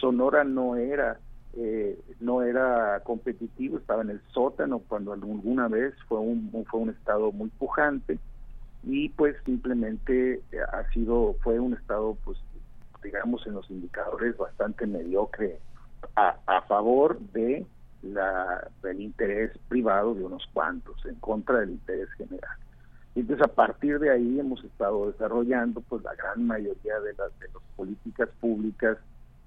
[0.00, 1.18] Sonora no era
[1.56, 6.88] eh, no era competitivo, estaba en el sótano cuando alguna vez fue un fue un
[6.88, 8.18] estado muy pujante
[8.86, 12.38] y pues simplemente eh, ha sido fue un estado pues
[13.02, 15.58] digamos en los indicadores bastante mediocre
[16.16, 17.66] a, favor de
[18.02, 22.56] la del interés privado de unos cuantos en contra del interés general.
[23.14, 27.38] Y entonces a partir de ahí hemos estado desarrollando pues la gran mayoría de las
[27.38, 28.98] de las políticas públicas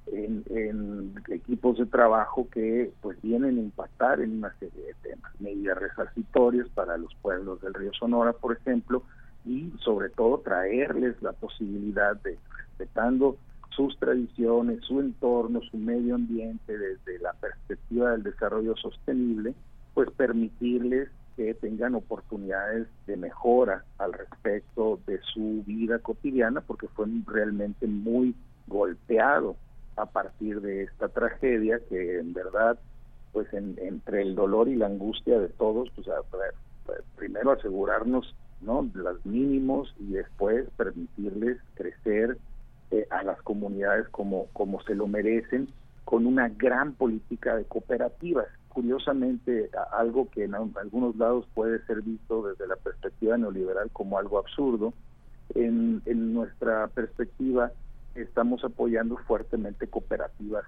[0.08, 5.32] en, en, equipos de trabajo que pues vienen a impactar en una serie de temas,
[5.40, 9.04] medidas resarcitorias para los pueblos del río Sonora, por ejemplo,
[9.48, 13.38] y sobre todo traerles la posibilidad de, respetando
[13.70, 19.54] sus tradiciones, su entorno, su medio ambiente desde la perspectiva del desarrollo sostenible,
[19.94, 27.06] pues permitirles que tengan oportunidades de mejora al respecto de su vida cotidiana, porque fue
[27.28, 28.36] realmente muy
[28.66, 29.56] golpeado
[29.96, 32.80] a partir de esta tragedia que en verdad,
[33.32, 36.22] pues en, entre el dolor y la angustia de todos, pues a,
[36.86, 38.90] pues, primero asegurarnos ¿no?
[38.96, 42.38] Las mínimos y después permitirles crecer
[42.92, 45.70] eh, a las comunidades como, como se lo merecen
[46.06, 48.48] con una gran política de cooperativas.
[48.70, 54.20] curiosamente algo que en al- algunos lados puede ser visto desde la perspectiva neoliberal como
[54.20, 54.94] algo absurdo,
[55.56, 57.72] en, en nuestra perspectiva
[58.16, 60.64] estamos apoyando fuertemente cooperativas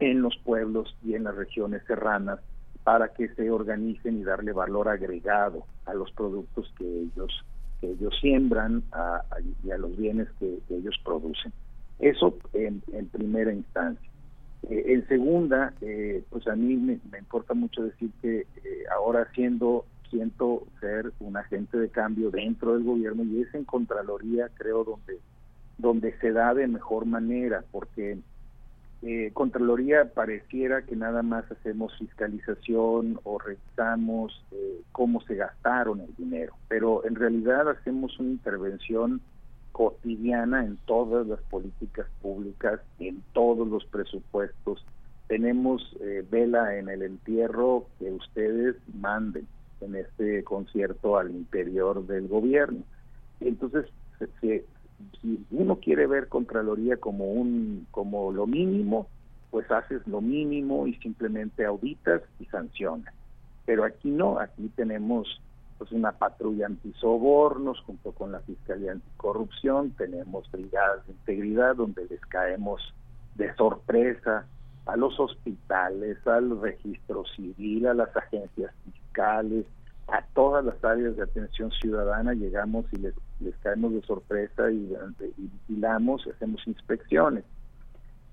[0.00, 2.40] en los pueblos y en las regiones serranas
[2.84, 7.44] para que se organicen y darle valor agregado a los productos que ellos
[7.80, 9.24] que ellos siembran a-
[9.64, 11.52] y a los bienes que, ellos producen.
[11.98, 12.80] Eso en,
[13.10, 14.08] primera instancia.
[14.70, 19.28] Eh, en segunda, eh, pues a mí me, me importa mucho decir que eh, ahora
[19.34, 24.84] siendo siento ser un agente de cambio dentro del gobierno y es en Contraloría, creo,
[24.84, 25.18] donde
[25.78, 28.18] donde se da de mejor manera, porque
[29.02, 36.14] eh, Contraloría pareciera que nada más hacemos fiscalización o revisamos eh, cómo se gastaron el
[36.16, 39.20] dinero, pero en realidad hacemos una intervención
[39.72, 44.84] cotidiana en todas las políticas públicas, en todos los presupuestos.
[45.28, 49.46] Tenemos eh, vela en el entierro que ustedes manden
[49.80, 52.82] en este concierto al interior del gobierno.
[53.40, 53.86] Entonces,
[54.18, 54.64] se- se-
[55.20, 59.08] si uno quiere ver Contraloría como un como lo mínimo,
[59.50, 63.14] pues haces lo mínimo y simplemente auditas y sancionas.
[63.66, 65.40] Pero aquí no, aquí tenemos
[65.78, 72.20] pues una patrulla antisobornos junto con la Fiscalía Anticorrupción, tenemos brigadas de integridad donde les
[72.26, 72.94] caemos
[73.34, 74.46] de sorpresa
[74.86, 79.66] a los hospitales, al registro civil, a las agencias fiscales,
[80.08, 84.94] a todas las áreas de atención ciudadana llegamos y les, les caemos de sorpresa y,
[85.36, 87.44] y vigilamos, hacemos inspecciones.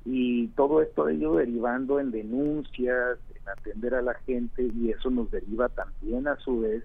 [0.05, 5.29] Y todo esto ido derivando en denuncias, en atender a la gente y eso nos
[5.29, 6.83] deriva también a su vez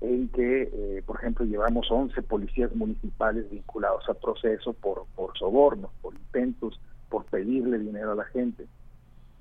[0.00, 5.90] en que, eh, por ejemplo, llevamos 11 policías municipales vinculados a proceso por, por sobornos,
[6.00, 8.66] por intentos, por pedirle dinero a la gente.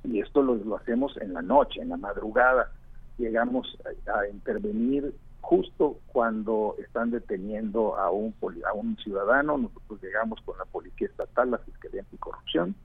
[0.03, 2.71] Y esto lo, lo hacemos en la noche, en la madrugada.
[3.17, 5.13] Llegamos a, a intervenir
[5.47, 8.35] justo cuando están deteniendo a un,
[8.65, 9.57] a un ciudadano.
[9.57, 12.75] Nosotros llegamos con la Policía Estatal, la Fiscalía Anticorrupción,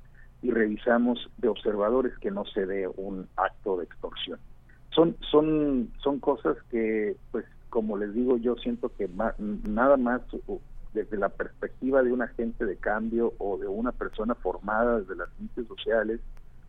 [0.42, 4.39] y revisamos de observadores que no se dé un acto de extorsión.
[4.91, 10.20] Son, son, son cosas que, pues, como les digo, yo siento que nada más
[10.94, 15.31] desde la perspectiva de un agente de cambio o de una persona formada desde las
[15.36, 16.20] ciencias sociales,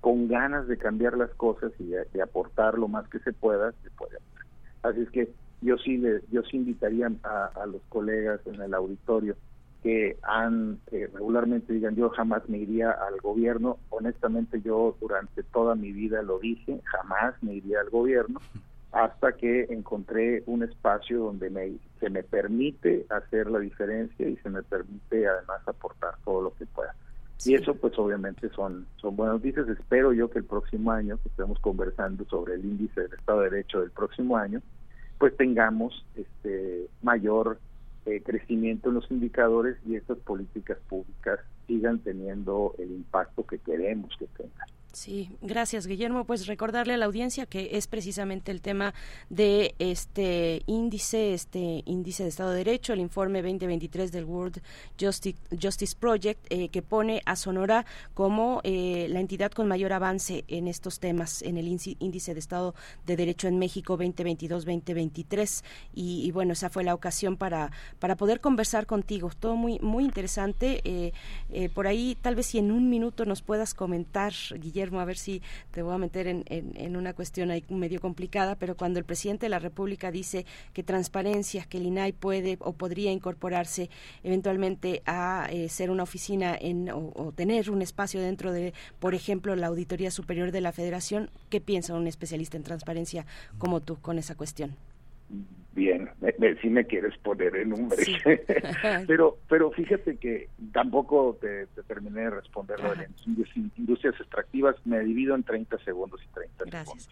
[0.02, 3.74] con ganas de cambiar las cosas y de, de aportar lo más que se pueda,
[3.84, 4.44] se puede hacer.
[4.82, 8.74] Así es que yo sí, le, yo sí invitaría a, a los colegas en el
[8.74, 9.36] auditorio
[9.84, 13.78] que han que regularmente digan yo jamás me iría al gobierno.
[13.90, 18.40] Honestamente yo durante toda mi vida lo dije jamás me iría al gobierno
[18.94, 24.50] hasta que encontré un espacio donde me, se me permite hacer la diferencia y se
[24.50, 26.96] me permite además aportar todo lo que pueda.
[27.44, 29.68] Y eso pues obviamente son son buenas noticias.
[29.68, 33.50] Espero yo que el próximo año que estemos conversando sobre el índice del Estado de
[33.50, 34.62] Derecho del próximo año
[35.18, 37.60] pues tengamos este mayor
[38.06, 44.16] eh, crecimiento en los indicadores y estas políticas públicas sigan teniendo el impacto que queremos
[44.18, 44.68] que tengan.
[44.96, 46.24] Sí, gracias Guillermo.
[46.26, 48.94] Pues recordarle a la audiencia que es precisamente el tema
[49.28, 54.62] de este índice, este índice de Estado de Derecho, el informe 2023 del World
[55.02, 60.44] Justice, Justice Project, eh, que pone a Sonora como eh, la entidad con mayor avance
[60.48, 62.76] en estos temas, en el índice- de Estado
[63.08, 65.64] de Derecho en México 2022-2023.
[65.96, 69.32] Y, y bueno, esa fue la ocasión para, para poder conversar contigo.
[69.40, 70.82] Todo muy, muy interesante.
[70.84, 71.14] Eh,
[71.50, 75.18] eh, por ahí, tal vez si en un minuto nos puedas comentar, Guillermo, a ver
[75.18, 79.00] si te voy a meter en, en- en una cuestión ahí medio complicada, pero cuando
[79.00, 83.90] el presidente de la República dice que transparencia, que el INAI puede o podría incorporarse
[84.24, 89.16] eventualmente a eh, ser una oficina en, o, o tener un espacio dentro de, por
[89.16, 93.26] ejemplo, la Auditoría Superior de la Federación, ¿qué piensa un especialista en transparencia
[93.58, 94.76] como tú con esa cuestión?
[95.72, 98.16] Bien, me, me- si me quieres poner un Sí.
[99.08, 103.08] pero pero fíjate que tampoco te, te terminé de responder lo de
[103.78, 107.08] industrias extractivas, me divido en 30 segundos y 30 Gracias.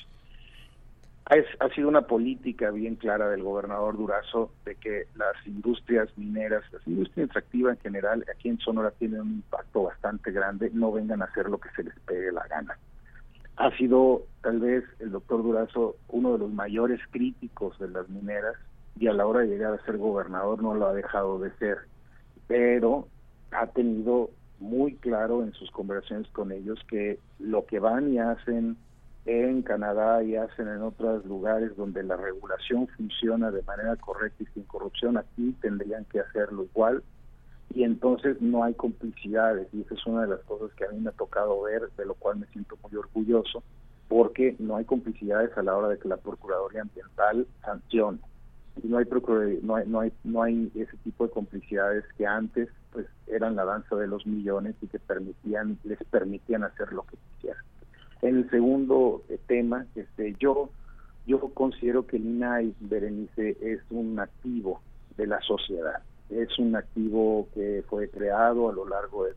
[1.32, 6.64] Es- ha sido una política bien clara del gobernador Durazo de que las industrias mineras,
[6.72, 11.22] las industrias extractivas en general, aquí en Sonora tienen un impacto bastante grande, no vengan
[11.22, 12.78] a hacer lo que se les pegue la gana.
[13.58, 18.56] Ha sido tal vez el doctor Durazo uno de los mayores críticos de las mineras
[19.00, 21.78] y a la hora de llegar a ser gobernador no lo ha dejado de ser,
[22.48, 23.08] pero
[23.52, 28.78] ha tenido muy claro en sus conversaciones con ellos que lo que van y hacen
[29.26, 34.48] en Canadá y hacen en otros lugares donde la regulación funciona de manera correcta y
[34.48, 37.04] sin corrupción, aquí tendrían que hacerlo igual
[37.74, 41.00] y entonces no hay complicidades y esa es una de las cosas que a mí
[41.00, 43.64] me ha tocado ver, de lo cual me siento muy orgulloso,
[44.08, 48.20] porque no hay complicidades a la hora de que la Procuraduría Ambiental sancione.
[48.84, 49.06] Y no hay,
[49.62, 53.66] no hay, no hay, no hay ese tipo de complicidades que antes pues eran la
[53.66, 57.64] danza de los millones y que permitían, les permitían hacer lo que quisieran.
[58.22, 60.70] En el segundo eh, tema, este, yo,
[61.26, 64.82] yo considero que el INAI, Berenice, es un activo
[65.18, 66.02] de la sociedad.
[66.32, 69.34] Es un activo que fue creado a lo largo de,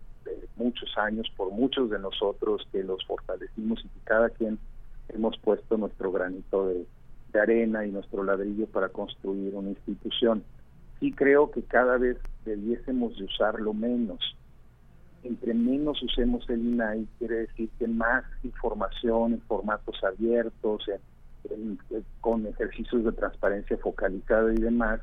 [0.56, 4.58] muchos años por muchos de nosotros que los fortalecimos y que cada quien
[5.08, 6.86] hemos puesto nuestro granito de,
[7.36, 10.44] arena y nuestro ladrillo para construir una institución.
[11.00, 14.20] Sí creo que cada vez debiésemos de usarlo menos.
[15.24, 20.84] Entre menos usemos el INAI, quiere decir que más información en formatos abiertos,
[21.50, 21.76] en-
[22.20, 25.00] con ejercicios de transparencia focalizada y demás,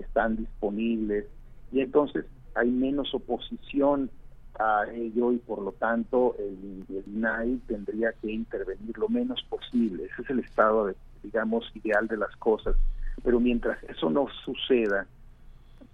[0.00, 1.26] están disponibles.
[1.72, 2.24] Y entonces
[2.54, 4.10] hay menos oposición
[4.58, 10.04] a ello y por lo tanto el, el INAI tendría que intervenir lo menos posible.
[10.04, 12.76] Ese es el estado, de, digamos, ideal de las cosas.
[13.22, 15.06] Pero mientras eso no suceda,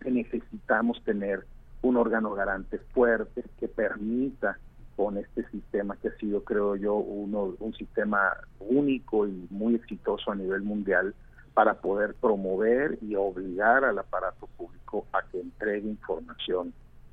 [0.04, 1.46] necesitamos tener
[1.82, 4.58] un órgano garante fuerte que permita
[4.96, 10.30] con este sistema que ha sido, creo yo, uno, un sistema único y muy exitoso
[10.30, 11.14] a nivel mundial
[11.54, 16.72] para poder promover y obligar al aparato público a que entregue información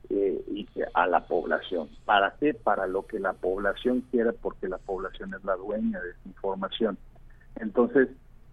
[0.09, 1.89] eh, a la población.
[2.05, 2.53] ¿Para qué?
[2.53, 6.97] Para lo que la población quiera, porque la población es la dueña de esa información.
[7.59, 8.09] Entonces,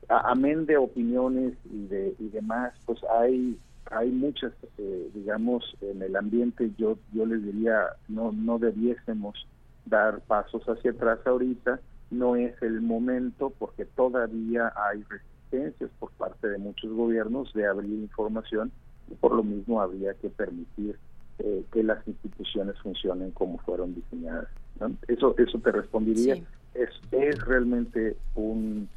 [0.08, 3.58] amén de opiniones y de y demás, pues hay
[3.90, 6.72] hay muchas, eh, digamos, en el ambiente.
[6.78, 9.46] Yo yo les diría no no debiésemos
[9.86, 11.80] dar pasos hacia atrás ahorita.
[12.10, 15.04] No es el momento porque todavía hay
[15.50, 18.72] resistencias por parte de muchos gobiernos de abrir información
[19.10, 20.98] y por lo mismo habría que permitir
[21.38, 24.48] eh, que las instituciones funcionen como fueron diseñadas.
[24.80, 24.92] ¿no?
[25.08, 26.36] Eso eso te respondería.
[26.74, 28.88] Es, es realmente un,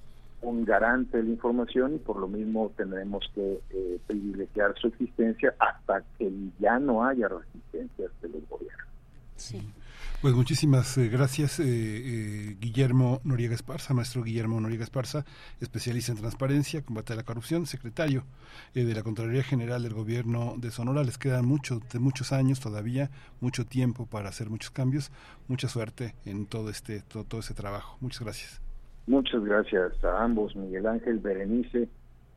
[0.41, 5.53] un garante de la información y por lo mismo tendremos que eh, privilegiar su existencia
[5.59, 8.87] hasta que ya no haya resistencias de los gobiernos.
[10.19, 15.25] Pues muchísimas eh, gracias, eh, eh, Guillermo Noriega Esparza, maestro Guillermo Noriega Esparza,
[15.61, 18.23] especialista en transparencia, combate a la corrupción, secretario
[18.73, 21.03] eh, de la Contraloría General del Gobierno de Sonora.
[21.03, 25.11] Les quedan mucho, de muchos años todavía, mucho tiempo para hacer muchos cambios.
[25.47, 27.99] Mucha suerte en todo este, todo, todo ese trabajo.
[28.01, 28.59] Muchas gracias.
[29.05, 31.89] Muchas gracias a ambos, Miguel Ángel, Berenice.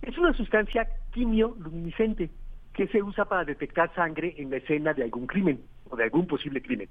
[0.02, 2.31] Es una sustancia quimioluminiscente
[2.73, 6.26] que se usa para detectar sangre en la escena de algún crimen o de algún
[6.26, 6.89] posible crimen.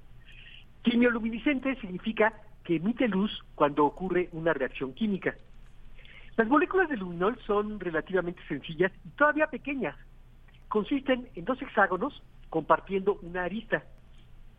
[0.82, 2.34] Quimioluminiscente significa
[2.64, 5.34] que emite luz cuando ocurre una reacción química.
[6.36, 9.96] Las moléculas de luminol son relativamente sencillas y todavía pequeñas.
[10.68, 13.84] Consisten en dos hexágonos compartiendo una arista.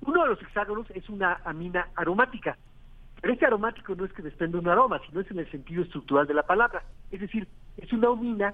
[0.02, 2.58] Uno de los hexágonos es una amina aromática,
[3.22, 6.26] pero este aromático no es que desprenda un aroma, sino es en el sentido estructural
[6.26, 6.84] de la palabra.
[7.12, 7.48] Es decir,
[7.78, 8.54] es una amina,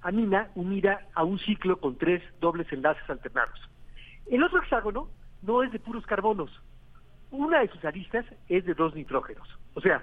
[0.00, 3.60] amina unida a un ciclo con tres dobles enlaces alternados.
[4.26, 5.08] El otro hexágono
[5.42, 6.50] no es de puros carbonos.
[7.30, 9.48] Una de sus aristas es de dos nitrógenos.
[9.74, 10.02] O sea,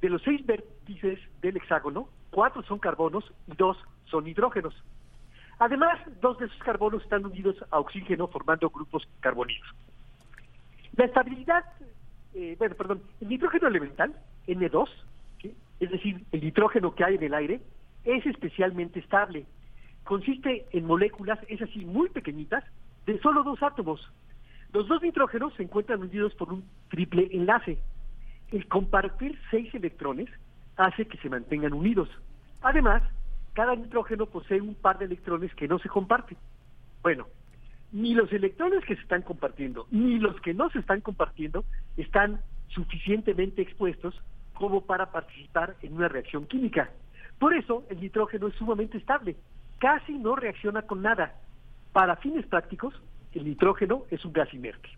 [0.00, 4.74] de los seis vértices del hexágono, cuatro son carbonos y dos son hidrógenos.
[5.58, 9.68] Además, dos de esos carbonos están unidos a oxígeno formando grupos carbonilos.
[10.96, 11.64] La estabilidad,
[12.34, 14.14] eh, bueno, perdón, el nitrógeno elemental,
[14.46, 14.88] N2,
[15.40, 15.54] ¿sí?
[15.80, 17.62] es decir, el nitrógeno que hay en el aire,
[18.04, 19.46] es especialmente estable.
[20.04, 22.64] Consiste en moléculas, es así, muy pequeñitas,
[23.06, 24.12] de solo dos átomos.
[24.72, 27.78] Los dos nitrógenos se encuentran unidos por un triple enlace.
[28.50, 30.28] El compartir seis electrones
[30.76, 32.08] hace que se mantengan unidos.
[32.62, 33.02] Además,
[33.54, 36.38] cada nitrógeno posee un par de electrones que no se comparten.
[37.02, 37.26] Bueno,
[37.92, 41.64] ni los electrones que se están compartiendo, ni los que no se están compartiendo
[41.96, 44.18] están suficientemente expuestos
[44.54, 46.90] como para participar en una reacción química.
[47.38, 49.36] Por eso el nitrógeno es sumamente estable,
[49.78, 51.34] casi no reacciona con nada.
[51.92, 52.94] Para fines prácticos,
[53.32, 54.88] el nitrógeno es un gas inerte.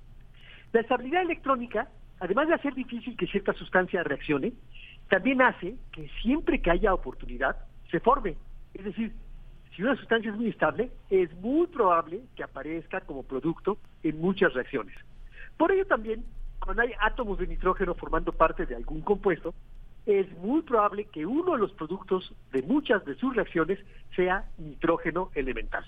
[0.73, 1.89] La estabilidad electrónica,
[2.21, 4.53] además de hacer difícil que cierta sustancia reaccione,
[5.09, 7.57] también hace que siempre que haya oportunidad
[7.91, 8.37] se forme.
[8.75, 9.13] Es decir,
[9.75, 14.53] si una sustancia es muy estable, es muy probable que aparezca como producto en muchas
[14.55, 14.95] reacciones.
[15.57, 16.25] Por ello también,
[16.61, 19.55] cuando hay átomos de nitrógeno formando parte de algún compuesto,
[20.07, 23.79] es muy probable que uno de los productos de muchas de sus reacciones
[24.15, 25.85] sea nitrógeno elemental.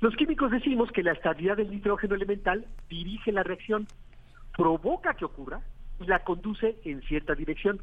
[0.00, 3.86] Los químicos decimos que la estabilidad del nitrógeno elemental dirige la reacción,
[4.56, 5.60] provoca que ocurra
[6.00, 7.80] y la conduce en cierta dirección.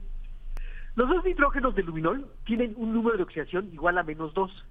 [0.95, 4.65] Los dos nitrógenos de luminol tienen un número de oxidación igual a menos 2.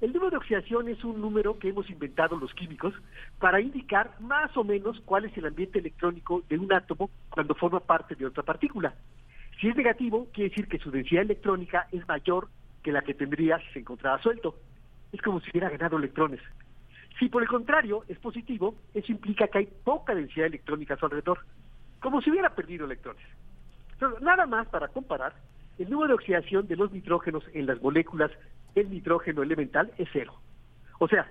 [0.00, 2.94] El número de oxidación es un número que hemos inventado los químicos
[3.40, 7.80] para indicar más o menos cuál es el ambiente electrónico de un átomo cuando forma
[7.80, 8.94] parte de otra partícula.
[9.60, 12.48] Si es negativo, quiere decir que su densidad electrónica es mayor
[12.84, 14.54] que la que tendría si se encontrara suelto.
[15.12, 16.40] Es como si hubiera ganado electrones.
[17.18, 21.06] Si por el contrario es positivo, eso implica que hay poca densidad electrónica a su
[21.06, 21.40] alrededor,
[21.98, 23.24] como si hubiera perdido electrones.
[23.98, 25.34] Pero nada más para comparar,
[25.76, 28.30] el número de oxidación de los nitrógenos en las moléculas
[28.74, 30.34] del nitrógeno elemental es cero.
[30.98, 31.30] O sea,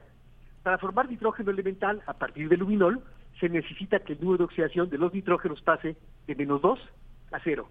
[0.63, 3.01] para formar nitrógeno elemental a partir del luminol,
[3.39, 6.79] se necesita que el número de oxidación de los nitrógenos pase de menos 2
[7.31, 7.69] a cero.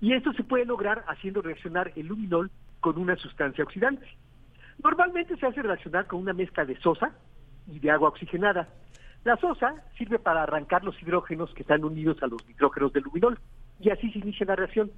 [0.00, 4.06] Y esto se puede lograr haciendo reaccionar el luminol con una sustancia oxidante.
[4.82, 7.12] Normalmente se hace reaccionar con una mezcla de sosa
[7.66, 8.68] y de agua oxigenada.
[9.24, 13.38] La sosa sirve para arrancar los hidrógenos que están unidos a los nitrógenos del luminol
[13.80, 14.92] y así se inicia la reacción.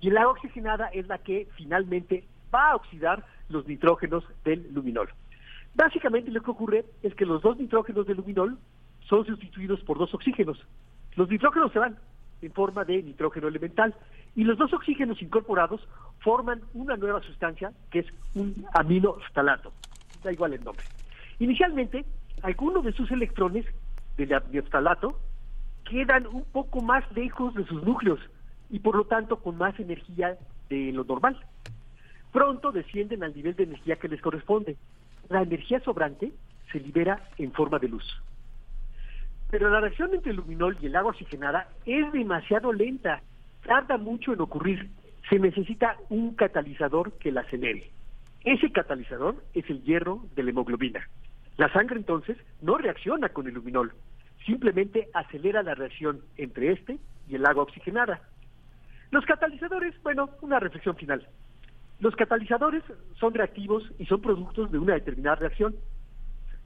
[0.00, 2.24] Y el agua oxigenada es la que finalmente
[2.54, 5.08] va a oxidar los nitrógenos del luminol.
[5.74, 8.58] Básicamente lo que ocurre es que los dos nitrógenos del luminol
[9.08, 10.58] son sustituidos por dos oxígenos.
[11.16, 11.98] Los nitrógenos se van
[12.40, 13.94] en forma de nitrógeno elemental
[14.34, 15.80] y los dos oxígenos incorporados
[16.20, 19.72] forman una nueva sustancia que es un aminoftalato.
[20.22, 20.84] Da igual el nombre.
[21.38, 22.04] Inicialmente,
[22.42, 23.66] algunos de sus electrones
[24.16, 25.18] del aminoftalato
[25.84, 28.20] quedan un poco más lejos de sus núcleos
[28.70, 31.38] y por lo tanto con más energía de lo normal.
[32.32, 34.76] Pronto descienden al nivel de energía que les corresponde.
[35.28, 36.32] La energía sobrante
[36.72, 38.04] se libera en forma de luz.
[39.50, 43.20] Pero la reacción entre el luminol y el agua oxigenada es demasiado lenta,
[43.64, 44.88] tarda mucho en ocurrir.
[45.28, 47.90] Se necesita un catalizador que la acelere.
[48.44, 51.06] Ese catalizador es el hierro de la hemoglobina.
[51.58, 53.92] La sangre entonces no reacciona con el luminol,
[54.46, 58.22] simplemente acelera la reacción entre este y el agua oxigenada.
[59.10, 61.28] Los catalizadores, bueno, una reflexión final.
[62.02, 62.82] Los catalizadores
[63.14, 65.76] son reactivos y son productos de una determinada reacción.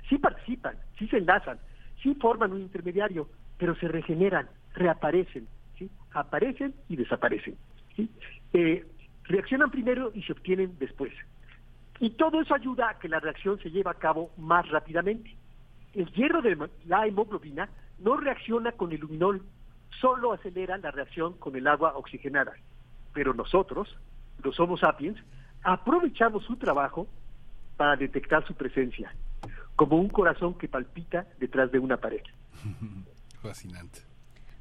[0.08, 1.58] Sí participan, sí se enlazan,
[2.02, 5.46] sí forman un intermediario, pero se regeneran, reaparecen,
[6.12, 7.54] aparecen y desaparecen.
[8.54, 8.86] Eh,
[9.24, 11.12] reaccionan primero y se obtienen después.
[12.00, 15.36] Y todo eso ayuda a que la reacción se lleve a cabo más rápidamente.
[15.92, 16.56] El hierro de
[16.86, 19.42] la hemoglobina no reacciona con el luminol,
[20.00, 22.54] solo acelera la reacción con el agua oxigenada.
[23.12, 23.94] Pero nosotros,
[24.42, 25.18] los Homo sapiens,
[25.62, 27.06] aprovechamos su trabajo
[27.76, 29.14] para detectar su presencia,
[29.74, 32.22] como un corazón que palpita detrás de una pared.
[33.42, 34.00] Fascinante.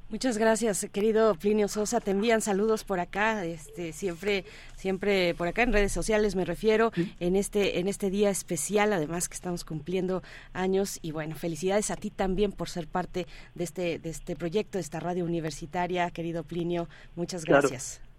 [0.07, 1.99] Muchas gracias, querido Plinio Sosa.
[1.99, 4.45] Te envían saludos por acá, este, siempre,
[4.75, 9.27] siempre por acá en redes sociales me refiero, en este, en este día especial, además
[9.27, 10.21] que estamos cumpliendo
[10.53, 14.77] años y bueno, felicidades a ti también por ser parte de este, de este proyecto,
[14.77, 16.87] de esta radio universitaria, querido Plinio.
[17.15, 17.99] Muchas gracias.
[17.99, 18.14] Claro,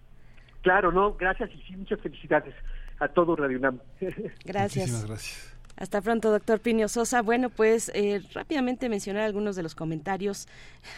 [0.93, 2.55] no, gracias y sí, muchas felicidades
[2.99, 3.81] a todo Radio UNAM.
[4.45, 4.89] Gracias.
[4.89, 5.57] Muchísimas gracias.
[5.77, 7.20] Hasta pronto, doctor Plinio Sosa.
[7.20, 10.49] Bueno, pues eh, rápidamente mencionar algunos de los comentarios.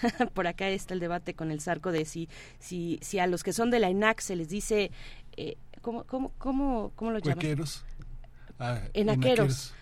[0.34, 2.28] Por acá está el debate con el Zarco de si,
[2.60, 4.92] si, si a los que son de la ENAC se les dice,
[5.36, 7.38] eh, ¿cómo, cómo, cómo, cómo lo llaman?
[8.60, 8.94] Ah, Enaqueros.
[8.94, 9.74] Enaqueros,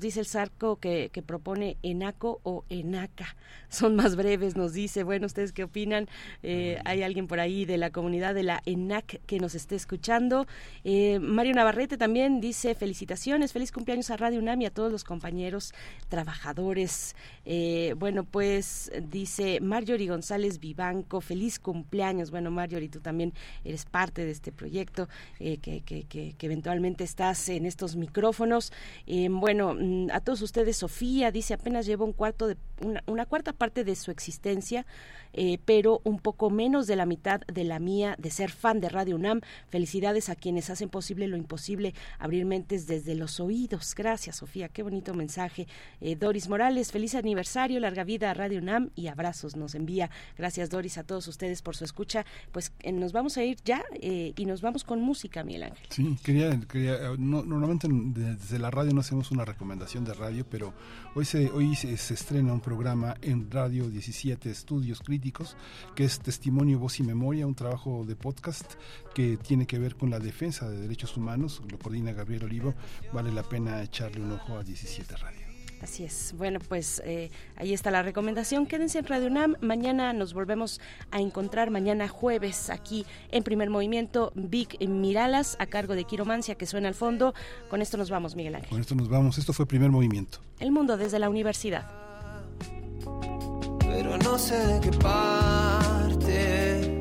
[0.00, 3.36] dice el Sarco que, que propone Enaco o Enaca.
[3.68, 5.02] Son más breves, nos dice.
[5.02, 6.08] Bueno, ¿ustedes qué opinan?
[6.42, 10.46] Eh, hay alguien por ahí de la comunidad de la ENAC que nos esté escuchando.
[10.84, 15.04] Eh, Mario Navarrete también dice felicitaciones, feliz cumpleaños a Radio UNAM y a todos los
[15.04, 15.74] compañeros
[16.08, 17.14] trabajadores.
[17.44, 22.30] Eh, bueno, pues dice Marjorie González Vivanco, feliz cumpleaños.
[22.30, 23.32] Bueno, Marjorie, tú también
[23.64, 28.72] eres parte de este proyecto que, que, que, eventualmente estás en estos micrófonos.
[29.40, 33.52] Bueno, mm, a todos ustedes, Sofía dice apenas llevo un cuarto de una, una cuarta
[33.52, 34.86] parte de su existencia
[35.32, 38.88] eh, pero un poco menos de la mitad de la mía de ser fan de
[38.88, 39.40] Radio UNAM.
[39.68, 43.94] Felicidades a quienes hacen posible lo imposible, abrir mentes desde los oídos.
[43.94, 45.66] Gracias, Sofía, qué bonito mensaje.
[46.00, 50.10] Eh, Doris Morales, feliz aniversario, larga vida a Radio UNAM y abrazos nos envía.
[50.36, 52.24] Gracias, Doris, a todos ustedes por su escucha.
[52.52, 55.86] Pues eh, nos vamos a ir ya y nos vamos con música, Miguel Ángel.
[55.90, 60.74] Sí, quería, quería normalmente desde la radio no hacemos una recomendación de radio, pero
[61.14, 65.56] hoy se, hoy se, se estrena un programa en Radio 17 Estudios Críticos
[65.94, 68.74] que es Testimonio, Voz y Memoria, un trabajo de podcast
[69.14, 72.74] que tiene que ver con la defensa de derechos humanos, lo coordina Gabriel Olivo,
[73.12, 75.37] vale la pena echarle un ojo a 17 Radio.
[75.82, 76.34] Así es.
[76.36, 78.66] Bueno, pues eh, ahí está la recomendación.
[78.66, 79.56] Quédense en Radio UNAM.
[79.60, 85.94] Mañana nos volvemos a encontrar, mañana jueves, aquí en Primer Movimiento, Vic Miralas, a cargo
[85.94, 87.34] de Quiromancia, que suena al fondo.
[87.70, 88.70] Con esto nos vamos, Miguel Ángel.
[88.70, 89.38] Con esto nos vamos.
[89.38, 90.38] Esto fue Primer Movimiento.
[90.58, 92.08] El mundo desde la universidad
[93.98, 96.98] pero no sé de qué parte.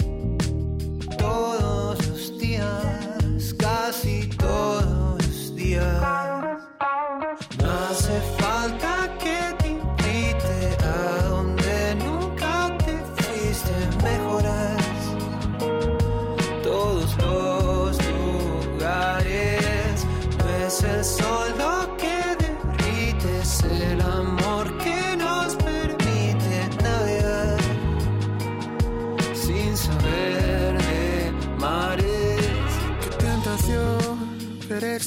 [1.18, 6.64] Todos los días, casi todos los días,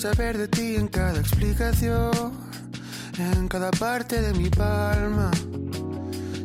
[0.01, 2.33] saber de ti en cada explicación,
[3.19, 5.31] en cada parte de mi palma,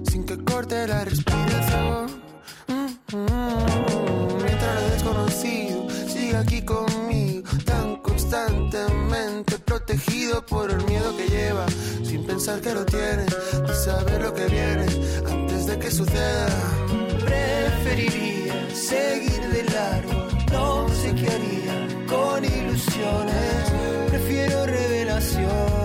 [0.03, 2.22] sin que corte la respiración.
[2.67, 11.25] Mm, mm, Mientras lo desconocido sigue aquí conmigo, tan constantemente protegido por el miedo que
[11.30, 11.66] lleva,
[12.03, 14.85] sin pensar que lo tiene, y saber lo que viene
[15.32, 16.48] antes de que suceda.
[17.24, 20.35] Preferiría seguir de largo,
[22.08, 23.72] con ilusiones,
[24.10, 25.85] prefiero revelaciones